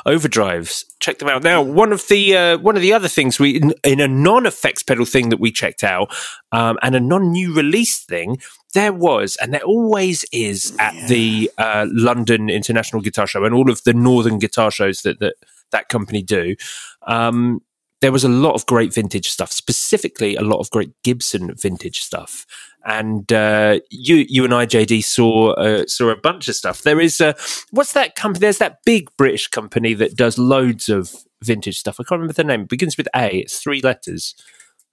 overdrives. 0.04 0.84
Check 0.99 1.20
them 1.20 1.30
out 1.30 1.43
now. 1.43 1.62
One 1.62 1.93
of 1.93 2.08
the 2.08 2.36
uh, 2.36 2.58
one 2.58 2.76
of 2.76 2.82
the 2.82 2.91
other 2.91 3.08
things 3.08 3.39
we 3.39 3.58
in, 3.58 3.72
in 3.84 3.99
a 3.99 4.08
non 4.08 4.47
effects 4.47 4.82
pedal 4.82 5.06
thing 5.06 5.30
that 5.30 5.39
we 5.39 5.51
checked 5.51 5.84
out, 5.84 6.12
um, 6.51 6.80
and 6.82 6.95
a 6.95 6.99
non 6.99 7.32
new 7.32 7.54
release 7.54 8.04
thing 8.04 8.39
there 8.74 8.93
was, 8.93 9.36
and 9.36 9.54
there 9.54 9.62
always 9.62 10.26
is 10.32 10.76
at 10.80 10.95
yeah. 10.95 11.06
the 11.06 11.51
uh, 11.60 11.86
London 11.91 12.49
International 12.49 13.04
Guitar 13.04 13.28
Show 13.28 13.45
and 13.45 13.54
all 13.54 13.70
of 13.70 13.84
the 13.84 13.93
Northern 13.93 14.39
guitar 14.39 14.72
shows 14.72 15.04
that 15.04 15.20
that, 15.20 15.36
that 15.70 15.88
company 15.88 16.24
do. 16.24 16.56
Um, 17.04 17.62
there 18.04 18.12
was 18.12 18.26
a 18.26 18.30
lot 18.30 18.54
of 18.54 18.66
great 18.66 18.93
vintage 18.93 19.30
stuff, 19.30 19.54
specifically 19.54 20.36
a 20.36 20.41
lot 20.41 20.60
of 20.60 20.70
great 20.72 20.91
Gibson 21.04 21.56
vintage 21.56 22.01
stuff. 22.01 22.45
And 22.86 23.32
uh, 23.32 23.80
you, 23.89 24.26
you 24.28 24.43
and 24.43 24.54
I, 24.54 24.66
JD, 24.66 25.06
saw 25.06 25.54
uh, 25.54 25.86
saw 25.88 26.10
a 26.10 26.18
bunch 26.18 26.49
of 26.49 26.56
stuff. 26.56 26.82
There 26.82 26.99
is 26.99 27.22
a 27.22 27.34
what's 27.72 27.93
that 27.93 28.16
company? 28.16 28.41
There's 28.41 28.58
that 28.58 28.80
big 28.86 29.10
British 29.16 29.47
company 29.47 29.93
that 29.93 30.18
does 30.18 30.38
loads 30.38 30.89
of 30.89 31.16
vintage 31.41 31.78
stuff. 31.78 31.95
I 31.97 32.04
can't 32.04 32.20
remember 32.20 32.34
the 32.34 32.43
name. 32.43 32.64
It 32.64 32.68
begins 32.68 32.97
with 32.97 33.08
A. 33.16 33.38
It's 33.38 33.60
three 33.60 33.82
letters. 33.82 34.36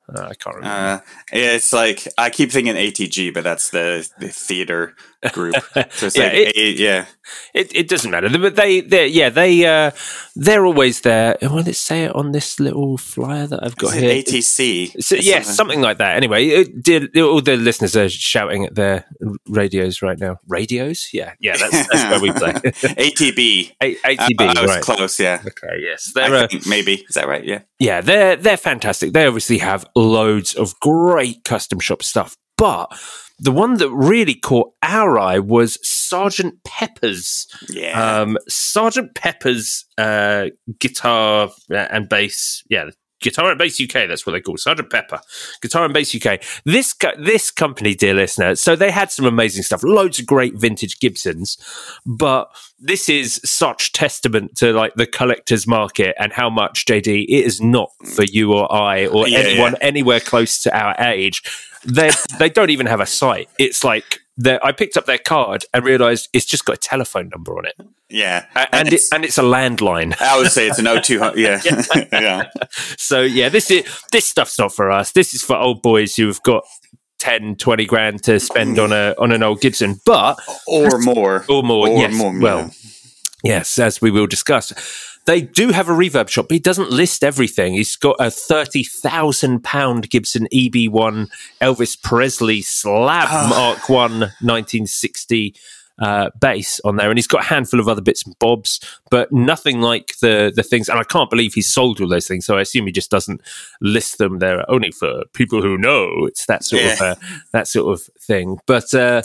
Uh, 0.08 0.22
I 0.22 0.34
can't 0.34 0.56
remember. 0.56 0.76
Uh, 0.76 1.00
it's 1.32 1.72
like 1.72 2.06
I 2.16 2.30
keep 2.30 2.52
thinking 2.52 2.74
ATG, 2.74 3.34
but 3.34 3.42
that's 3.42 3.70
the, 3.70 4.08
the 4.18 4.28
theater 4.28 4.94
group. 5.28 5.54
So 5.90 6.08
yeah, 6.14 6.24
like 6.24 6.34
it, 6.34 6.56
a, 6.56 6.70
yeah. 6.72 7.06
It, 7.52 7.74
it 7.74 7.88
doesn't 7.88 8.10
matter, 8.10 8.28
but 8.38 8.56
they 8.56 8.80
they 8.80 9.06
yeah 9.08 9.28
they 9.28 9.66
uh, 9.66 9.90
they're 10.36 10.64
always 10.64 11.00
there. 11.00 11.36
Well, 11.42 11.56
let's 11.56 11.78
say 11.78 12.04
it 12.04 12.14
on 12.14 12.32
this 12.32 12.60
little 12.60 12.96
flyer 12.96 13.46
that 13.46 13.62
I've 13.62 13.76
got 13.76 13.94
here. 13.94 14.14
ATC. 14.14 15.02
So, 15.02 15.16
yeah, 15.16 15.40
something. 15.42 15.54
something. 15.54 15.80
like 15.80 15.98
that. 15.98 16.16
Anyway, 16.16 16.46
it, 16.46 16.82
did, 16.82 17.16
all 17.18 17.40
the 17.42 17.56
listeners 17.56 17.96
are 17.96 18.08
shouting 18.08 18.64
at 18.66 18.74
their 18.74 19.04
radios 19.46 20.02
right 20.02 20.18
now. 20.18 20.38
Radios? 20.48 21.08
Yeah, 21.12 21.34
yeah, 21.40 21.56
that's, 21.56 21.88
that's 21.88 22.10
where 22.10 22.20
we 22.20 22.32
play. 22.38 22.52
ATB. 22.52 23.72
A- 23.82 23.96
ATB. 23.96 24.40
Uh, 24.40 24.54
I 24.56 24.62
was 24.62 24.70
right. 24.70 24.82
close. 24.82 25.20
Yeah. 25.20 25.42
Okay. 25.46 25.80
Yes, 25.80 26.12
they're 26.14 26.34
uh, 26.34 26.48
maybe 26.68 27.04
is 27.08 27.14
that 27.14 27.28
right? 27.28 27.44
Yeah. 27.44 27.60
Yeah, 27.78 28.00
they're 28.00 28.36
they're 28.36 28.56
fantastic. 28.56 29.12
They 29.12 29.26
obviously 29.26 29.58
have 29.58 29.86
loads 29.96 30.54
of 30.54 30.78
great 30.80 31.44
custom 31.44 31.80
shop 31.80 32.02
stuff, 32.02 32.36
but 32.56 32.88
the 33.40 33.52
one 33.52 33.78
that 33.78 33.90
really 33.90 34.34
caught 34.34 34.72
our 34.82 35.18
eye 35.18 35.38
was 35.38 35.78
Sergeant 35.82 36.62
Pepper's. 36.64 37.46
Yeah. 37.68 38.20
Um, 38.20 38.36
Sergeant 38.48 39.14
Pepper's 39.14 39.86
uh, 39.96 40.46
guitar 40.78 41.50
and 41.70 42.08
bass. 42.08 42.62
Yeah, 42.68 42.90
Guitar 43.20 43.50
and 43.50 43.58
Bass 43.58 43.80
UK, 43.80 44.08
that's 44.08 44.26
what 44.26 44.32
they 44.32 44.40
call 44.40 44.56
Sergeant 44.56 44.90
Pepper. 44.90 45.20
Guitar 45.60 45.84
and 45.84 45.92
Bass 45.92 46.14
UK. 46.14 46.42
This 46.64 46.94
this 47.18 47.50
company, 47.50 47.94
dear 47.94 48.14
listener, 48.14 48.54
so 48.54 48.74
they 48.74 48.90
had 48.90 49.10
some 49.10 49.26
amazing 49.26 49.62
stuff, 49.62 49.82
loads 49.82 50.18
of 50.18 50.26
great 50.26 50.54
vintage 50.54 50.98
Gibsons, 51.00 51.58
but 52.06 52.50
this 52.78 53.08
is 53.08 53.40
such 53.44 53.92
testament 53.92 54.56
to 54.56 54.72
like 54.72 54.94
the 54.94 55.06
collector's 55.06 55.66
market 55.66 56.16
and 56.18 56.32
how 56.32 56.48
much 56.48 56.86
JD 56.86 57.24
it 57.24 57.30
is 57.30 57.60
not 57.60 57.90
for 58.14 58.24
you 58.24 58.54
or 58.54 58.72
I 58.72 59.06
or 59.06 59.28
yeah, 59.28 59.40
anyone 59.40 59.72
yeah. 59.72 59.86
anywhere 59.86 60.20
close 60.20 60.58
to 60.62 60.76
our 60.76 60.94
age 60.98 61.42
they 61.84 62.10
they 62.38 62.48
don't 62.48 62.70
even 62.70 62.86
have 62.86 63.00
a 63.00 63.06
site. 63.06 63.48
It's 63.58 63.84
like 63.84 64.20
I 64.46 64.72
picked 64.72 64.96
up 64.96 65.06
their 65.06 65.18
card 65.18 65.64
and 65.74 65.84
realized 65.84 66.28
it's 66.32 66.46
just 66.46 66.64
got 66.64 66.76
a 66.76 66.80
telephone 66.80 67.28
number 67.28 67.56
on 67.58 67.66
it. 67.66 67.74
Yeah, 68.08 68.46
and, 68.54 68.68
and 68.72 68.92
it's, 68.92 69.06
it, 69.06 69.14
and 69.14 69.24
it's 69.24 69.38
a 69.38 69.42
landline. 69.42 70.20
I 70.20 70.38
would 70.38 70.50
say 70.50 70.66
it's 70.66 70.78
an 70.78 70.86
O200. 70.86 71.36
Yeah, 71.36 71.60
yeah. 71.64 72.06
yeah. 72.20 72.50
So 72.96 73.22
yeah, 73.22 73.48
this 73.48 73.70
is 73.70 73.84
this 74.12 74.26
stuff's 74.26 74.58
not 74.58 74.74
for 74.74 74.90
us. 74.90 75.12
This 75.12 75.34
is 75.34 75.42
for 75.42 75.56
old 75.56 75.82
boys 75.82 76.16
who've 76.16 76.42
got 76.42 76.64
10, 77.20 77.56
20 77.56 77.84
grand 77.86 78.22
to 78.24 78.40
spend 78.40 78.78
on 78.78 78.92
a 78.92 79.14
on 79.18 79.30
an 79.30 79.42
old 79.42 79.60
Gibson, 79.60 80.00
but 80.04 80.38
or 80.66 80.98
more, 81.00 81.44
or 81.48 81.62
more. 81.62 81.88
Or 81.88 81.98
yes, 81.98 82.14
more, 82.14 82.38
well, 82.38 82.70
yeah. 83.42 83.58
yes, 83.58 83.78
as 83.78 84.00
we 84.00 84.10
will 84.10 84.26
discuss. 84.26 84.72
They 85.30 85.42
do 85.42 85.68
have 85.68 85.88
a 85.88 85.92
reverb 85.92 86.28
shop, 86.28 86.48
but 86.48 86.54
he 86.54 86.58
doesn't 86.58 86.90
list 86.90 87.22
everything. 87.22 87.74
He's 87.74 87.94
got 87.94 88.16
a 88.18 88.32
thirty 88.32 88.82
thousand 88.82 89.62
pound 89.62 90.10
Gibson 90.10 90.48
EB1 90.52 91.30
Elvis 91.60 92.02
Presley 92.02 92.62
slab 92.62 93.28
oh. 93.30 93.48
Mark 93.48 93.88
One 93.88 94.18
1960 94.40 95.54
uh, 96.00 96.30
bass 96.40 96.80
on 96.84 96.96
there, 96.96 97.10
and 97.10 97.16
he's 97.16 97.28
got 97.28 97.42
a 97.44 97.46
handful 97.46 97.78
of 97.78 97.86
other 97.86 98.02
bits 98.02 98.26
and 98.26 98.36
bobs, 98.40 98.80
but 99.08 99.30
nothing 99.30 99.80
like 99.80 100.18
the 100.18 100.52
the 100.52 100.64
things. 100.64 100.88
And 100.88 100.98
I 100.98 101.04
can't 101.04 101.30
believe 101.30 101.54
he's 101.54 101.72
sold 101.72 102.00
all 102.00 102.08
those 102.08 102.26
things. 102.26 102.44
So 102.44 102.58
I 102.58 102.62
assume 102.62 102.86
he 102.86 102.92
just 102.92 103.12
doesn't 103.12 103.40
list 103.80 104.18
them. 104.18 104.40
They're 104.40 104.68
only 104.68 104.90
for 104.90 105.26
people 105.32 105.62
who 105.62 105.78
know. 105.78 106.26
It's 106.26 106.46
that 106.46 106.64
sort 106.64 106.82
yeah. 106.82 106.94
of 106.94 107.00
uh, 107.00 107.14
that 107.52 107.68
sort 107.68 107.92
of 107.92 108.02
thing. 108.20 108.58
But 108.66 108.92
uh, 108.92 109.22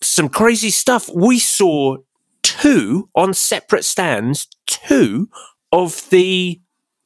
some 0.00 0.28
crazy 0.28 0.70
stuff. 0.70 1.08
We 1.14 1.38
saw 1.38 1.98
two 2.42 3.08
on 3.14 3.34
separate 3.34 3.84
stands, 3.84 4.48
two 4.68 5.28
of 5.72 6.08
the 6.10 6.60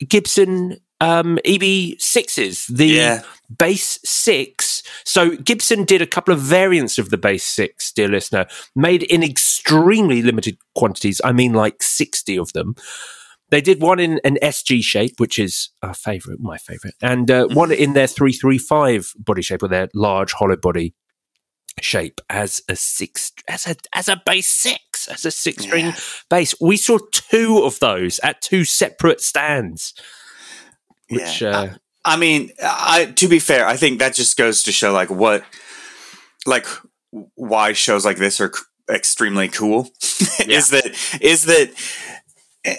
Gibson 0.06 0.78
um, 1.00 1.38
EB6s, 1.44 2.66
the 2.68 2.86
yeah. 2.86 3.22
Bass 3.50 3.98
6. 4.04 4.82
So 5.04 5.36
Gibson 5.36 5.84
did 5.84 6.00
a 6.00 6.06
couple 6.06 6.32
of 6.32 6.40
variants 6.40 6.96
of 6.98 7.10
the 7.10 7.18
Bass 7.18 7.42
6, 7.44 7.92
dear 7.92 8.08
listener, 8.08 8.46
made 8.76 9.02
in 9.04 9.22
extremely 9.22 10.22
limited 10.22 10.58
quantities. 10.76 11.20
I 11.24 11.32
mean, 11.32 11.54
like 11.54 11.82
60 11.82 12.38
of 12.38 12.52
them. 12.52 12.76
They 13.50 13.60
did 13.60 13.82
one 13.82 14.00
in 14.00 14.20
an 14.24 14.38
SG 14.42 14.80
shape, 14.82 15.18
which 15.18 15.38
is 15.38 15.70
a 15.82 15.92
favorite, 15.92 16.40
my 16.40 16.56
favorite, 16.56 16.94
and 17.02 17.30
uh, 17.30 17.48
one 17.48 17.70
in 17.70 17.92
their 17.92 18.06
335 18.06 19.12
body 19.18 19.42
shape, 19.42 19.62
or 19.62 19.68
their 19.68 19.88
large 19.94 20.32
hollow 20.32 20.56
body 20.56 20.94
shape 21.80 22.20
as 22.28 22.60
a 22.68 22.76
six 22.76 23.32
as 23.48 23.66
a 23.66 23.76
as 23.94 24.08
a 24.08 24.20
bass 24.24 24.48
six 24.48 25.08
as 25.08 25.24
a 25.24 25.30
six 25.30 25.64
string 25.64 25.86
yeah. 25.86 25.96
bass. 26.28 26.54
We 26.60 26.76
saw 26.76 26.98
two 27.10 27.62
of 27.64 27.78
those 27.80 28.20
at 28.20 28.40
two 28.40 28.64
separate 28.64 29.20
stands. 29.20 29.94
Which 31.08 31.42
yeah. 31.42 31.58
uh, 31.58 31.74
I, 32.04 32.14
I 32.14 32.16
mean, 32.16 32.50
I 32.62 33.06
to 33.16 33.28
be 33.28 33.38
fair, 33.38 33.66
I 33.66 33.76
think 33.76 33.98
that 33.98 34.14
just 34.14 34.36
goes 34.36 34.62
to 34.64 34.72
show 34.72 34.92
like 34.92 35.10
what 35.10 35.44
like 36.46 36.66
why 37.34 37.72
shows 37.72 38.04
like 38.04 38.16
this 38.16 38.40
are 38.40 38.52
extremely 38.90 39.48
cool. 39.48 39.90
Yeah. 40.46 40.58
is 40.58 40.70
that 40.70 41.18
is 41.20 41.44
that 41.44 41.70
eh, 42.64 42.76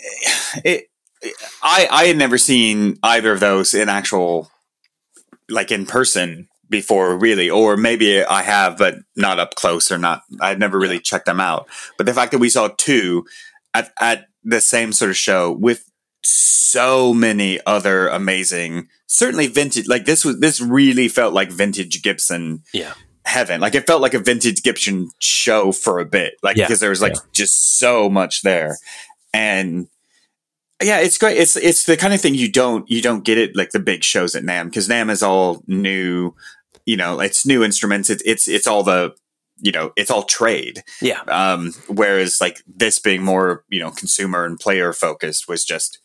it 0.66 0.88
I 1.62 1.88
I 1.90 2.06
had 2.06 2.18
never 2.18 2.38
seen 2.38 2.98
either 3.04 3.32
of 3.32 3.40
those 3.40 3.74
in 3.74 3.90
actual 3.90 4.52
like 5.50 5.72
in 5.72 5.86
person 5.86 6.50
before 6.74 7.18
really. 7.18 7.50
Or 7.50 7.78
maybe 7.78 8.24
i 8.24 8.42
have 8.42 8.78
but 8.78 8.96
not 9.16 9.40
up 9.40 9.56
close 9.56 9.92
or 9.92 9.98
not 9.98 10.24
i'd 10.42 10.60
never 10.60 10.78
really 10.78 11.00
checked 11.00 11.28
them 11.28 11.40
out. 11.40 11.68
But 11.98 12.06
the 12.06 12.14
fact 12.14 12.32
that 12.34 12.40
we 12.40 12.50
saw 12.50 12.70
two 12.78 13.26
at, 13.74 13.94
at 14.02 14.28
the 14.44 14.60
same 14.60 14.92
sort 14.92 15.12
of 15.12 15.18
show 15.18 15.52
with 15.52 15.90
so 16.26 17.14
many 17.14 17.60
other 17.66 18.08
amazing 18.08 18.88
certainly 19.08 19.48
vintage 19.48 19.88
like 19.88 20.06
this 20.06 20.26
was 20.26 20.40
this 20.40 20.60
really 20.60 21.08
felt 21.08 21.34
like 21.34 21.52
vintage 21.52 22.02
gibson 22.02 22.64
yeah. 22.74 22.94
heaven. 23.26 23.62
Like 23.62 23.76
it 23.76 23.86
felt 23.86 24.02
like 24.02 24.16
a 24.16 24.20
vintage 24.20 24.64
gibson 24.64 25.10
show 25.20 25.72
for 25.72 26.00
a 26.00 26.06
bit. 26.06 26.36
Like 26.42 26.58
yeah. 26.58 26.66
because 26.66 26.80
there 26.80 26.90
was 26.90 27.02
like 27.02 27.16
yeah. 27.16 27.22
just 27.32 27.78
so 27.78 28.10
much 28.10 28.42
there. 28.42 28.78
And 29.34 29.88
yeah, 30.82 31.00
it's 31.00 31.18
great. 31.18 31.38
It's 31.38 31.56
it's 31.56 31.86
the 31.86 31.98
kind 31.98 32.14
of 32.14 32.22
thing 32.22 32.36
you 32.36 32.52
don't 32.52 32.90
you 32.90 33.02
don't 33.02 33.24
get 33.24 33.38
it 33.38 33.56
like 33.56 33.72
the 33.72 33.80
big 33.80 34.04
shows 34.04 34.36
at 34.36 34.44
NAMM 34.44 34.66
because 34.66 34.88
NAMM 34.90 35.12
is 35.12 35.24
all 35.24 35.64
new 35.68 36.34
you 36.86 36.98
know, 36.98 37.20
it's 37.20 37.46
new 37.46 37.64
instruments. 37.64 38.10
It's 38.10 38.24
it's 38.26 38.48
it's 38.48 38.68
all 38.68 38.84
the 38.84 39.16
you 39.60 39.72
know, 39.72 39.94
it's 39.96 40.12
all 40.12 40.24
trade. 40.24 40.84
Yeah. 41.02 41.22
Um, 41.28 41.74
whereas 41.88 42.42
like 42.42 42.62
this 42.68 43.00
being 43.00 43.24
more 43.24 43.64
you 43.70 43.80
know 43.80 43.92
consumer 43.92 44.46
and 44.46 44.60
player 44.60 44.94
focused 44.94 45.48
was 45.48 45.64
just 45.64 46.00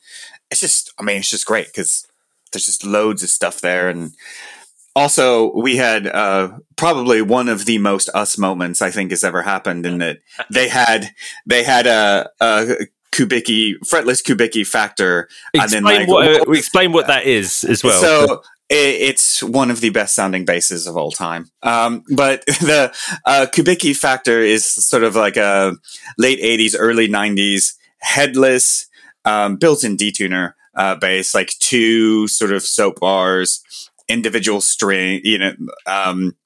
it's 0.50 0.60
just 0.60 0.92
I 0.98 1.02
mean 1.02 1.18
it's 1.18 1.30
just 1.30 1.46
great 1.46 1.66
because 1.66 2.06
there's 2.52 2.66
just 2.66 2.84
loads 2.84 3.22
of 3.22 3.30
stuff 3.30 3.60
there 3.60 3.88
and 3.88 4.12
also 4.98 5.52
we 5.54 5.76
had 5.76 6.06
uh, 6.06 6.50
probably 6.76 7.22
one 7.22 7.48
of 7.48 7.66
the 7.66 7.78
most 7.78 8.08
us 8.10 8.36
moments 8.36 8.82
I 8.82 8.90
think 8.90 9.10
has 9.10 9.24
ever 9.24 9.42
happened 9.42 9.86
in 9.86 9.98
that 9.98 10.18
they 10.52 10.68
had 10.68 11.10
they 11.46 11.62
had 11.62 11.86
a, 11.86 12.28
a 12.40 12.86
Kubicki 13.12 13.74
fretless 13.80 14.22
Kubicki 14.22 14.66
factor 14.66 15.28
explain 15.54 15.62
and 15.62 15.72
then 15.72 15.82
like 15.84 16.08
what, 16.08 16.48
uh, 16.48 16.50
explain 16.52 16.92
what 16.92 17.06
that 17.06 17.24
is 17.24 17.64
as 17.64 17.82
well. 17.82 18.00
So 18.00 18.42
it's 18.70 19.42
one 19.42 19.70
of 19.70 19.80
the 19.80 19.90
best 19.90 20.14
sounding 20.14 20.44
basses 20.44 20.86
of 20.86 20.96
all 20.96 21.10
time. 21.10 21.50
Um, 21.62 22.04
but 22.14 22.44
the 22.46 22.92
uh, 23.24 23.46
Kubicki 23.50 23.96
Factor 23.96 24.40
is 24.40 24.64
sort 24.66 25.04
of 25.04 25.16
like 25.16 25.36
a 25.36 25.74
late 26.18 26.40
80s, 26.40 26.74
early 26.78 27.08
90s 27.08 27.74
headless 28.00 28.86
um, 29.24 29.56
built 29.56 29.84
in 29.84 29.96
detuner 29.96 30.52
uh, 30.74 30.94
bass, 30.94 31.34
like 31.34 31.50
two 31.58 32.28
sort 32.28 32.52
of 32.52 32.62
soap 32.62 33.00
bars, 33.00 33.62
individual 34.08 34.60
string, 34.60 35.20
you 35.24 35.38
know, 35.38 35.52
um, 35.86 36.36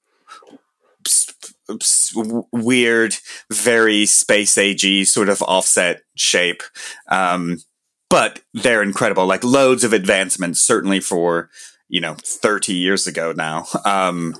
weird, 2.51 3.15
very 3.51 4.05
space 4.05 4.55
agey 4.55 5.05
sort 5.05 5.29
of 5.29 5.41
offset 5.43 6.01
shape. 6.15 6.63
Um, 7.09 7.59
but 8.09 8.41
they're 8.53 8.83
incredible, 8.83 9.25
like 9.25 9.43
loads 9.43 9.83
of 9.83 9.93
advancements, 9.93 10.59
certainly 10.59 10.99
for 10.99 11.49
you 11.93 12.01
know 12.01 12.15
30 12.23 12.73
years 12.73 13.05
ago 13.05 13.33
now. 13.37 13.65
Um 13.85 14.33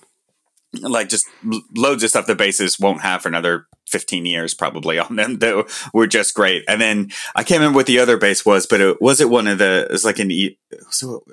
like 0.82 1.08
just 1.08 1.28
loads 1.76 2.02
of 2.04 2.10
stuff 2.10 2.26
the 2.26 2.34
basses 2.34 2.80
won't 2.80 3.02
have 3.02 3.22
for 3.22 3.28
another 3.28 3.68
15 3.88 4.26
years 4.26 4.54
probably 4.54 4.98
on 5.00 5.16
them 5.16 5.40
that 5.40 5.90
were 5.94 6.08
just 6.08 6.34
great. 6.34 6.64
And 6.68 6.82
then 6.82 7.12
I 7.36 7.44
can't 7.44 7.60
remember 7.60 7.78
what 7.78 7.86
the 7.86 8.00
other 8.00 8.18
bass 8.18 8.46
was, 8.46 8.66
but 8.66 8.82
it 8.82 9.02
was 9.02 9.22
it 9.22 9.30
one 9.30 9.48
of 9.48 9.58
the, 9.58 9.86
it 9.90 9.92
was 9.92 10.06
like 10.06 10.20
an, 10.20 10.32
e, 10.32 10.58
so 10.90 11.24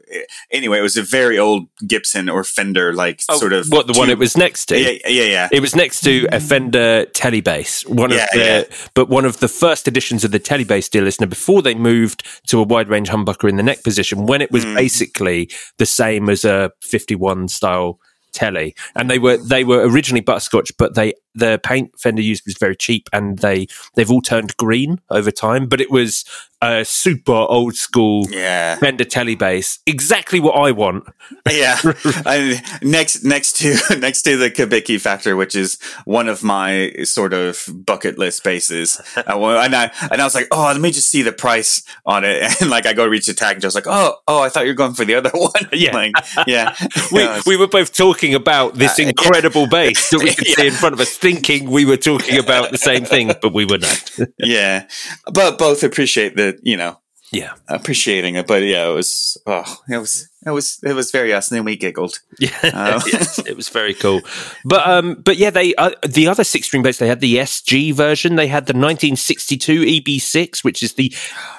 anyway, 0.51 0.78
it 0.78 0.82
was 0.82 0.96
a 0.96 1.03
very 1.03 1.38
old 1.38 1.66
Gibson 1.86 2.28
or 2.28 2.44
Fender, 2.44 2.92
like 2.92 3.22
oh, 3.28 3.38
sort 3.38 3.53
of. 3.53 3.66
What, 3.68 3.86
the 3.86 3.92
two, 3.92 4.01
one 4.01 4.11
it 4.11 4.18
was 4.18 4.36
next 4.36 4.66
to? 4.66 4.78
Yeah, 4.78 4.98
yeah, 5.07 5.24
yeah. 5.24 5.48
It 5.53 5.61
was 5.61 5.74
next 5.74 6.01
to 6.03 6.26
a 6.32 6.40
Fender 6.40 7.07
Telebass, 7.07 7.88
one 7.88 8.11
yeah, 8.11 8.24
of 8.24 8.30
the, 8.32 8.38
yeah. 8.38 8.76
but 8.94 9.09
one 9.09 9.24
of 9.24 9.40
the 9.40 9.48
first 9.48 9.88
editions 9.88 10.24
of 10.24 10.30
the 10.30 10.40
Telebass, 10.40 10.90
dear 10.90 11.03
listener, 11.03 11.26
before 11.26 11.62
they 11.62 11.74
moved 11.74 12.26
to 12.48 12.61
a 12.61 12.62
wide 12.62 12.88
range 12.88 13.09
humbucker 13.09 13.48
in 13.48 13.57
the 13.57 13.62
neck 13.62 13.82
position, 13.82 14.26
when 14.26 14.42
it 14.42 14.51
was 14.51 14.64
mm. 14.64 14.74
basically 14.74 15.51
the 15.78 15.86
same 15.86 16.28
as 16.28 16.44
a 16.44 16.72
51 16.82 17.48
style 17.48 17.98
Tele, 18.33 18.74
and 18.95 19.11
they 19.11 19.18
were 19.18 19.37
they 19.37 19.64
were 19.64 19.89
originally 19.89 20.20
butterscotch, 20.20 20.72
but 20.78 20.95
they 20.95 21.14
the 21.35 21.61
paint 21.62 21.99
Fender 21.99 22.22
used 22.22 22.45
was 22.47 22.57
very 22.59 22.76
cheap, 22.76 23.09
and 23.12 23.39
they 23.39 23.66
they've 23.95 24.11
all 24.11 24.22
turned 24.22 24.57
green 24.57 25.01
over 25.11 25.31
time. 25.31 25.66
But 25.66 25.81
it 25.81 25.91
was 25.91 26.24
a 26.63 26.85
super 26.85 27.33
old 27.33 27.75
school 27.75 28.27
yeah. 28.31 28.77
Fender 28.77 29.05
Telebass, 29.05 29.79
exactly 29.87 30.41
what 30.41 30.53
I 30.53 30.73
want. 30.73 31.05
yeah, 31.51 31.79
I, 32.27 32.63
next 32.83 33.25
next 33.25 33.57
to 33.59 33.77
next 33.99 34.23
to 34.23 34.37
the 34.37 34.51
Kubicki 34.51 35.01
Factor, 35.01 35.37
which 35.37 35.55
is 35.57 35.79
one 36.05 36.29
of 36.29 36.43
my 36.43 36.93
sort 37.05 37.33
of 37.33 37.65
bucket 37.73 38.19
list 38.19 38.45
basses, 38.45 39.01
uh, 39.17 39.23
and 39.27 39.75
I 39.75 39.91
and 40.11 40.21
I 40.21 40.25
was 40.25 40.35
like, 40.35 40.49
oh, 40.51 40.65
let 40.65 40.81
me 40.81 40.91
just 40.91 41.11
see 41.11 41.23
the 41.23 41.33
price 41.33 41.83
on 42.05 42.25
it, 42.25 42.43
and 42.61 42.71
like 42.71 42.87
I 42.87 42.93
go 42.93 43.07
reach 43.07 43.27
the 43.27 43.35
tag, 43.35 43.55
and 43.55 43.63
just 43.63 43.75
like, 43.75 43.87
oh, 43.87 44.17
oh, 44.29 44.43
I 44.43 44.49
thought 44.49 44.65
you 44.65 44.71
were 44.71 44.75
going 44.75 44.95
for 44.95 45.05
the 45.05 45.15
other 45.15 45.31
one. 45.33 45.51
Yeah, 45.73 45.95
like, 45.95 46.13
yeah. 46.47 46.75
we 47.13 47.27
we 47.47 47.57
were 47.57 47.69
both 47.69 47.95
talking 47.95 48.35
about 48.35 48.75
this 48.75 48.99
uh, 48.99 49.05
incredible 49.05 49.63
yeah. 49.63 49.69
bass 49.69 50.11
that 50.11 50.19
we 50.19 50.35
could 50.35 50.49
yeah. 50.49 50.55
see 50.57 50.67
in 50.67 50.73
front 50.73 50.93
of 50.93 51.01
us 51.01 51.17
thinking 51.17 51.71
we 51.71 51.85
were 51.85 51.97
talking 51.97 52.39
about 52.39 52.71
the 52.71 52.79
same 52.79 53.05
thing, 53.05 53.33
but 53.41 53.55
we 53.55 53.65
were 53.65 53.79
not. 53.79 54.11
yeah, 54.39 54.87
but 55.33 55.59
both 55.59 55.83
appreciate 55.83 56.37
the 56.37 56.49
you 56.62 56.76
know 56.76 56.98
yeah. 57.32 57.53
appreciating 57.68 58.34
it. 58.34 58.46
But 58.46 58.62
yeah 58.62 58.88
it 58.88 58.94
was 58.94 59.40
oh 59.46 59.76
it 59.88 59.98
was 59.98 60.28
it 60.46 60.51
was 60.51 60.80
it 60.82 60.94
was 60.94 61.11
very 61.11 61.32
us. 61.32 61.51
And 61.51 61.59
then 61.59 61.64
we 61.64 61.76
giggled. 61.76 62.18
Yeah 62.38 62.59
uh, 62.62 63.01
yes, 63.07 63.38
it 63.40 63.57
was 63.57 63.68
very 63.68 63.94
cool. 63.94 64.22
But 64.64 64.86
um 64.86 65.14
but 65.14 65.36
yeah 65.36 65.51
they 65.51 65.74
uh, 65.76 65.90
the 66.07 66.26
other 66.26 66.44
six 66.44 66.66
string 66.66 66.82
bass 66.82 66.98
they 66.98 67.07
had 67.07 67.20
the 67.20 67.36
sg 67.36 67.94
version. 67.94 68.36
They 68.36 68.48
had 68.48 68.66
the 68.66 68.72
1962 68.72 69.82
eb6 69.82 70.64
which 70.64 70.82
is 70.82 70.94
the 70.94 71.14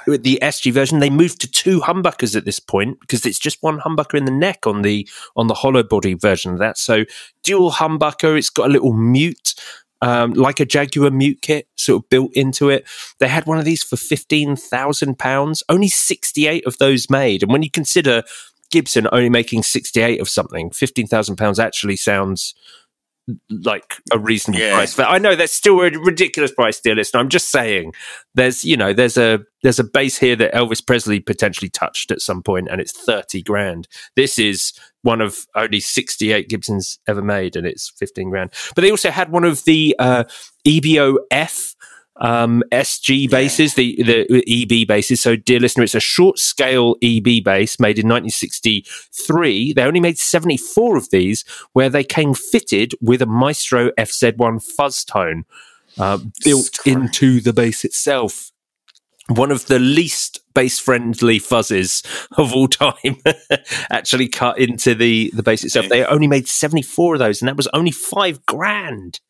the 0.08 0.40
sg 0.42 0.74
version. 0.74 1.00
They 1.00 1.10
moved 1.10 1.40
to 1.42 1.52
two 1.52 1.82
humbuckers 1.82 2.36
at 2.36 2.46
this 2.46 2.60
point 2.60 3.00
because 3.00 3.26
it's 3.26 3.40
just 3.40 3.62
one 3.62 3.80
humbucker 3.80 4.18
in 4.18 4.26
the 4.26 4.32
neck 4.32 4.68
on 4.68 4.82
the 4.82 5.08
on 5.36 5.48
the 5.48 5.54
hollow 5.54 5.84
body 5.84 6.16
version 6.16 6.54
of 6.54 6.60
that. 6.60 6.78
So 6.78 7.06
dual 7.44 7.72
humbucker 7.72 8.38
it's 8.38 8.50
got 8.50 8.68
a 8.68 8.74
little 8.74 8.94
mute 8.94 9.56
um, 10.02 10.34
like 10.34 10.60
a 10.60 10.66
Jaguar 10.66 11.12
mute 11.12 11.42
kit 11.42 11.68
sort 11.78 12.04
of 12.04 12.10
built 12.10 12.32
into 12.34 12.70
it. 12.70 12.88
They 13.20 13.28
had 13.28 13.46
one 13.46 13.60
of 13.60 13.66
these 13.66 13.84
for 13.84 13.96
£15,000, 13.96 15.64
only 15.70 15.88
68 15.88 16.66
of 16.66 16.78
those 16.78 17.10
made. 17.10 17.44
And 17.44 17.52
when 17.52 17.64
you 17.64 17.70
consider 17.70 18.24
Gibson 18.72 19.08
only 19.12 19.30
making 19.30 19.64
68 19.64 20.20
of 20.20 20.30
something, 20.30 20.72
£15,000 20.72 21.60
actually 21.64 21.98
sounds 21.98 22.56
like 23.50 23.96
a 24.12 24.20
reasonable 24.20 24.60
yeah. 24.60 24.74
price. 24.74 24.96
But 24.96 25.10
I 25.10 25.18
know 25.18 25.36
that's 25.36 25.54
still 25.54 25.80
a 25.82 25.90
ridiculous 25.90 26.52
price, 26.52 26.80
dear 26.80 26.96
listener. 26.96 27.20
I'm 27.20 27.30
just 27.30 27.50
saying 27.50 27.94
there's 28.36 28.64
you 28.66 28.78
know 28.78 28.94
there's 28.94 29.18
a 29.18 29.40
there's 29.64 29.80
a 29.80 29.84
bass 29.84 30.18
here 30.18 30.36
that 30.36 30.54
Elvis 30.54 30.86
Presley 30.86 31.20
potentially 31.20 31.70
touched 31.70 32.12
at 32.12 32.22
some 32.22 32.42
point, 32.42 32.68
and 32.70 32.82
it's 32.82 32.92
thirty 32.92 33.42
grand. 33.42 33.88
This 34.16 34.40
is 34.40 34.74
one 35.04 35.22
of 35.22 35.46
only 35.56 35.80
sixty 35.80 36.32
eight 36.32 36.50
Gibsons 36.50 37.00
ever 37.08 37.22
made, 37.22 37.56
and 37.56 37.66
it's 37.68 37.92
fifteen 37.98 38.30
grand. 38.30 38.52
But 38.76 38.82
they 38.82 38.92
also 38.92 39.12
had 39.12 39.32
one 39.32 39.44
of 39.44 39.64
the 39.66 39.96
uh, 40.00 40.24
EBO 40.66 41.18
F 41.30 41.76
um, 42.18 42.64
SG 42.72 43.30
basses, 43.30 43.78
yeah. 43.78 44.04
the, 44.04 44.28
the 44.30 44.82
EB 44.82 44.88
basses. 44.88 45.22
So, 45.22 45.36
dear 45.36 45.60
listener, 45.60 45.84
it's 45.84 45.96
a 45.96 46.00
short 46.00 46.38
scale 46.40 46.96
EB 47.02 47.44
bass 47.44 47.80
made 47.80 47.98
in 47.98 48.08
1963. 48.08 49.74
They 49.74 49.84
only 49.84 50.00
made 50.00 50.18
74 50.18 50.98
of 50.98 51.10
these, 51.10 51.44
where 51.74 51.90
they 51.90 52.04
came 52.04 52.34
fitted 52.34 52.94
with 53.02 53.22
a 53.22 53.26
Maestro 53.26 53.92
FZ1 53.92 54.62
fuzz 54.64 55.04
tone 55.04 55.46
uh, 55.98 56.20
built 56.44 56.80
into 56.86 57.40
the 57.40 57.54
bass 57.54 57.84
itself. 57.84 58.52
One 59.28 59.52
of 59.52 59.68
the 59.68 59.80
least 59.80 60.40
bass 60.54 60.80
friendly 60.80 61.40
fuzzes 61.40 62.06
of 62.38 62.54
all 62.54 62.68
time 62.68 63.18
actually 63.90 64.28
cut 64.28 64.60
into 64.60 64.94
the, 64.94 65.32
the 65.34 65.44
bass 65.44 65.64
itself. 65.64 65.88
They 65.88 66.04
only 66.06 66.28
made 66.28 66.48
74 66.48 67.16
of 67.16 67.20
those, 67.20 67.42
and 67.42 67.48
that 67.48 67.56
was 67.56 67.68
only 67.74 67.92
five 67.92 68.46
grand. 68.46 69.22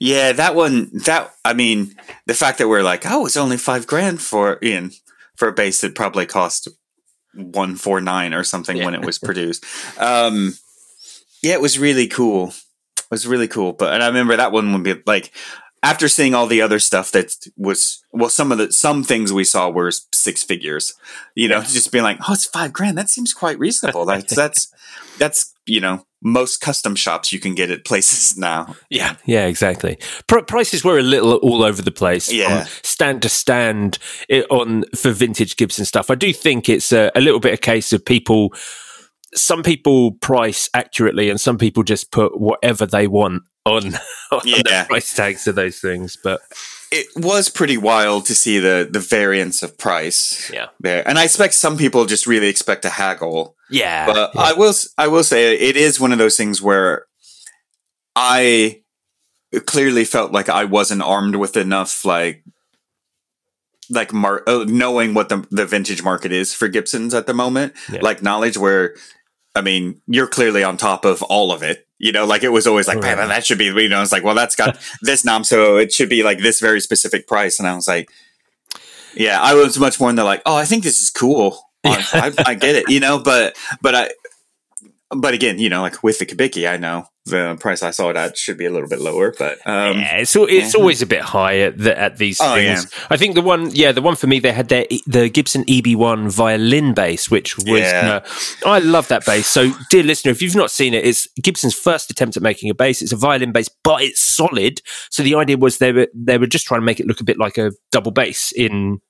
Yeah, 0.00 0.32
that 0.32 0.54
one. 0.54 0.90
That 1.04 1.34
I 1.44 1.54
mean, 1.54 1.94
the 2.26 2.34
fact 2.34 2.58
that 2.58 2.68
we're 2.68 2.82
like, 2.82 3.04
oh, 3.06 3.26
it's 3.26 3.36
only 3.36 3.56
five 3.56 3.86
grand 3.86 4.20
for 4.20 4.58
Ian 4.62 4.92
for 5.36 5.48
a 5.48 5.52
bass 5.52 5.80
that 5.80 5.94
probably 5.94 6.26
cost 6.26 6.68
one 7.34 7.76
four 7.76 8.00
nine 8.00 8.34
or 8.34 8.44
something 8.44 8.76
yeah. 8.76 8.84
when 8.84 8.94
it 8.94 9.04
was 9.04 9.18
produced. 9.18 9.64
Um, 9.98 10.54
yeah, 11.42 11.54
it 11.54 11.60
was 11.60 11.78
really 11.78 12.06
cool. 12.06 12.48
It 12.98 13.10
was 13.10 13.26
really 13.26 13.48
cool. 13.48 13.72
But 13.72 13.94
and 13.94 14.02
I 14.02 14.06
remember 14.08 14.36
that 14.36 14.52
one 14.52 14.72
would 14.72 14.82
be 14.82 15.00
like 15.06 15.32
after 15.82 16.08
seeing 16.08 16.34
all 16.34 16.46
the 16.46 16.62
other 16.62 16.78
stuff 16.78 17.12
that 17.12 17.34
was 17.56 18.02
well, 18.12 18.30
some 18.30 18.52
of 18.52 18.58
the 18.58 18.72
some 18.72 19.04
things 19.04 19.32
we 19.32 19.44
saw 19.44 19.70
were 19.70 19.92
six 20.12 20.42
figures. 20.42 20.94
You 21.34 21.48
know, 21.48 21.58
yeah. 21.58 21.64
just 21.64 21.92
being 21.92 22.04
like, 22.04 22.18
oh, 22.28 22.32
it's 22.32 22.46
five 22.46 22.72
grand. 22.72 22.98
That 22.98 23.08
seems 23.08 23.32
quite 23.32 23.58
reasonable. 23.58 24.04
That's 24.04 24.34
that's 24.36 24.72
that's 25.18 25.54
you 25.66 25.80
know 25.80 26.06
most 26.22 26.60
custom 26.60 26.94
shops 26.94 27.32
you 27.32 27.40
can 27.40 27.54
get 27.54 27.70
at 27.70 27.84
places 27.84 28.36
now. 28.38 28.76
Yeah, 28.90 29.16
yeah, 29.24 29.46
exactly. 29.46 29.98
Pr- 30.26 30.40
prices 30.40 30.84
were 30.84 30.98
a 30.98 31.02
little 31.02 31.34
all 31.36 31.62
over 31.62 31.82
the 31.82 31.90
place. 31.90 32.32
Yeah, 32.32 32.66
stand 32.82 33.22
to 33.22 33.28
stand 33.28 33.98
on 34.50 34.84
for 34.94 35.10
vintage 35.10 35.56
Gibson 35.56 35.84
stuff. 35.84 36.10
I 36.10 36.14
do 36.14 36.32
think 36.32 36.68
it's 36.68 36.92
a, 36.92 37.10
a 37.14 37.20
little 37.20 37.40
bit 37.40 37.54
a 37.54 37.58
case 37.58 37.92
of 37.92 38.04
people. 38.04 38.52
Some 39.34 39.62
people 39.62 40.12
price 40.12 40.70
accurately, 40.72 41.28
and 41.30 41.40
some 41.40 41.58
people 41.58 41.82
just 41.82 42.10
put 42.10 42.40
whatever 42.40 42.86
they 42.86 43.06
want 43.06 43.42
on, 43.68 43.94
on 44.32 44.40
yeah. 44.44 44.62
the 44.62 44.86
price 44.88 45.14
tags 45.14 45.46
of 45.46 45.54
those 45.54 45.78
things. 45.78 46.16
But 46.22 46.40
it 46.90 47.06
was 47.16 47.48
pretty 47.48 47.76
wild 47.76 48.26
to 48.26 48.34
see 48.34 48.58
the 48.58 48.88
the 48.90 49.00
variance 49.00 49.62
of 49.62 49.78
price. 49.78 50.50
Yeah, 50.52 50.68
there, 50.80 51.06
and 51.06 51.18
I 51.18 51.24
expect 51.24 51.54
some 51.54 51.76
people 51.76 52.06
just 52.06 52.26
really 52.26 52.48
expect 52.48 52.82
to 52.82 52.90
haggle. 52.90 53.56
Yeah, 53.70 54.06
but 54.06 54.32
yeah. 54.34 54.40
I 54.40 54.52
will 54.54 54.74
I 54.96 55.08
will 55.08 55.24
say 55.24 55.54
it 55.58 55.76
is 55.76 56.00
one 56.00 56.12
of 56.12 56.18
those 56.18 56.36
things 56.36 56.62
where 56.62 57.06
I 58.16 58.82
clearly 59.66 60.04
felt 60.04 60.32
like 60.32 60.48
I 60.48 60.64
wasn't 60.64 61.02
armed 61.02 61.36
with 61.36 61.56
enough 61.56 62.04
like 62.04 62.44
like 63.90 64.12
mar- 64.12 64.42
uh, 64.46 64.64
knowing 64.66 65.14
what 65.14 65.28
the 65.28 65.46
the 65.50 65.66
vintage 65.66 66.02
market 66.02 66.32
is 66.32 66.54
for 66.54 66.68
Gibsons 66.68 67.14
at 67.14 67.26
the 67.26 67.34
moment, 67.34 67.74
yeah. 67.90 68.00
like 68.02 68.22
knowledge 68.22 68.58
where 68.58 68.94
I 69.58 69.60
mean, 69.60 70.00
you're 70.06 70.26
clearly 70.28 70.62
on 70.62 70.76
top 70.76 71.04
of 71.04 71.22
all 71.24 71.52
of 71.52 71.62
it. 71.62 71.86
You 71.98 72.12
know, 72.12 72.24
like 72.24 72.44
it 72.44 72.50
was 72.50 72.66
always 72.66 72.86
like, 72.86 73.02
right. 73.02 73.16
man, 73.16 73.28
that 73.28 73.44
should 73.44 73.58
be, 73.58 73.64
you 73.64 73.88
know, 73.88 74.00
it's 74.00 74.12
like, 74.12 74.22
well, 74.22 74.36
that's 74.36 74.54
got 74.54 74.78
this 75.02 75.24
nom, 75.24 75.42
so 75.42 75.76
it 75.76 75.92
should 75.92 76.08
be 76.08 76.22
like 76.22 76.38
this 76.38 76.60
very 76.60 76.80
specific 76.80 77.26
price. 77.26 77.58
And 77.58 77.66
I 77.66 77.74
was 77.74 77.88
like, 77.88 78.08
yeah, 79.14 79.40
I 79.42 79.54
was 79.54 79.78
much 79.78 79.98
more 79.98 80.08
in 80.08 80.16
the 80.16 80.24
like, 80.24 80.42
oh, 80.46 80.56
I 80.56 80.64
think 80.64 80.84
this 80.84 81.02
is 81.02 81.10
cool. 81.10 81.60
I, 81.84 82.32
I, 82.46 82.54
get 82.54 82.76
it, 82.76 82.88
you 82.88 83.00
know, 83.00 83.18
but, 83.18 83.56
but 83.80 83.94
I, 83.94 84.10
but 85.10 85.32
again, 85.32 85.58
you 85.58 85.70
know, 85.70 85.80
like 85.80 86.02
with 86.02 86.18
the 86.18 86.26
Kubicki, 86.26 86.68
I 86.68 86.76
know 86.76 87.06
the 87.24 87.56
price 87.60 87.82
I 87.82 87.90
saw 87.90 88.10
it 88.10 88.16
at 88.16 88.36
should 88.36 88.58
be 88.58 88.66
a 88.66 88.70
little 88.70 88.88
bit 88.88 89.00
lower, 89.00 89.32
but 89.38 89.58
um, 89.66 89.98
yeah, 89.98 90.16
it's 90.16 90.36
it's 90.36 90.74
yeah. 90.74 90.80
always 90.80 91.00
a 91.00 91.06
bit 91.06 91.22
high 91.22 91.60
at, 91.60 91.78
the, 91.78 91.98
at 91.98 92.18
these 92.18 92.38
oh, 92.40 92.54
things. 92.54 92.84
Yeah. 92.84 93.06
I 93.10 93.16
think 93.16 93.34
the 93.34 93.42
one, 93.42 93.70
yeah, 93.70 93.92
the 93.92 94.02
one 94.02 94.16
for 94.16 94.26
me, 94.26 94.38
they 94.38 94.52
had 94.52 94.68
their 94.68 94.86
the 95.06 95.30
Gibson 95.30 95.64
EB1 95.64 96.30
violin 96.30 96.92
bass, 96.92 97.30
which 97.30 97.56
was 97.56 97.68
yeah. 97.68 98.20
uh, 98.22 98.68
I 98.68 98.80
love 98.80 99.08
that 99.08 99.24
bass. 99.24 99.46
So, 99.46 99.72
dear 99.90 100.02
listener, 100.02 100.32
if 100.32 100.42
you've 100.42 100.56
not 100.56 100.70
seen 100.70 100.92
it, 100.92 101.06
it's 101.06 101.26
Gibson's 101.42 101.74
first 101.74 102.10
attempt 102.10 102.36
at 102.36 102.42
making 102.42 102.68
a 102.68 102.74
bass. 102.74 103.00
It's 103.00 103.12
a 103.12 103.16
violin 103.16 103.52
bass, 103.52 103.70
but 103.82 104.02
it's 104.02 104.20
solid. 104.20 104.82
So 105.10 105.22
the 105.22 105.36
idea 105.36 105.56
was 105.56 105.78
they 105.78 105.92
were 105.92 106.08
they 106.14 106.36
were 106.36 106.46
just 106.46 106.66
trying 106.66 106.80
to 106.80 106.86
make 106.86 107.00
it 107.00 107.06
look 107.06 107.20
a 107.20 107.24
bit 107.24 107.38
like 107.38 107.56
a 107.56 107.72
double 107.92 108.12
bass 108.12 108.52
in 108.52 109.00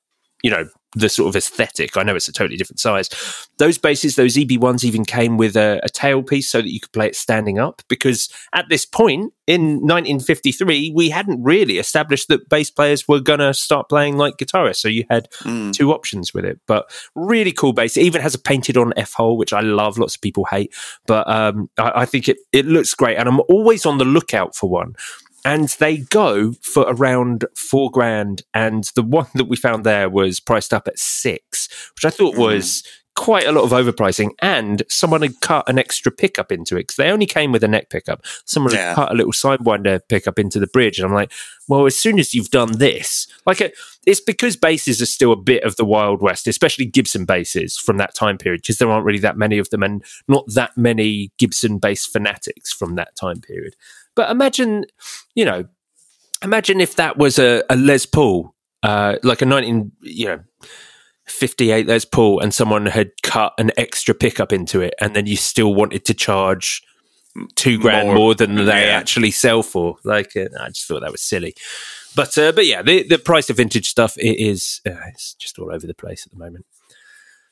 you 0.44 0.50
know 0.50 0.68
the 0.94 1.08
sort 1.08 1.28
of 1.28 1.36
aesthetic. 1.36 1.96
I 1.96 2.02
know 2.02 2.16
it's 2.16 2.28
a 2.28 2.32
totally 2.32 2.56
different 2.56 2.80
size. 2.80 3.10
Those 3.58 3.76
basses, 3.76 4.16
those 4.16 4.36
EB1s 4.36 4.84
even 4.84 5.04
came 5.04 5.36
with 5.36 5.56
a, 5.56 5.80
a 5.82 5.88
tailpiece 5.88 6.44
so 6.44 6.62
that 6.62 6.72
you 6.72 6.80
could 6.80 6.92
play 6.92 7.06
it 7.06 7.16
standing 7.16 7.58
up 7.58 7.82
because 7.88 8.28
at 8.54 8.66
this 8.70 8.86
point 8.86 9.32
in 9.46 9.80
1953, 9.80 10.92
we 10.94 11.10
hadn't 11.10 11.42
really 11.42 11.78
established 11.78 12.28
that 12.28 12.48
bass 12.48 12.70
players 12.70 13.06
were 13.06 13.20
going 13.20 13.40
to 13.40 13.52
start 13.52 13.88
playing 13.88 14.16
like 14.16 14.36
guitarists. 14.38 14.76
So 14.76 14.88
you 14.88 15.04
had 15.10 15.28
mm. 15.40 15.72
two 15.72 15.92
options 15.92 16.32
with 16.32 16.44
it, 16.44 16.58
but 16.66 16.90
really 17.14 17.52
cool 17.52 17.72
bass. 17.74 17.96
It 17.96 18.02
even 18.02 18.22
has 18.22 18.34
a 18.34 18.40
painted 18.40 18.76
on 18.76 18.94
F 18.96 19.12
hole, 19.12 19.36
which 19.36 19.52
I 19.52 19.60
love. 19.60 19.98
Lots 19.98 20.14
of 20.14 20.20
people 20.22 20.46
hate, 20.46 20.74
but 21.06 21.28
um, 21.28 21.68
I, 21.78 21.92
I 21.96 22.04
think 22.06 22.28
it, 22.28 22.38
it 22.52 22.66
looks 22.66 22.94
great. 22.94 23.18
And 23.18 23.28
I'm 23.28 23.40
always 23.48 23.84
on 23.84 23.98
the 23.98 24.04
lookout 24.04 24.54
for 24.54 24.70
one 24.70 24.94
and 25.44 25.68
they 25.78 25.98
go 25.98 26.52
for 26.60 26.84
around 26.88 27.44
four 27.54 27.90
grand. 27.90 28.42
And 28.54 28.84
the 28.94 29.02
one 29.02 29.28
that 29.34 29.48
we 29.48 29.56
found 29.56 29.84
there 29.84 30.08
was 30.08 30.40
priced 30.40 30.74
up 30.74 30.88
at 30.88 30.98
six, 30.98 31.68
which 31.94 32.04
I 32.04 32.10
thought 32.10 32.34
mm. 32.34 32.38
was 32.38 32.82
quite 33.18 33.48
a 33.48 33.52
lot 33.52 33.64
of 33.64 33.70
overpricing, 33.70 34.30
and 34.40 34.84
someone 34.88 35.22
had 35.22 35.40
cut 35.40 35.68
an 35.68 35.76
extra 35.76 36.12
pickup 36.12 36.52
into 36.52 36.76
it 36.76 36.82
because 36.82 36.94
they 36.94 37.10
only 37.10 37.26
came 37.26 37.50
with 37.50 37.64
a 37.64 37.68
neck 37.68 37.90
pickup. 37.90 38.24
Someone 38.44 38.72
Yeah. 38.72 38.90
had 38.90 38.94
cut 38.94 39.10
a 39.10 39.14
little 39.14 39.32
sidewinder 39.32 40.00
pickup 40.08 40.38
into 40.38 40.60
the 40.60 40.68
bridge, 40.68 40.98
and 40.98 41.06
I'm 41.06 41.12
like, 41.12 41.32
well, 41.66 41.84
as 41.84 41.98
soon 41.98 42.20
as 42.20 42.32
you've 42.32 42.50
done 42.50 42.78
this, 42.78 43.26
like 43.44 43.60
it, 43.60 43.74
it's 44.06 44.20
because 44.20 44.56
basses 44.56 45.02
are 45.02 45.06
still 45.06 45.32
a 45.32 45.36
bit 45.36 45.64
of 45.64 45.74
the 45.74 45.84
Wild 45.84 46.22
West, 46.22 46.46
especially 46.46 46.84
Gibson 46.84 47.24
basses 47.24 47.76
from 47.76 47.96
that 47.96 48.14
time 48.14 48.38
period, 48.38 48.62
because 48.62 48.78
there 48.78 48.88
aren't 48.88 49.04
really 49.04 49.18
that 49.18 49.36
many 49.36 49.58
of 49.58 49.68
them, 49.70 49.82
and 49.82 50.04
not 50.28 50.44
that 50.54 50.76
many 50.76 51.32
Gibson 51.38 51.78
bass 51.78 52.06
fanatics 52.06 52.72
from 52.72 52.94
that 52.94 53.16
time 53.16 53.40
period. 53.40 53.74
But 54.18 54.30
imagine, 54.32 54.84
you 55.36 55.44
know, 55.44 55.64
imagine 56.42 56.80
if 56.80 56.96
that 56.96 57.16
was 57.16 57.38
a, 57.38 57.62
a 57.70 57.76
Les 57.76 58.04
Paul, 58.04 58.52
uh, 58.82 59.14
like 59.22 59.42
a 59.42 59.46
19, 59.46 59.92
you 60.02 60.26
know, 60.26 60.40
58 61.28 61.86
Les 61.86 62.04
Paul, 62.04 62.40
and 62.40 62.52
someone 62.52 62.86
had 62.86 63.12
cut 63.22 63.52
an 63.58 63.70
extra 63.76 64.14
pickup 64.16 64.52
into 64.52 64.80
it, 64.80 64.94
and 65.00 65.14
then 65.14 65.26
you 65.26 65.36
still 65.36 65.72
wanted 65.72 66.04
to 66.06 66.14
charge 66.14 66.82
two 67.54 67.78
grand 67.78 68.08
more, 68.08 68.16
More, 68.16 68.34
than 68.34 68.56
they 68.56 68.86
yeah. 68.86 68.98
actually 68.98 69.30
sell 69.30 69.62
for. 69.62 69.98
Like, 70.02 70.36
uh, 70.36 70.48
I 70.60 70.70
just 70.70 70.88
thought 70.88 71.02
that 71.02 71.12
was 71.12 71.22
silly. 71.22 71.54
But 72.16 72.36
uh, 72.36 72.50
but 72.50 72.66
yeah, 72.66 72.82
the, 72.82 73.04
the 73.06 73.18
price 73.18 73.48
of 73.50 73.58
vintage 73.58 73.88
stuff 73.88 74.16
it 74.18 74.40
is 74.40 74.80
uh, 74.84 74.96
it's 75.10 75.34
just 75.34 75.60
all 75.60 75.72
over 75.72 75.86
the 75.86 75.94
place 75.94 76.26
at 76.26 76.32
the 76.32 76.38
moment. 76.38 76.66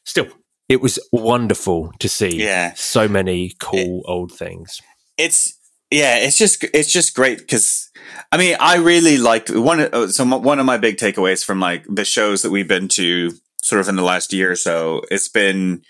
Still, 0.03 0.27
it 0.69 0.81
was 0.81 0.99
wonderful 1.13 1.93
to 2.01 2.09
see 2.09 2.43
Yeah. 2.43 2.73
so 2.75 3.07
many 3.07 3.53
cool 3.61 4.03
old 4.07 4.33
things. 4.33 4.81
it's 5.17 5.56
yeah 5.91 6.17
it's 6.19 6.39
just 6.39 6.65
it's 6.75 6.93
just 6.93 7.15
great 7.15 7.39
because 7.39 7.91
i 8.33 8.37
mean 8.37 8.57
i 8.61 8.77
really 8.77 9.19
liked 9.19 9.51
one 9.51 9.81
of- 9.81 9.93
uh, 9.95 10.09
so 10.09 10.25
one 10.25 10.59
of 10.59 10.67
my 10.67 10.77
big 10.79 10.97
takeaways 10.97 11.45
from 11.45 11.61
like 11.61 11.85
the 11.89 12.05
shows 12.05 12.43
that 12.43 12.51
we've 12.51 12.69
been 12.69 12.89
to 12.89 13.31
sort 13.63 13.81
of 13.81 13.89
in 13.89 13.97
the 13.97 14.03
last 14.03 14.33
year 14.33 14.51
or 14.53 14.57
so 14.57 15.03
it's 15.11 15.29
been 15.29 15.83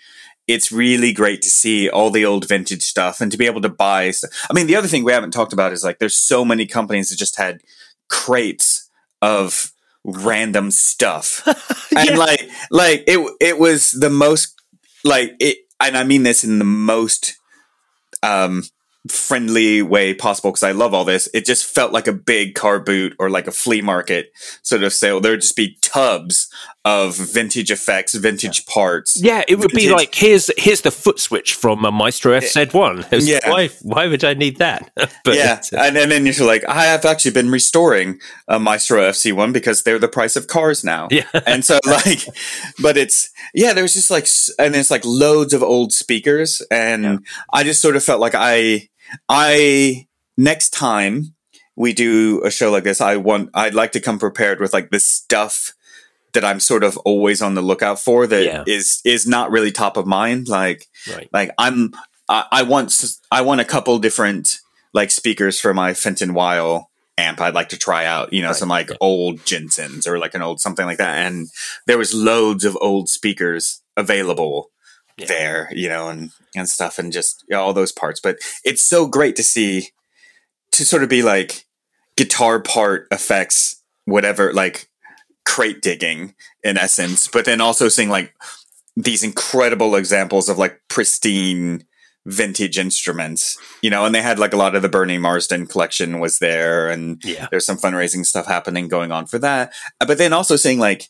it's 0.47 0.71
really 0.71 1.11
great 1.11 1.41
to 1.41 1.49
see 1.49 1.89
all 1.89 2.09
the 2.09 2.25
old 2.25 2.47
vintage 2.47 2.81
stuff 2.83 3.19
and 3.19 3.31
to 3.31 3.37
be 3.37 3.45
able 3.45 3.61
to 3.61 3.69
buy 3.69 4.11
stuff. 4.11 4.31
i 4.49 4.53
mean 4.53 4.67
the 4.67 4.75
other 4.75 4.87
thing 4.87 5.03
we 5.03 5.11
haven't 5.11 5.31
talked 5.31 5.53
about 5.53 5.73
is 5.73 5.83
like 5.83 5.99
there's 5.99 6.17
so 6.17 6.45
many 6.45 6.65
companies 6.65 7.09
that 7.09 7.17
just 7.17 7.37
had 7.37 7.59
crates 8.09 8.89
of 9.21 9.71
random 10.03 10.71
stuff 10.71 11.45
and 11.97 12.17
like 12.17 12.47
like 12.71 13.03
it 13.07 13.19
it 13.41 13.59
was 13.59 13.91
the 13.91 14.09
most 14.09 14.61
like 15.03 15.35
it 15.39 15.57
and 15.79 15.97
i 15.97 16.03
mean 16.03 16.23
this 16.23 16.43
in 16.43 16.59
the 16.59 16.65
most 16.65 17.35
um 18.23 18.63
friendly 19.11 19.81
way 19.81 20.13
possible 20.13 20.51
because 20.51 20.63
I 20.63 20.71
love 20.71 20.93
all 20.93 21.05
this. 21.05 21.29
It 21.33 21.45
just 21.45 21.65
felt 21.65 21.91
like 21.91 22.07
a 22.07 22.13
big 22.13 22.55
car 22.55 22.79
boot 22.79 23.15
or 23.19 23.29
like 23.29 23.47
a 23.47 23.51
flea 23.51 23.81
market 23.81 24.31
sort 24.61 24.83
of 24.83 24.93
sale. 24.93 25.19
There 25.19 25.31
would 25.31 25.41
just 25.41 25.55
be 25.55 25.77
tubs 25.81 26.49
of 26.85 27.17
vintage 27.17 27.69
effects, 27.69 28.13
vintage 28.13 28.65
parts. 28.65 29.21
Yeah, 29.21 29.43
it 29.47 29.55
would 29.55 29.71
be 29.71 29.89
like 29.89 30.15
here's 30.15 30.49
here's 30.57 30.81
the 30.81 30.91
foot 30.91 31.19
switch 31.19 31.53
from 31.53 31.83
a 31.83 31.91
Maestro 31.91 32.39
FZ1. 32.39 33.05
Yeah. 33.27 33.49
Why 33.49 33.67
why 33.81 34.07
would 34.07 34.23
I 34.23 34.35
need 34.35 34.57
that? 34.57 34.89
but 34.95 35.35
yeah, 35.35 35.61
uh, 35.73 35.77
and, 35.77 35.97
and 35.97 36.11
then 36.11 36.25
you're 36.25 36.47
like, 36.47 36.63
I 36.65 36.85
have 36.85 37.03
actually 37.03 37.31
been 37.31 37.51
restoring 37.51 38.19
a 38.47 38.57
Maestro 38.57 39.01
FZ1 39.01 39.51
because 39.51 39.83
they're 39.83 39.99
the 39.99 40.07
price 40.07 40.35
of 40.37 40.47
cars 40.47 40.83
now. 40.83 41.09
Yeah. 41.11 41.25
and 41.45 41.65
so 41.65 41.79
like, 41.85 42.25
but 42.81 42.95
it's 42.95 43.31
yeah, 43.53 43.73
there's 43.73 43.93
just 43.93 44.09
like, 44.09 44.27
and 44.57 44.75
it's 44.75 44.91
like 44.91 45.03
loads 45.03 45.53
of 45.53 45.61
old 45.61 45.91
speakers, 45.91 46.61
and 46.71 47.25
I 47.51 47.63
just 47.63 47.81
sort 47.81 47.95
of 47.95 48.03
felt 48.03 48.21
like 48.21 48.35
I, 48.35 48.89
I 49.29 50.07
next 50.37 50.69
time 50.71 51.33
we 51.75 51.93
do 51.93 52.41
a 52.43 52.51
show 52.51 52.71
like 52.71 52.83
this, 52.83 53.01
I 53.01 53.17
want, 53.17 53.49
I'd 53.53 53.73
like 53.75 53.91
to 53.93 53.99
come 53.99 54.19
prepared 54.19 54.59
with 54.59 54.73
like 54.73 54.89
the 54.89 54.99
stuff 54.99 55.73
that 56.33 56.43
I'm 56.43 56.59
sort 56.59 56.83
of 56.83 56.97
always 56.97 57.41
on 57.41 57.55
the 57.55 57.61
lookout 57.61 57.99
for 57.99 58.27
that 58.27 58.67
is 58.67 59.01
Yeah. 59.03 59.13
is 59.13 59.27
not 59.27 59.51
really 59.51 59.71
top 59.71 59.97
of 59.97 60.05
mind, 60.05 60.47
like 60.47 60.87
right. 61.11 61.29
like 61.33 61.51
I'm 61.57 61.93
I, 62.29 62.45
I 62.51 62.63
want 62.63 62.93
I 63.31 63.41
want 63.41 63.61
a 63.61 63.65
couple 63.65 63.97
different 63.99 64.59
like 64.93 65.11
speakers 65.11 65.59
for 65.59 65.73
my 65.73 65.93
Fenton 65.93 66.33
Weill 66.33 66.89
amp 67.17 67.41
I'd 67.41 67.55
like 67.55 67.69
to 67.69 67.77
try 67.77 68.05
out, 68.05 68.31
you 68.33 68.43
know, 68.43 68.53
some 68.53 68.69
like 68.69 68.89
yeah. 68.89 68.97
old 69.01 69.43
Jensens 69.45 70.05
or 70.07 70.19
like 70.19 70.35
an 70.35 70.43
old 70.43 70.59
something 70.59 70.85
like 70.85 70.99
that. 70.99 71.25
And 71.25 71.47
there 71.87 71.97
was 71.97 72.13
loads 72.13 72.63
of 72.65 72.77
old 72.81 73.09
speakers 73.09 73.81
available 73.95 74.69
Yeah. 75.17 75.25
there, 75.27 75.69
you 75.73 75.89
know, 75.89 76.09
and 76.09 76.31
and 76.57 76.67
stuff 76.69 76.97
and 76.99 77.11
just 77.11 77.43
yeah, 77.49 77.57
all 77.57 77.73
those 77.73 77.91
parts. 77.91 78.19
But 78.19 78.37
it's 78.63 78.81
so 78.81 79.07
great 79.07 79.35
to 79.37 79.43
see 79.43 79.89
to 80.71 80.85
sort 80.85 81.03
of 81.03 81.09
be 81.09 81.23
like 81.23 81.65
guitar 82.15 82.59
part 82.59 83.07
effects, 83.11 83.81
whatever, 84.05 84.53
like 84.53 84.89
crate 85.45 85.81
digging 85.81 86.35
in 86.63 86.77
essence, 86.77 87.27
but 87.27 87.45
then 87.45 87.61
also 87.61 87.87
seeing 87.87 88.09
like 88.09 88.33
these 88.95 89.23
incredible 89.23 89.95
examples 89.95 90.49
of 90.49 90.57
like 90.57 90.81
pristine 90.87 91.83
vintage 92.25 92.77
instruments, 92.77 93.57
you 93.81 93.89
know, 93.89 94.03
and 94.05 94.13
they 94.13 94.21
had 94.21 94.37
like 94.39 94.53
a 94.53 94.57
lot 94.57 94.75
of 94.75 94.81
the 94.81 94.89
Bernie 94.89 95.17
Marsden 95.17 95.65
collection 95.65 96.19
was 96.19 96.39
there 96.39 96.89
and 96.89 97.21
Yeah. 97.23 97.47
there's 97.49 97.65
some 97.65 97.77
fundraising 97.77 98.25
stuff 98.25 98.47
happening 98.47 98.89
going 98.89 99.11
on 99.13 99.25
for 99.27 99.39
that. 99.39 99.71
But 100.05 100.17
then 100.17 100.33
also 100.33 100.57
seeing 100.57 100.77
like 100.79 101.07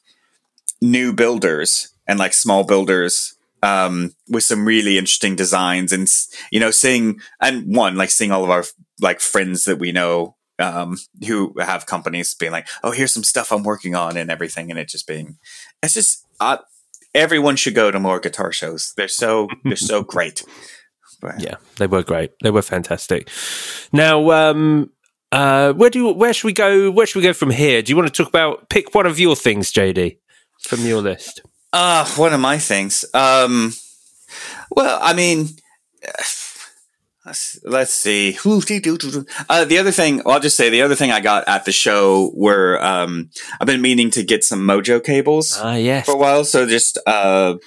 new 0.81 1.11
builders 1.13 1.91
and 2.07 2.19
like 2.19 2.33
small 2.33 2.63
builders 2.63 3.33
um 3.67 3.95
with 4.33 4.43
some 4.43 4.65
really 4.73 4.97
interesting 4.97 5.35
designs 5.35 5.91
and 5.91 6.07
you 6.51 6.59
know 6.59 6.71
seeing 6.71 7.19
and 7.41 7.55
one 7.75 7.95
like 8.01 8.11
seeing 8.11 8.31
all 8.31 8.43
of 8.43 8.49
our 8.55 8.63
like 9.07 9.19
friends 9.19 9.63
that 9.65 9.79
we 9.83 9.91
know 9.91 10.35
um 10.59 10.97
who 11.27 11.37
have 11.59 11.85
companies 11.85 12.33
being 12.41 12.51
like 12.57 12.67
oh 12.83 12.91
here's 12.97 13.13
some 13.13 13.23
stuff 13.23 13.51
i'm 13.51 13.63
working 13.63 13.95
on 13.95 14.17
and 14.17 14.29
everything 14.31 14.69
and 14.71 14.79
it 14.79 14.87
just 14.95 15.07
being 15.07 15.37
it's 15.83 15.93
just 15.93 16.25
uh, 16.39 16.57
everyone 17.13 17.55
should 17.55 17.75
go 17.75 17.91
to 17.91 17.99
more 17.99 18.19
guitar 18.19 18.51
shows 18.51 18.93
they're 18.97 19.07
so 19.23 19.47
they're 19.63 19.75
so 19.91 20.03
great 20.03 20.43
But- 21.21 21.39
Yeah, 21.41 21.55
they 21.77 21.87
were 21.87 22.03
great. 22.03 22.31
They 22.43 22.51
were 22.51 22.61
fantastic. 22.75 23.29
Now, 23.91 24.29
um, 24.31 24.91
uh, 25.31 25.73
where 25.73 25.89
do 25.89 25.97
you, 25.99 26.13
where 26.13 26.31
should 26.33 26.45
we 26.45 26.53
go? 26.53 26.91
Where 26.91 27.07
should 27.07 27.19
we 27.21 27.23
go 27.29 27.33
from 27.33 27.49
here? 27.49 27.81
Do 27.81 27.89
you 27.91 27.97
want 27.97 28.07
to 28.13 28.13
talk 28.17 28.29
about 28.29 28.69
pick 28.69 28.93
one 28.93 29.07
of 29.07 29.17
your 29.19 29.35
things, 29.35 29.71
JD, 29.73 30.17
from 30.69 30.81
your 30.85 31.01
list? 31.01 31.41
Uh, 31.79 32.05
one 32.15 32.33
of 32.33 32.39
my 32.39 32.57
things. 32.57 33.05
Um, 33.13 33.71
well, 34.71 34.97
I 34.99 35.13
mean, 35.13 35.49
let's, 37.23 37.59
let's 37.63 37.93
see. 37.93 38.31
Uh, 39.47 39.63
the 39.63 39.77
other 39.77 39.91
thing, 39.91 40.23
I'll 40.25 40.39
just 40.39 40.57
say 40.57 40.71
the 40.71 40.81
other 40.81 40.95
thing 40.95 41.11
I 41.11 41.19
got 41.19 41.47
at 41.47 41.65
the 41.65 41.71
show 41.71 42.31
were, 42.33 42.83
um, 42.83 43.29
I've 43.61 43.67
been 43.67 43.81
meaning 43.81 44.09
to 44.11 44.23
get 44.23 44.43
some 44.43 44.61
Mojo 44.61 45.03
cables 45.03 45.55
Ah, 45.61 45.75
yes. 45.75 46.07
for 46.07 46.13
a 46.15 46.17
while. 46.17 46.45
So 46.45 46.65
just, 46.65 46.97
uh, 47.05 47.57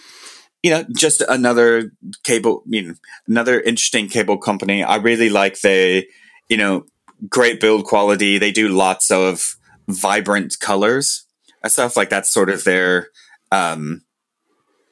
you 0.60 0.70
know, 0.72 0.84
just 0.96 1.20
another 1.20 1.92
cable, 2.24 2.64
you 2.66 2.82
know, 2.82 2.94
another 3.28 3.60
interesting 3.60 4.08
cable 4.08 4.38
company. 4.38 4.82
I 4.82 4.96
really 4.96 5.30
like 5.30 5.60
the, 5.60 6.04
you 6.48 6.56
know, 6.56 6.84
great 7.28 7.60
build 7.60 7.84
quality. 7.84 8.38
They 8.38 8.50
do 8.50 8.70
lots 8.70 9.12
of 9.12 9.54
vibrant 9.88 10.58
colors 10.58 11.26
and 11.62 11.70
stuff 11.70 11.96
like 11.96 12.10
that's 12.10 12.28
sort 12.28 12.50
of 12.50 12.64
their, 12.64 13.06
um, 13.52 14.02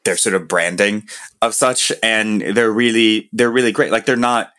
their 0.05 0.17
sort 0.17 0.35
of 0.35 0.49
branding 0.49 1.09
of 1.43 1.55
such. 1.55 1.93
And 2.03 2.41
they're 2.41 2.71
really, 2.73 3.29
they're 3.33 3.51
really 3.51 3.73
great. 3.73 3.93
Like 3.93 4.07
they're 4.07 4.17
not 4.17 4.53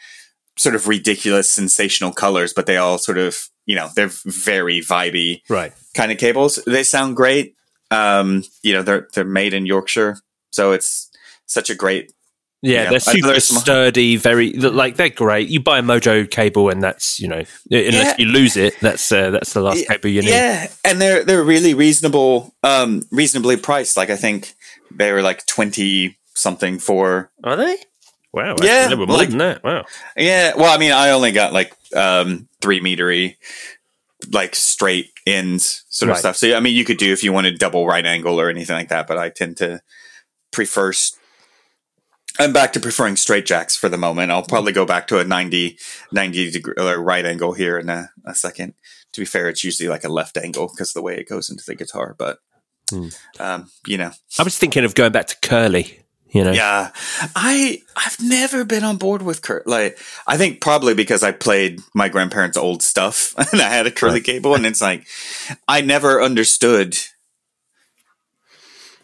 sort 0.58 0.76
of 0.76 0.88
ridiculous, 0.88 1.50
sensational 1.52 2.12
colors, 2.12 2.54
but 2.54 2.66
they 2.66 2.78
all 2.78 2.98
sort 2.98 3.18
of, 3.18 3.48
you 3.66 3.76
know, 3.76 3.90
they're 3.96 4.12
very 4.26 4.82
vibey 4.82 5.42
Right. 5.50 5.74
kind 5.96 6.12
of 6.12 6.18
cables. 6.18 6.60
They 6.66 6.84
sound 6.84 7.16
great. 7.16 7.56
Um, 7.92 8.44
you 8.62 8.74
know, 8.74 8.84
they're 8.84 9.08
they're 9.14 9.24
made 9.26 9.54
in 9.54 9.66
Yorkshire, 9.66 10.18
so 10.52 10.74
it's 10.74 11.10
such 11.48 11.72
a 11.72 11.76
great. 11.76 12.14
Yeah, 12.62 12.84
Yeah, 12.84 12.90
they're 12.90 13.00
super 13.00 13.18
another 13.28 13.40
sm- 13.40 13.56
sturdy. 13.58 14.16
Very 14.18 14.52
like 14.54 14.98
they're 14.98 15.10
great. 15.10 15.48
You 15.50 15.62
buy 15.62 15.80
a 15.80 15.82
Mojo 15.82 16.30
cable, 16.30 16.70
and 16.70 16.84
that's 16.84 17.20
you 17.20 17.28
know, 17.30 17.44
unless 17.72 17.94
Yeah. 17.94 18.16
you 18.18 18.26
lose 18.26 18.58
it, 18.58 18.78
that's 18.82 19.10
uh, 19.12 19.30
that's 19.30 19.54
the 19.54 19.62
last 19.62 19.88
cable 19.88 20.10
you 20.10 20.22
need. 20.22 20.30
Yeah, 20.32 20.68
and 20.84 21.00
they're 21.02 21.24
they're 21.24 21.44
really 21.44 21.74
reasonable, 21.74 22.54
um, 22.64 23.04
reasonably 23.12 23.56
priced. 23.56 23.96
Like 23.96 24.10
I 24.10 24.18
think 24.18 24.56
they 24.92 25.12
were 25.14 25.22
like 25.22 25.46
twenty 25.46 26.18
something 26.34 26.80
for. 26.80 27.32
Are 27.46 27.56
they? 27.56 27.78
Wow. 28.34 28.56
Yeah, 28.62 28.90
they 28.90 28.96
were 28.96 29.08
more 29.08 29.18
like- 29.18 29.30
than 29.30 29.38
that. 29.40 29.64
Wow. 29.64 29.86
Yeah, 30.18 30.54
well, 30.56 30.74
I 30.74 30.78
mean, 30.78 30.92
I 30.92 31.12
only 31.12 31.32
got 31.32 31.54
like 31.54 31.74
um 31.96 32.50
three 32.62 32.82
metery, 32.82 33.38
like 34.34 34.54
straight 34.56 35.12
ends 35.26 35.86
sort 35.90 36.10
of 36.10 36.16
Right. 36.16 36.20
stuff. 36.20 36.36
So 36.36 36.54
I 36.56 36.60
mean, 36.60 36.76
you 36.76 36.84
could 36.84 36.98
do 36.98 37.12
if 37.14 37.24
you 37.24 37.32
wanted 37.32 37.58
double 37.58 37.88
right 37.88 38.06
angle 38.06 38.40
or 38.40 38.50
anything 38.50 38.76
like 38.76 38.90
that, 38.90 39.08
but 39.08 39.18
I 39.18 39.30
tend 39.30 39.56
to 39.58 39.82
prefer. 40.52 40.90
s- 40.90 41.14
I'm 42.40 42.54
back 42.54 42.74
to 42.74 42.80
preferring 42.80 43.18
straight 43.18 43.46
jacks 43.46 43.76
for 43.76 43.90
the 43.90 43.98
moment. 43.98 44.32
I'll 44.32 44.44
probably 44.44 44.72
go 44.72 44.86
back 44.86 45.08
to 45.08 45.20
a 45.20 45.24
90, 45.26 45.78
90 46.12 46.52
degree 46.52 46.74
right 46.78 47.26
angle 47.26 47.54
here 47.54 47.78
in 47.78 47.90
a, 47.90 48.10
a 48.26 48.34
second. 48.34 48.74
To 49.14 49.22
be 49.22 49.26
fair, 49.26 49.50
it's 49.50 49.64
usually 49.64 49.90
like 49.90 50.04
a 50.06 50.10
left 50.10 50.38
angle 50.38 50.68
because 50.70 50.94
the 50.94 51.02
way 51.02 51.18
it 51.18 51.28
goes 51.28 51.50
into 51.50 51.64
the 51.66 51.76
guitar. 51.76 52.16
But 52.18 52.40
Hmm. 52.90 53.10
um, 53.40 53.70
you 53.86 53.98
know, 54.00 54.12
I 54.40 54.44
was 54.44 54.58
thinking 54.58 54.84
of 54.84 54.96
going 54.96 55.12
back 55.12 55.28
to 55.28 55.38
curly. 55.48 56.00
You 56.32 56.44
know. 56.44 56.52
yeah, 56.52 56.92
I 57.36 57.82
I've 57.96 58.18
never 58.22 58.64
been 58.64 58.84
on 58.84 58.98
board 58.98 59.22
with 59.24 59.42
curly. 59.42 59.64
Like, 59.66 60.00
I 60.28 60.38
think 60.38 60.62
probably 60.62 60.94
because 60.96 61.22
I 61.24 61.32
played 61.32 61.82
my 61.96 62.08
grandparents' 62.10 62.58
old 62.58 62.82
stuff 62.84 63.36
and 63.52 63.62
I 63.62 63.70
had 63.70 63.86
a 63.88 63.92
curly 63.92 64.22
cable, 64.22 64.56
and 64.56 64.66
it's 64.66 64.82
like 64.82 65.06
I 65.68 65.82
never 65.82 66.22
understood. 66.22 66.98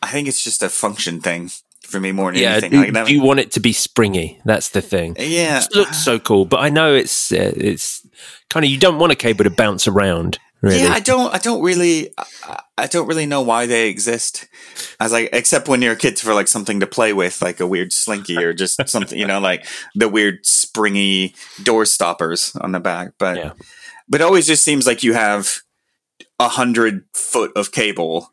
I 0.01 0.07
think 0.09 0.27
it's 0.27 0.43
just 0.43 0.63
a 0.63 0.69
function 0.69 1.19
thing 1.21 1.49
for 1.95 2.01
me 2.01 2.11
more 2.11 2.31
than 2.31 2.41
Yeah, 2.41 2.51
anything. 2.51 2.71
do, 2.71 2.77
Like, 2.81 2.93
that- 2.93 3.07
do 3.07 3.13
you 3.13 3.21
want 3.21 3.39
it 3.39 3.51
to 3.53 3.59
be 3.59 3.71
springy? 3.73 4.39
That's 4.45 4.69
the 4.69 4.81
thing. 4.81 5.15
yeah, 5.19 5.63
It 5.63 5.75
looks 5.75 5.97
so 6.03 6.19
cool, 6.19 6.45
but 6.45 6.59
I 6.59 6.69
know 6.69 6.93
it's 6.93 7.31
uh, 7.31 7.53
it's 7.55 8.05
kind 8.49 8.65
of 8.65 8.69
you 8.71 8.77
don't 8.77 8.99
want 8.99 9.11
a 9.11 9.15
cable 9.15 9.43
to 9.45 9.49
bounce 9.49 9.87
around. 9.87 10.39
Really, 10.61 10.81
Yeah, 10.81 10.93
I 10.93 10.99
don't. 10.99 11.33
I 11.33 11.37
don't 11.37 11.61
really. 11.61 12.09
I, 12.17 12.59
I 12.77 12.87
don't 12.87 13.07
really 13.07 13.25
know 13.27 13.41
why 13.41 13.65
they 13.67 13.87
exist. 13.89 14.47
As 14.99 15.11
like, 15.11 15.29
except 15.31 15.67
when 15.67 15.81
you're 15.81 15.93
a 15.93 15.97
kid 15.97 16.17
for 16.19 16.33
like 16.33 16.47
something 16.47 16.79
to 16.79 16.87
play 16.87 17.13
with, 17.13 17.41
like 17.41 17.59
a 17.59 17.67
weird 17.67 17.93
slinky 17.93 18.37
or 18.37 18.51
just 18.53 18.79
something, 18.89 19.17
you 19.19 19.27
know, 19.27 19.39
like 19.39 19.65
the 19.95 20.09
weird 20.09 20.45
springy 20.45 21.35
door 21.63 21.85
stoppers 21.85 22.55
on 22.61 22.71
the 22.71 22.79
back. 22.79 23.11
But 23.19 23.37
Yeah. 23.37 23.51
but 24.09 24.21
it 24.21 24.23
always 24.23 24.47
just 24.47 24.63
seems 24.63 24.87
like 24.87 25.03
you 25.03 25.13
have 25.13 25.59
a 26.39 26.47
hundred 26.49 27.03
foot 27.13 27.51
of 27.55 27.71
cable 27.71 28.31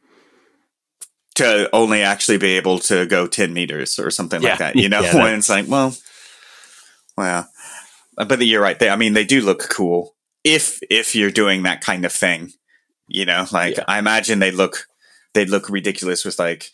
to 1.36 1.68
only 1.72 2.02
actually 2.02 2.38
be 2.38 2.56
able 2.56 2.78
to 2.80 3.06
go 3.06 3.26
ten 3.26 3.52
meters 3.54 3.98
or 3.98 4.10
something 4.10 4.42
Yeah. 4.42 4.50
like 4.50 4.58
that. 4.58 4.76
You 4.76 4.88
know, 4.88 5.00
Yeah, 5.02 5.14
when 5.22 5.38
it's 5.38 5.48
like, 5.48 5.66
well, 5.68 5.94
well, 7.16 7.48
uh, 8.18 8.24
but 8.24 8.44
you're 8.44 8.60
right. 8.62 8.78
They, 8.78 8.90
I 8.90 8.96
mean, 8.96 9.12
they 9.14 9.24
do 9.24 9.40
look 9.40 9.68
cool 9.70 10.14
if 10.44 10.80
if 10.90 11.14
you're 11.14 11.30
doing 11.30 11.62
that 11.64 11.80
kind 11.82 12.04
of 12.04 12.12
thing. 12.12 12.52
You 13.08 13.24
know, 13.26 13.46
like 13.52 13.76
Yeah. 13.76 13.84
I 13.88 13.98
imagine 13.98 14.38
they 14.38 14.50
look 14.50 14.86
they'd 15.34 15.48
look 15.50 15.68
ridiculous 15.70 16.24
with 16.24 16.38
like 16.38 16.70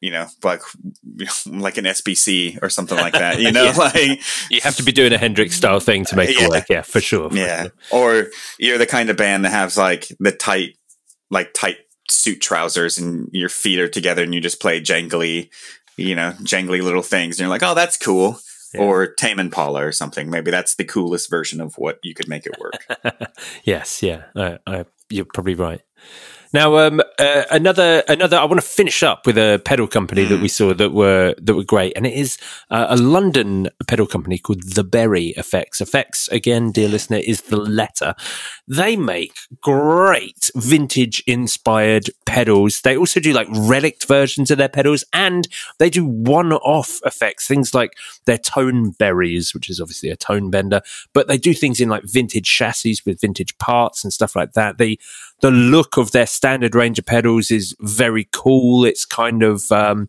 you 0.00 0.10
know 0.10 0.26
like 0.42 0.62
like 1.46 1.76
an 1.78 1.84
SBC 1.84 2.60
or 2.62 2.68
something 2.70 2.98
like 2.98 3.14
that. 3.14 3.40
You 3.40 3.52
know, 3.52 3.64
Yeah. 3.64 3.76
like 3.76 4.20
you 4.50 4.60
have 4.62 4.76
to 4.76 4.82
be 4.82 4.92
doing 4.92 5.12
a 5.12 5.18
Hendrix 5.18 5.54
style 5.56 5.80
thing 5.80 6.04
to 6.06 6.16
make 6.16 6.36
Yeah. 6.38 6.44
it 6.44 6.50
work. 6.50 6.64
Yeah, 6.68 6.82
for 6.82 7.00
sure. 7.00 7.30
for 7.30 7.36
yeah, 7.36 7.62
sure. 7.62 7.72
or 7.90 8.26
you're 8.58 8.78
the 8.78 8.86
kind 8.86 9.10
of 9.10 9.16
band 9.16 9.44
that 9.44 9.50
has 9.50 9.76
like 9.76 10.06
the 10.20 10.32
tight 10.32 10.76
like 11.30 11.52
tight 11.54 11.76
suit 12.10 12.40
trousers 12.40 12.98
and 12.98 13.28
your 13.32 13.48
feet 13.48 13.78
are 13.78 13.88
together 13.88 14.22
and 14.22 14.34
you 14.34 14.40
just 14.40 14.60
play 14.60 14.80
jangly 14.80 15.48
you 15.96 16.14
know 16.14 16.32
jangly 16.42 16.82
little 16.82 17.02
things 17.02 17.36
and 17.36 17.40
you're 17.40 17.48
like 17.50 17.62
oh 17.62 17.74
that's 17.74 17.96
cool 17.96 18.38
Yeah. 18.74 18.80
or 18.82 19.06
Tame 19.06 19.38
Impala 19.38 19.84
or 19.84 19.92
something 19.92 20.30
maybe 20.30 20.50
that's 20.50 20.74
the 20.76 20.84
coolest 20.84 21.28
version 21.30 21.60
of 21.60 21.74
what 21.76 21.98
you 22.02 22.14
could 22.14 22.28
make 22.28 22.46
it 22.46 22.58
work 22.58 22.86
Yes, 23.64 24.02
yeah, 24.02 24.24
I, 24.36 24.58
I, 24.66 24.84
you're 25.10 25.26
probably 25.26 25.54
right. 25.54 25.80
Now, 26.52 26.76
um, 26.76 27.00
uh, 27.18 27.44
another 27.50 28.02
another. 28.08 28.36
I 28.36 28.44
want 28.44 28.60
to 28.60 28.66
finish 28.66 29.02
up 29.02 29.26
with 29.26 29.38
a 29.38 29.60
pedal 29.64 29.86
company 29.86 30.24
that 30.24 30.40
we 30.40 30.48
saw 30.48 30.74
that 30.74 30.92
were 30.92 31.34
that 31.38 31.54
were 31.54 31.64
great, 31.64 31.96
and 31.96 32.06
it 32.06 32.12
is 32.12 32.36
uh, 32.70 32.86
a 32.90 32.96
London 32.96 33.70
pedal 33.86 34.06
company 34.06 34.36
called 34.36 34.62
The 34.62 34.84
Berry 34.84 35.28
Effects. 35.38 35.80
Effects 35.80 36.28
again, 36.28 36.70
dear 36.70 36.88
listener, 36.88 37.18
is 37.18 37.42
the 37.42 37.56
letter. 37.56 38.14
They 38.68 38.96
make 38.96 39.32
great 39.62 40.50
vintage 40.54 41.22
inspired 41.26 42.10
pedals. 42.26 42.82
They 42.82 42.96
also 42.98 43.18
do 43.18 43.32
like 43.32 43.48
relic 43.50 44.04
versions 44.04 44.50
of 44.50 44.58
their 44.58 44.68
pedals, 44.68 45.04
and 45.12 45.48
they 45.78 45.88
do 45.88 46.04
one 46.04 46.52
off 46.52 47.00
effects. 47.06 47.46
Things 47.46 47.72
like 47.72 47.96
their 48.24 48.38
tone 48.38 48.90
berries, 48.90 49.54
which 49.54 49.68
is 49.68 49.80
obviously 49.80 50.10
a 50.10 50.16
tone 50.16 50.50
bender, 50.50 50.80
but 51.12 51.28
they 51.28 51.38
do 51.38 51.54
things 51.54 51.80
in 51.80 51.88
like 51.88 52.04
vintage 52.04 52.48
chassis 52.48 52.96
with 53.04 53.20
vintage 53.20 53.56
parts 53.58 54.04
and 54.04 54.12
stuff 54.12 54.36
like 54.36 54.52
that. 54.52 54.78
The 54.78 54.98
the 55.40 55.50
look 55.50 55.96
of 55.96 56.12
their 56.12 56.26
standard 56.26 56.74
range 56.74 56.98
of 56.98 57.06
pedals 57.06 57.50
is 57.50 57.74
very 57.80 58.28
cool. 58.32 58.84
It's 58.84 59.04
kind 59.04 59.42
of 59.42 59.70
um, 59.72 60.08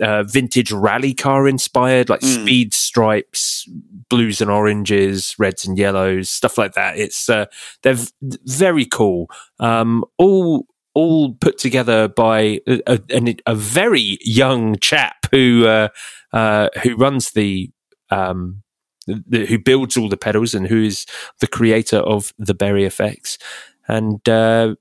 uh, 0.00 0.22
vintage 0.22 0.72
rally 0.72 1.12
car 1.12 1.46
inspired, 1.48 2.08
like 2.08 2.22
speed 2.22 2.72
stripes, 2.72 3.68
blues 4.08 4.40
and 4.40 4.50
oranges, 4.50 5.34
reds 5.38 5.66
and 5.66 5.76
yellows, 5.76 6.30
stuff 6.30 6.56
like 6.56 6.74
that. 6.74 6.98
It's 6.98 7.28
uh, 7.28 7.46
they're 7.82 7.94
v- 7.94 8.10
very 8.44 8.86
cool. 8.86 9.28
Um, 9.58 10.04
all 10.18 10.66
all 10.94 11.34
put 11.34 11.58
together 11.58 12.08
by 12.08 12.60
a, 12.66 12.80
a, 12.86 13.34
a 13.46 13.54
very 13.54 14.18
young 14.22 14.76
chap 14.78 15.26
who 15.30 15.66
uh, 15.66 15.88
uh, 16.32 16.68
who 16.82 16.96
runs 16.96 17.32
the 17.32 17.70
um, 18.10 18.62
the, 19.06 19.46
who 19.46 19.58
builds 19.58 19.96
all 19.96 20.08
the 20.08 20.16
pedals 20.16 20.54
and 20.54 20.66
who 20.66 20.82
is 20.82 21.06
the 21.40 21.46
creator 21.46 21.98
of 21.98 22.32
the 22.38 22.54
Berry 22.54 22.84
Effects. 22.84 23.38
And 23.88 24.28
uh, 24.28 24.76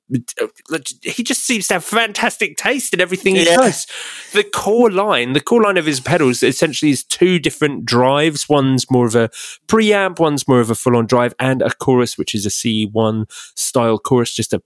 he 1.01 1.23
just 1.23 1.43
seems 1.43 1.65
to 1.67 1.75
have 1.75 1.83
fantastic 1.83 2.57
taste 2.57 2.93
in 2.93 3.01
everything 3.01 3.35
he 3.35 3.45
Yeah. 3.45 3.55
does. 3.57 3.87
The 4.33 4.43
core 4.43 4.91
line, 4.91 5.33
the 5.33 5.41
core 5.41 5.63
line 5.63 5.77
of 5.77 5.87
his 5.87 5.99
pedals, 5.99 6.43
essentially 6.43 6.91
is 6.91 7.03
two 7.03 7.39
different 7.39 7.85
drives. 7.85 8.47
One's 8.47 8.91
more 8.91 9.07
of 9.07 9.15
a 9.15 9.29
preamp, 9.67 10.19
one's 10.19 10.47
more 10.47 10.59
of 10.59 10.69
a 10.69 10.75
full-on 10.75 11.07
drive, 11.07 11.33
and 11.39 11.63
a 11.63 11.73
chorus, 11.73 12.19
which 12.19 12.35
is 12.35 12.45
a 12.45 12.49
C1 12.49 13.25
style 13.55 13.97
chorus, 13.97 14.31
just 14.31 14.53
a 14.53 14.61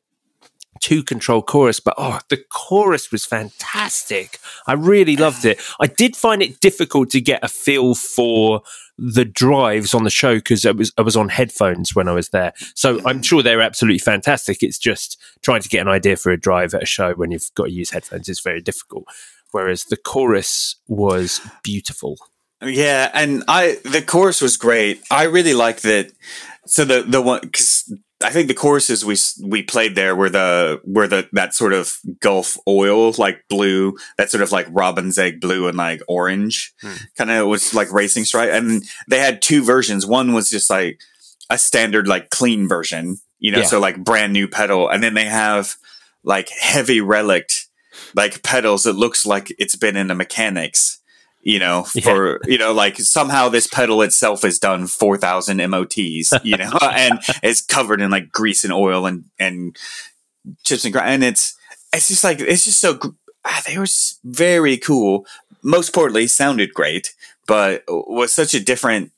two 0.84 1.02
control 1.02 1.42
chorus, 1.42 1.80
but 1.80 1.94
oh, 1.98 2.20
the 2.28 2.44
chorus 2.50 3.10
was 3.10 3.26
fantastic. 3.26 4.38
I 4.68 4.74
really 4.74 5.16
loved 5.16 5.46
it. 5.46 5.62
I 5.80 5.88
did 5.88 6.14
find 6.18 6.42
it 6.42 6.60
difficult 6.60 7.10
to 7.12 7.22
get 7.22 7.42
a 7.42 7.48
feel 7.48 7.96
for 7.96 8.64
the 8.98 9.24
drives 9.24 9.94
on 9.94 10.04
the 10.04 10.10
show 10.10 10.36
because 10.36 10.66
I 10.66 10.72
was 10.72 10.92
I 10.98 11.02
was 11.02 11.16
on 11.16 11.30
headphones 11.30 11.96
when 11.96 12.10
I 12.10 12.12
was 12.12 12.30
there. 12.30 12.52
So 12.76 13.00
I'm 13.06 13.22
sure 13.24 13.42
they're 13.42 13.62
absolutely 13.62 14.00
fantastic. 14.00 14.62
It's 14.62 14.78
just 14.78 15.18
trying 15.42 15.62
to 15.62 15.70
get 15.70 15.80
an 15.80 15.88
idea 15.88 16.18
for 16.18 16.34
a 16.34 16.40
drive 16.40 16.74
at 16.74 16.84
a 16.84 16.86
show 16.86 17.14
when 17.14 17.32
you've 17.32 17.50
got 17.56 17.68
to 17.68 17.72
use 17.72 17.92
headphones 17.92 18.28
is 18.28 18.42
very 18.42 18.62
difficult. 18.62 19.06
Whereas 19.52 19.86
the 19.86 19.98
chorus 19.98 20.76
was 20.88 21.40
beautiful. 21.64 22.18
Yeah, 22.62 23.10
and 23.14 23.46
I 23.48 23.80
the 23.86 24.02
chorus 24.02 24.42
was 24.42 24.58
great. 24.58 25.02
I 25.10 25.24
really 25.24 25.54
liked 25.54 25.84
that. 25.84 26.12
So 26.66 26.84
the 26.84 27.04
the 27.04 27.22
one 27.22 27.40
because 27.42 27.90
I 28.24 28.30
think 28.30 28.48
the 28.48 28.54
choruses 28.54 29.06
we 29.06 29.18
we 29.48 29.64
played 29.64 29.96
there 29.96 30.16
were 30.16 30.30
the 30.30 30.82
were 30.86 31.08
the 31.08 31.28
that 31.34 31.54
sort 31.54 31.74
of 31.74 31.98
Gulf 32.20 32.58
oil 32.68 33.14
like 33.18 33.44
blue, 33.50 33.96
that 34.18 34.32
sort 34.32 34.42
of 34.44 34.52
like 34.52 34.68
robin's 34.70 35.18
egg 35.18 35.42
blue 35.42 35.68
and 35.68 35.78
like 35.78 36.02
orange 36.08 36.74
hmm. 36.82 36.96
kind 37.18 37.32
of 37.32 37.48
was 37.48 37.74
like 37.74 37.92
racing 37.92 38.26
stripe. 38.26 38.52
And 38.52 38.84
they 39.08 39.20
had 39.20 39.42
two 39.42 39.64
versions. 39.64 40.06
One 40.06 40.34
was 40.34 40.50
just 40.50 40.70
like 40.70 41.00
a 41.50 41.58
standard 41.58 42.08
like 42.08 42.30
clean 42.30 42.68
version, 42.68 43.18
you 43.40 43.52
know, 43.52 43.60
Yeah. 43.60 43.66
so 43.66 43.80
like 43.80 44.04
brand 44.04 44.34
new 44.34 44.48
pedal, 44.48 44.90
and 44.90 45.04
then 45.04 45.14
they 45.14 45.26
have 45.26 45.76
like 46.24 46.50
heavy 46.50 47.02
relict 47.02 47.68
like 48.16 48.44
pedals 48.44 48.84
that 48.84 48.94
looks 48.94 49.26
like 49.26 49.54
it's 49.60 49.76
been 49.76 49.96
in 49.96 50.08
the 50.08 50.16
mechanics 50.16 51.00
you 51.44 51.60
know 51.60 51.84
for 52.04 52.40
you 52.46 52.58
know 52.58 52.74
like 52.74 52.98
somehow 52.98 53.50
this 53.50 53.68
pedal 53.68 54.02
itself 54.02 54.42
has 54.42 54.60
done 54.60 54.88
4000 54.88 55.58
mots 55.70 55.98
you 55.98 56.58
know 56.58 56.72
and 56.82 57.20
it's 57.44 57.62
covered 57.62 58.02
in 58.02 58.10
like 58.10 58.32
grease 58.32 58.64
and 58.64 58.74
oil 58.74 59.06
and 59.06 59.26
and 59.38 59.78
chips 60.64 60.84
and 60.86 60.94
grind 60.94 61.14
and 61.14 61.24
it's 61.24 61.58
it's 61.94 62.08
just 62.08 62.24
like 62.24 62.40
it's 62.40 62.66
just 62.66 62.80
so 62.80 62.98
ah, 63.46 63.62
they 63.68 63.78
were 63.78 63.86
very 64.24 64.78
cool. 64.78 65.26
Most 65.62 65.90
importantly 65.90 66.28
sounded 66.28 66.74
great 66.74 67.14
but 67.48 67.84
was 67.88 68.32
such 68.32 68.54
a 68.54 68.60
different 68.60 69.12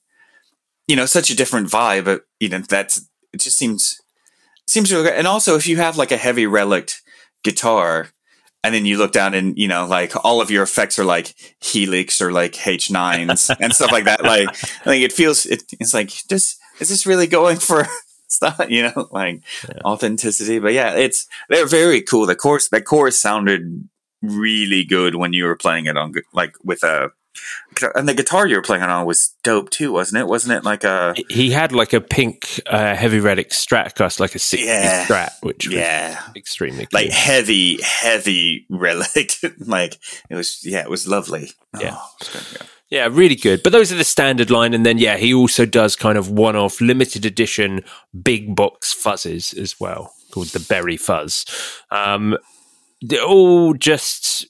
you 0.88 0.96
know 0.96 1.06
such 1.06 1.30
a 1.30 1.36
different 1.36 1.70
vibe 1.70 2.08
uh, 2.08 2.20
you 2.40 2.50
know 2.50 2.60
that's 2.60 3.08
it 3.34 3.42
just 3.42 3.58
seems 3.58 4.02
seems 4.68 4.92
really 4.92 5.04
great 5.04 5.18
and 5.18 5.28
also 5.28 5.56
if 5.56 5.68
you 5.68 5.78
have 5.78 5.98
like 5.98 6.12
a 6.12 6.18
heavy 6.18 6.46
relic 6.46 6.92
guitar 7.44 8.10
and 8.66 8.74
then 8.74 8.86
you 8.86 8.98
look 8.98 9.12
down 9.12 9.34
and 9.36 9.58
you 9.58 9.68
know 9.68 9.86
like 9.86 10.14
all 10.26 10.42
of 10.42 10.50
your 10.50 10.64
effects 10.64 10.98
are 10.98 11.06
like 11.06 11.36
helix 11.62 12.20
or 12.20 12.32
like 12.32 12.54
h9s 12.54 13.56
and 13.62 13.74
stuff 13.74 13.92
like 13.92 14.06
that. 14.06 14.24
Like 14.24 14.48
like 14.86 15.02
it 15.02 15.14
feels 15.14 15.46
it, 15.46 15.64
it's 15.80 15.94
like 15.94 16.10
just 16.30 16.60
is 16.80 16.90
this 16.90 17.06
really 17.06 17.28
going 17.28 17.58
for 17.58 17.88
stuff 18.28 18.60
you 18.68 18.84
know 18.84 19.08
like 19.12 19.44
authenticity? 19.84 20.60
But 20.60 20.74
yeah 20.74 20.96
it's 20.96 21.28
they're 21.50 21.68
very 21.68 22.02
cool. 22.02 22.26
The 22.26 22.36
chorus 22.36 22.70
the 22.70 22.82
chorus 22.82 23.20
sounded 23.20 23.88
really 24.24 24.84
good 24.84 25.16
when 25.16 25.34
you 25.34 25.46
were 25.46 25.56
playing 25.56 25.86
it 25.86 25.98
on 25.98 26.14
like 26.34 26.56
with 26.64 26.84
a 26.84 27.12
and 27.96 28.08
the 28.08 28.14
guitar 28.14 28.48
you 28.48 28.56
were 28.56 28.62
playing 28.62 28.84
on 28.84 29.06
was 29.06 29.36
dope 29.44 29.70
too 29.70 29.92
wasn't 29.92 30.20
it 30.20 30.28
wasn't 30.28 30.54
it 30.54 30.64
like 30.64 30.84
a 30.84 31.14
He 31.30 31.52
had 31.52 31.72
like 31.72 31.94
a 31.94 32.02
pink 32.02 32.62
uh, 32.68 32.96
heavy 32.96 33.20
relic 33.20 33.50
Stratocaster, 33.52 34.20
like 34.20 34.36
a 34.36 34.40
60 34.40 34.66
Yeah. 34.66 35.06
Strat, 35.06 35.32
which 35.42 35.68
was 35.68 35.76
yeah 35.76 36.22
extremely 36.36 36.88
like 36.94 37.10
heavy 37.10 37.80
heavy 37.82 38.66
relic 38.70 39.34
like 39.60 39.98
it 40.30 40.36
was 40.36 40.62
yeah 40.64 40.82
it 40.82 40.90
was 40.90 41.08
lovely 41.08 41.52
Yeah. 41.80 41.98
Oh, 41.98 42.10
good, 42.20 42.44
yeah. 42.54 42.68
Yeah, 42.92 43.08
really 43.12 43.36
good. 43.36 43.64
But 43.64 43.72
those 43.74 43.92
are 43.92 43.96
the 43.98 44.04
standard 44.04 44.52
line. 44.52 44.76
And 44.76 44.86
then, 44.86 45.00
yeah, 45.00 45.18
he 45.18 45.34
also 45.34 45.66
does 45.66 45.96
kind 45.96 46.20
of 46.20 46.30
one 46.30 46.56
off 46.56 46.80
limited 46.80 47.26
edition 47.26 47.84
big 48.24 48.56
box 48.56 48.94
fuzzes 48.94 49.58
as 49.58 49.80
well, 49.80 50.14
called 50.32 50.50
the 50.50 50.60
Berry 50.70 50.96
Fuzz. 50.96 51.46
Um, 51.90 52.38
they're 53.02 53.24
all 53.24 53.74
just 53.74 54.48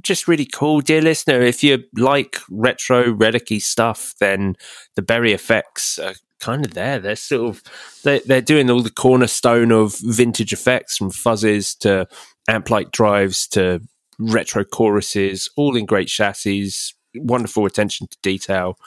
just 0.00 0.28
really 0.28 0.46
cool, 0.46 0.80
dear 0.80 1.02
listener. 1.02 1.40
If 1.42 1.62
you 1.62 1.84
like 1.94 2.38
retro 2.50 3.12
relicy 3.12 3.60
stuff, 3.60 4.14
then 4.20 4.56
the 4.96 5.02
Berry 5.02 5.32
effects 5.32 5.98
are 5.98 6.14
kind 6.40 6.64
of 6.64 6.74
there. 6.74 6.98
They're 6.98 7.16
sort 7.16 7.48
of 7.56 7.62
they 8.04 8.20
they're 8.20 8.40
doing 8.40 8.70
all 8.70 8.82
the 8.82 8.90
cornerstone 8.90 9.72
of 9.72 9.96
vintage 10.00 10.52
effects 10.52 10.96
from 10.96 11.10
fuzzes 11.10 11.76
to 11.80 12.06
amp 12.48 12.70
like 12.70 12.90
drives 12.92 13.46
to 13.48 13.80
retro 14.18 14.64
choruses, 14.64 15.48
all 15.56 15.76
in 15.76 15.84
great 15.86 16.08
chassis, 16.08 16.70
wonderful 17.14 17.66
attention 17.66 18.06
to 18.08 18.16
detail. 18.22 18.78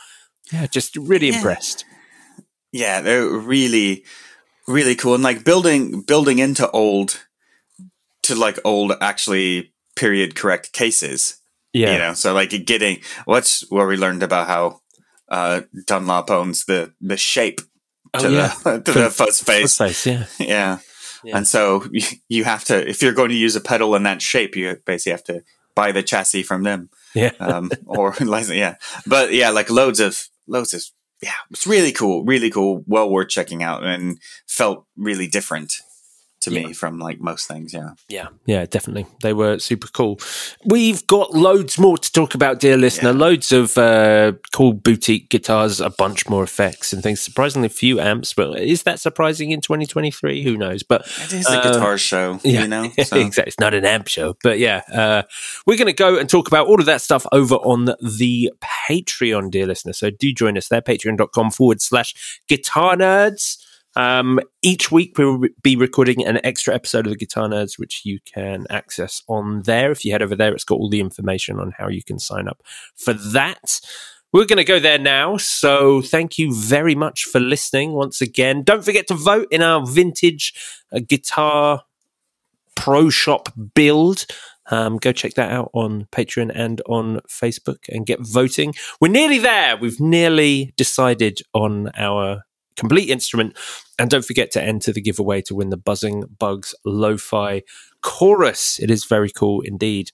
Yeah, 0.52 0.68
just 0.68 0.96
really 0.96 1.30
Yeah. 1.30 1.36
impressed. 1.38 1.86
yeah 2.72 3.00
they're 3.02 3.28
really 3.30 4.04
really 4.68 4.96
cool 4.96 5.14
and 5.16 5.24
like 5.24 5.44
building 5.46 6.02
building 6.02 6.40
into 6.40 6.70
old 6.72 7.26
to 8.26 8.36
like 8.36 8.60
old 8.64 8.94
actually 9.02 9.74
period 9.96 10.36
correct 10.36 10.72
cases 10.74 11.40
Yeah. 11.74 11.92
You 11.94 12.00
know, 12.00 12.14
so 12.14 12.34
like 12.34 12.52
getting 12.66 13.02
what's 13.26 13.70
where 13.70 13.88
we 13.88 13.98
learned 13.98 14.24
about 14.24 14.48
how 14.48 14.82
uh, 15.30 15.62
Dunlop 15.88 16.30
owns 16.32 16.66
the 16.66 16.94
the 17.02 17.18
shape 17.18 17.60
to 18.20 18.28
Oh, 18.28 18.30
yeah. 18.30 18.54
the 18.64 18.80
to 18.82 18.92
the 18.92 19.10
fuzz 19.20 19.42
face. 19.42 19.78
Face, 19.78 20.06
yeah. 20.06 20.26
Yeah. 20.40 20.78
Yeah. 21.24 21.38
And 21.38 21.48
so 21.48 21.84
you, 21.92 22.06
you 22.30 22.44
have 22.44 22.64
to 22.66 22.76
if 22.88 23.02
you're 23.02 23.16
going 23.16 23.32
to 23.32 23.36
use 23.46 23.56
a 23.58 23.62
pedal 23.62 23.96
in 23.96 24.04
that 24.04 24.22
shape, 24.22 24.56
you 24.56 24.78
basically 24.86 25.12
have 25.12 25.24
to 25.26 25.42
buy 25.76 25.92
the 25.92 26.04
chassis 26.04 26.44
from 26.44 26.64
them. 26.64 26.90
Yeah. 27.14 27.32
Um 27.40 27.72
or 27.86 28.14
yeah. 28.22 28.76
But 29.06 29.34
yeah, 29.34 29.50
like 29.50 29.70
loads 29.70 30.00
of 30.00 30.30
loads 30.48 30.74
of 30.74 30.82
yeah, 31.22 31.40
it's 31.50 31.66
really 31.68 31.92
cool, 31.92 32.24
really 32.24 32.52
cool, 32.52 32.84
well 32.88 33.10
worth 33.10 33.30
checking 33.30 33.64
out 33.64 33.84
and 33.84 34.20
felt 34.48 34.86
really 34.96 35.28
different 35.28 35.74
to 36.46 36.52
me 36.52 36.74
from 36.74 37.00
like 37.00 37.20
most 37.20 37.48
things, 37.48 37.74
yeah. 37.74 37.92
Yeah, 38.08 38.28
yeah, 38.46 38.66
definitely. 38.66 39.06
They 39.22 39.34
were 39.34 39.60
super 39.60 39.88
cool. 39.88 40.20
We've 40.66 41.06
got 41.08 41.34
loads 41.34 41.78
more 41.78 41.98
to 41.98 42.12
talk 42.12 42.34
about, 42.34 42.60
dear 42.60 42.78
listener. 42.78 43.12
Yeah. 43.12 43.18
Loads 43.18 43.52
of 43.52 43.78
uh, 43.78 44.34
cool 44.54 44.74
boutique 44.74 45.30
guitars, 45.30 45.82
a 45.82 45.90
bunch 45.90 46.28
more 46.30 46.44
effects 46.44 46.94
and 46.94 47.04
things. 47.04 47.22
Surprisingly 47.22 47.70
few 47.70 48.00
amps, 48.00 48.34
but 48.34 48.60
is 48.60 48.84
that 48.84 49.00
surprising 49.00 49.52
in 49.52 49.62
2023? 49.62 50.44
Who 50.44 50.58
knows? 50.58 50.84
But 50.84 51.02
It 51.24 51.34
is 51.34 51.48
a 51.48 51.60
uh, 51.60 51.72
guitar 51.72 51.98
show, 51.98 52.40
yeah, 52.44 52.62
you 52.62 52.68
know. 52.68 52.92
So. 53.06 53.18
exactly. 53.18 53.50
It's 53.50 53.60
not 53.60 53.74
an 53.76 53.86
amp 53.86 54.08
show, 54.08 54.36
but 54.42 54.58
yeah, 54.58 54.82
uh, 54.92 55.24
we're 55.68 55.78
going 55.78 55.88
to 55.88 55.94
go 55.94 56.18
and 56.18 56.28
talk 56.28 56.48
about 56.48 56.68
all 56.68 56.80
of 56.80 56.88
that 56.88 57.02
stuff 57.02 57.26
over 57.32 57.56
on 57.56 57.86
the 57.86 58.52
Patreon, 58.90 59.52
dear 59.52 59.68
listener. 59.68 59.94
So 59.94 60.10
do 60.10 60.34
join 60.34 60.58
us 60.58 60.70
there, 60.70 60.82
patreon.com 60.82 61.52
forward 61.52 61.82
slash 61.82 62.42
guitar 62.48 62.96
nerds. 62.96 63.58
Um, 63.96 64.40
each 64.62 64.92
week 64.92 65.18
we 65.18 65.26
will 65.26 65.48
be 65.62 65.76
recording 65.76 66.26
an 66.26 66.40
extra 66.44 66.74
episode 66.74 67.08
of 67.08 67.14
the 67.14 67.18
Guitar 67.18 67.48
Nerds, 67.48 67.80
which 67.80 68.02
you 68.04 68.20
can 68.26 68.66
access 68.70 69.22
on 69.28 69.62
there. 69.64 69.92
If 69.92 70.04
you 70.04 70.12
head 70.12 70.22
over 70.22 70.36
there, 70.36 70.54
it's 70.54 70.64
got 70.64 70.76
all 70.76 70.90
the 70.90 71.00
information 71.00 71.60
on 71.60 71.74
how 71.78 71.88
you 71.88 72.04
can 72.04 72.20
sign 72.20 72.48
up 72.48 72.62
for 72.96 73.14
that. 73.14 73.80
We're 74.34 74.46
going 74.46 74.58
to 74.58 74.66
go 74.66 74.80
there 74.80 75.00
now. 75.00 75.38
So 75.38 76.02
thank 76.02 76.38
you 76.38 76.54
very 76.54 76.94
much 76.94 77.24
for 77.24 77.40
listening 77.40 77.94
once 77.94 78.20
again. 78.20 78.64
Don't 78.64 78.84
forget 78.84 79.08
to 79.08 79.14
vote 79.14 79.48
in 79.50 79.62
our 79.62 79.86
vintage 79.86 80.54
uh, 80.92 81.00
guitar 81.08 81.84
pro 82.76 83.10
shop 83.10 83.50
build. 83.76 84.26
Um, 84.72 84.98
go 84.98 85.12
check 85.12 85.36
that 85.36 85.52
out 85.52 85.70
on 85.74 86.08
Patreon 86.12 86.52
and 86.54 86.82
on 86.88 87.22
Facebook 87.30 87.88
and 87.88 88.06
get 88.06 88.20
voting. 88.20 88.74
We're 89.00 89.10
nearly 89.12 89.38
there. 89.38 89.78
We've 89.78 90.00
nearly 90.00 90.74
decided 90.76 91.40
on 91.54 91.92
our 91.96 92.45
complete 92.76 93.10
instrument. 93.10 93.58
And 93.98 94.10
don't 94.10 94.26
forget 94.26 94.52
to 94.52 94.64
enter 94.64 94.92
the 94.92 95.02
giveaway 95.02 95.42
to 95.44 95.56
win 95.56 95.70
the 95.70 95.78
Buzzing 95.78 96.24
Bugs 96.38 96.76
Lo 96.86 97.18
Fi 97.18 97.64
Chorus. 98.02 98.80
It 98.80 98.92
is 98.92 99.06
very 99.06 99.30
cool 99.30 99.62
indeed. 99.62 100.12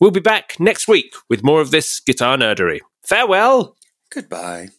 We'll 0.00 0.10
be 0.10 0.20
back 0.20 0.58
next 0.58 0.88
week 0.88 1.14
with 1.28 1.44
more 1.44 1.60
of 1.60 1.70
this 1.70 2.00
guitar 2.00 2.36
nerdery. 2.36 2.80
Farewell. 3.02 3.76
Goodbye. 4.10 4.70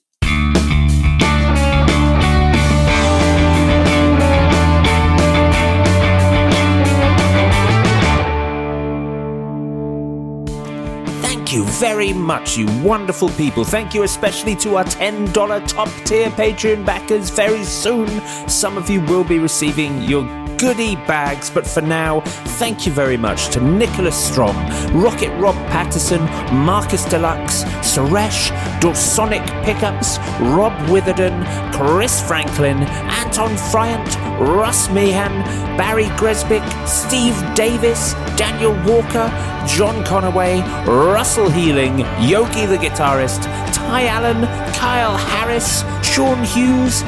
Thank 11.52 11.68
you 11.68 11.74
very 11.74 12.14
much, 12.14 12.56
you 12.56 12.66
wonderful 12.82 13.28
people. 13.32 13.66
Thank 13.66 13.93
you 13.93 14.04
especially 14.04 14.56
to 14.56 14.78
our 14.78 14.86
$10 14.86 15.68
top 15.68 15.89
tier 16.06 16.30
Patreon 16.30 16.86
backers. 16.86 17.30
Very 17.30 17.66
soon, 17.66 18.08
some 18.47 18.78
of 18.78 18.89
you 18.89 19.02
will 19.02 19.26
be 19.26 19.38
receiving 19.38 20.02
your 20.04 20.24
goodie 20.62 20.95
bags, 21.07 21.49
but 21.49 21.66
for 21.66 21.82
now, 21.82 22.22
thank 22.59 22.86
you 22.86 22.91
very 22.91 23.18
much 23.18 23.49
to 23.49 23.59
Nicholas 23.59 24.16
Strom, 24.16 24.55
Rocket 24.93 25.36
Rob 25.39 25.55
Patterson, 25.72 26.24
Marcus 26.53 27.03
Deluxe, 27.05 27.64
Suresh, 27.82 28.51
Dorsonic 28.80 29.43
Pickups, 29.66 30.20
Rob 30.55 30.72
Witherden, 30.88 31.43
Chris 31.74 32.22
Franklin, 32.22 32.78
Anton 32.78 33.57
Friant, 33.72 34.16
Russ 34.39 34.88
Meehan, 34.91 35.34
Barry 35.78 36.09
Gresbick, 36.20 36.64
Steve 36.88 37.36
Davis, 37.55 38.14
Daniel 38.38 38.74
Walker, 38.86 39.30
John 39.66 40.03
Conaway, 40.03 40.62
Russell 40.86 41.49
Healing, 41.49 42.01
Yogi 42.20 42.68
the 42.68 42.78
guitarist, 42.78 43.41
Ty 43.74 44.05
Allen, 44.05 44.45
Kyle 44.76 45.18
Harris, 45.18 45.84
Sean 46.07 46.43
Hughes, 46.43 47.01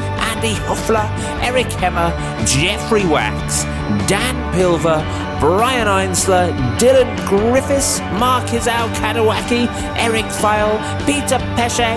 Andy 0.44 0.60
Hoffler, 0.66 1.08
Eric 1.42 1.72
Hemmer, 1.72 2.12
Jeffrey 2.46 3.06
Wax, 3.06 3.64
Dan 4.10 4.36
Pilver, 4.54 5.00
Brian 5.40 5.88
Einsler, 5.88 6.52
Dylan 6.78 7.16
Griffiths, 7.26 8.02
Mark 8.20 8.44
Izal 8.48 8.90
Kadawaki, 8.96 9.68
Eric 9.96 10.26
File, 10.26 10.78
Peter 11.06 11.40
Pesce, 11.56 11.96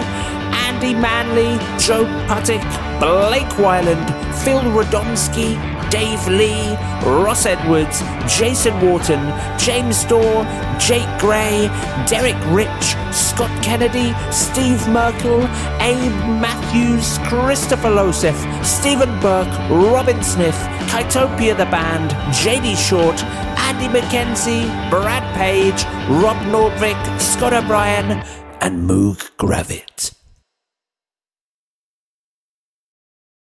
Andy 0.69 0.95
Manley, 0.95 1.59
Joe 1.77 2.05
Puttick, 2.29 2.63
Blake 3.01 3.51
Wyland, 3.59 4.07
Phil 4.45 4.61
Radomski, 4.61 5.59
Dave 5.91 6.27
Lee, 6.29 6.77
Ross 7.05 7.47
Edwards, 7.47 8.01
Jason 8.27 8.75
Wharton, 8.81 9.23
James 9.59 10.05
Dorr, 10.05 10.45
Jake 10.79 11.09
Gray, 11.19 11.69
Derek 12.09 12.37
Rich, 12.47 12.97
Scott 13.13 13.51
Kennedy, 13.63 14.15
Steve 14.33 14.87
Merkel, 14.89 15.43
Abe 15.81 16.13
Matthews, 16.41 17.19
Christopher 17.29 17.91
Losef, 17.91 18.37
Stephen 18.65 19.21
Burke, 19.21 19.53
Robin 19.71 20.23
Smith, 20.23 20.59
Kytopia 20.91 21.57
the 21.57 21.67
Band, 21.67 22.11
JD 22.35 22.77
Short, 22.77 23.23
Andy 23.59 23.89
McKenzie, 23.89 24.69
Brad 24.91 25.23
Page, 25.37 25.85
Rob 26.23 26.37
Nordvik, 26.47 27.21
Scott 27.21 27.53
O'Brien, 27.53 28.23
and 28.61 28.89
Moog 28.89 29.19
Gravit. 29.37 30.16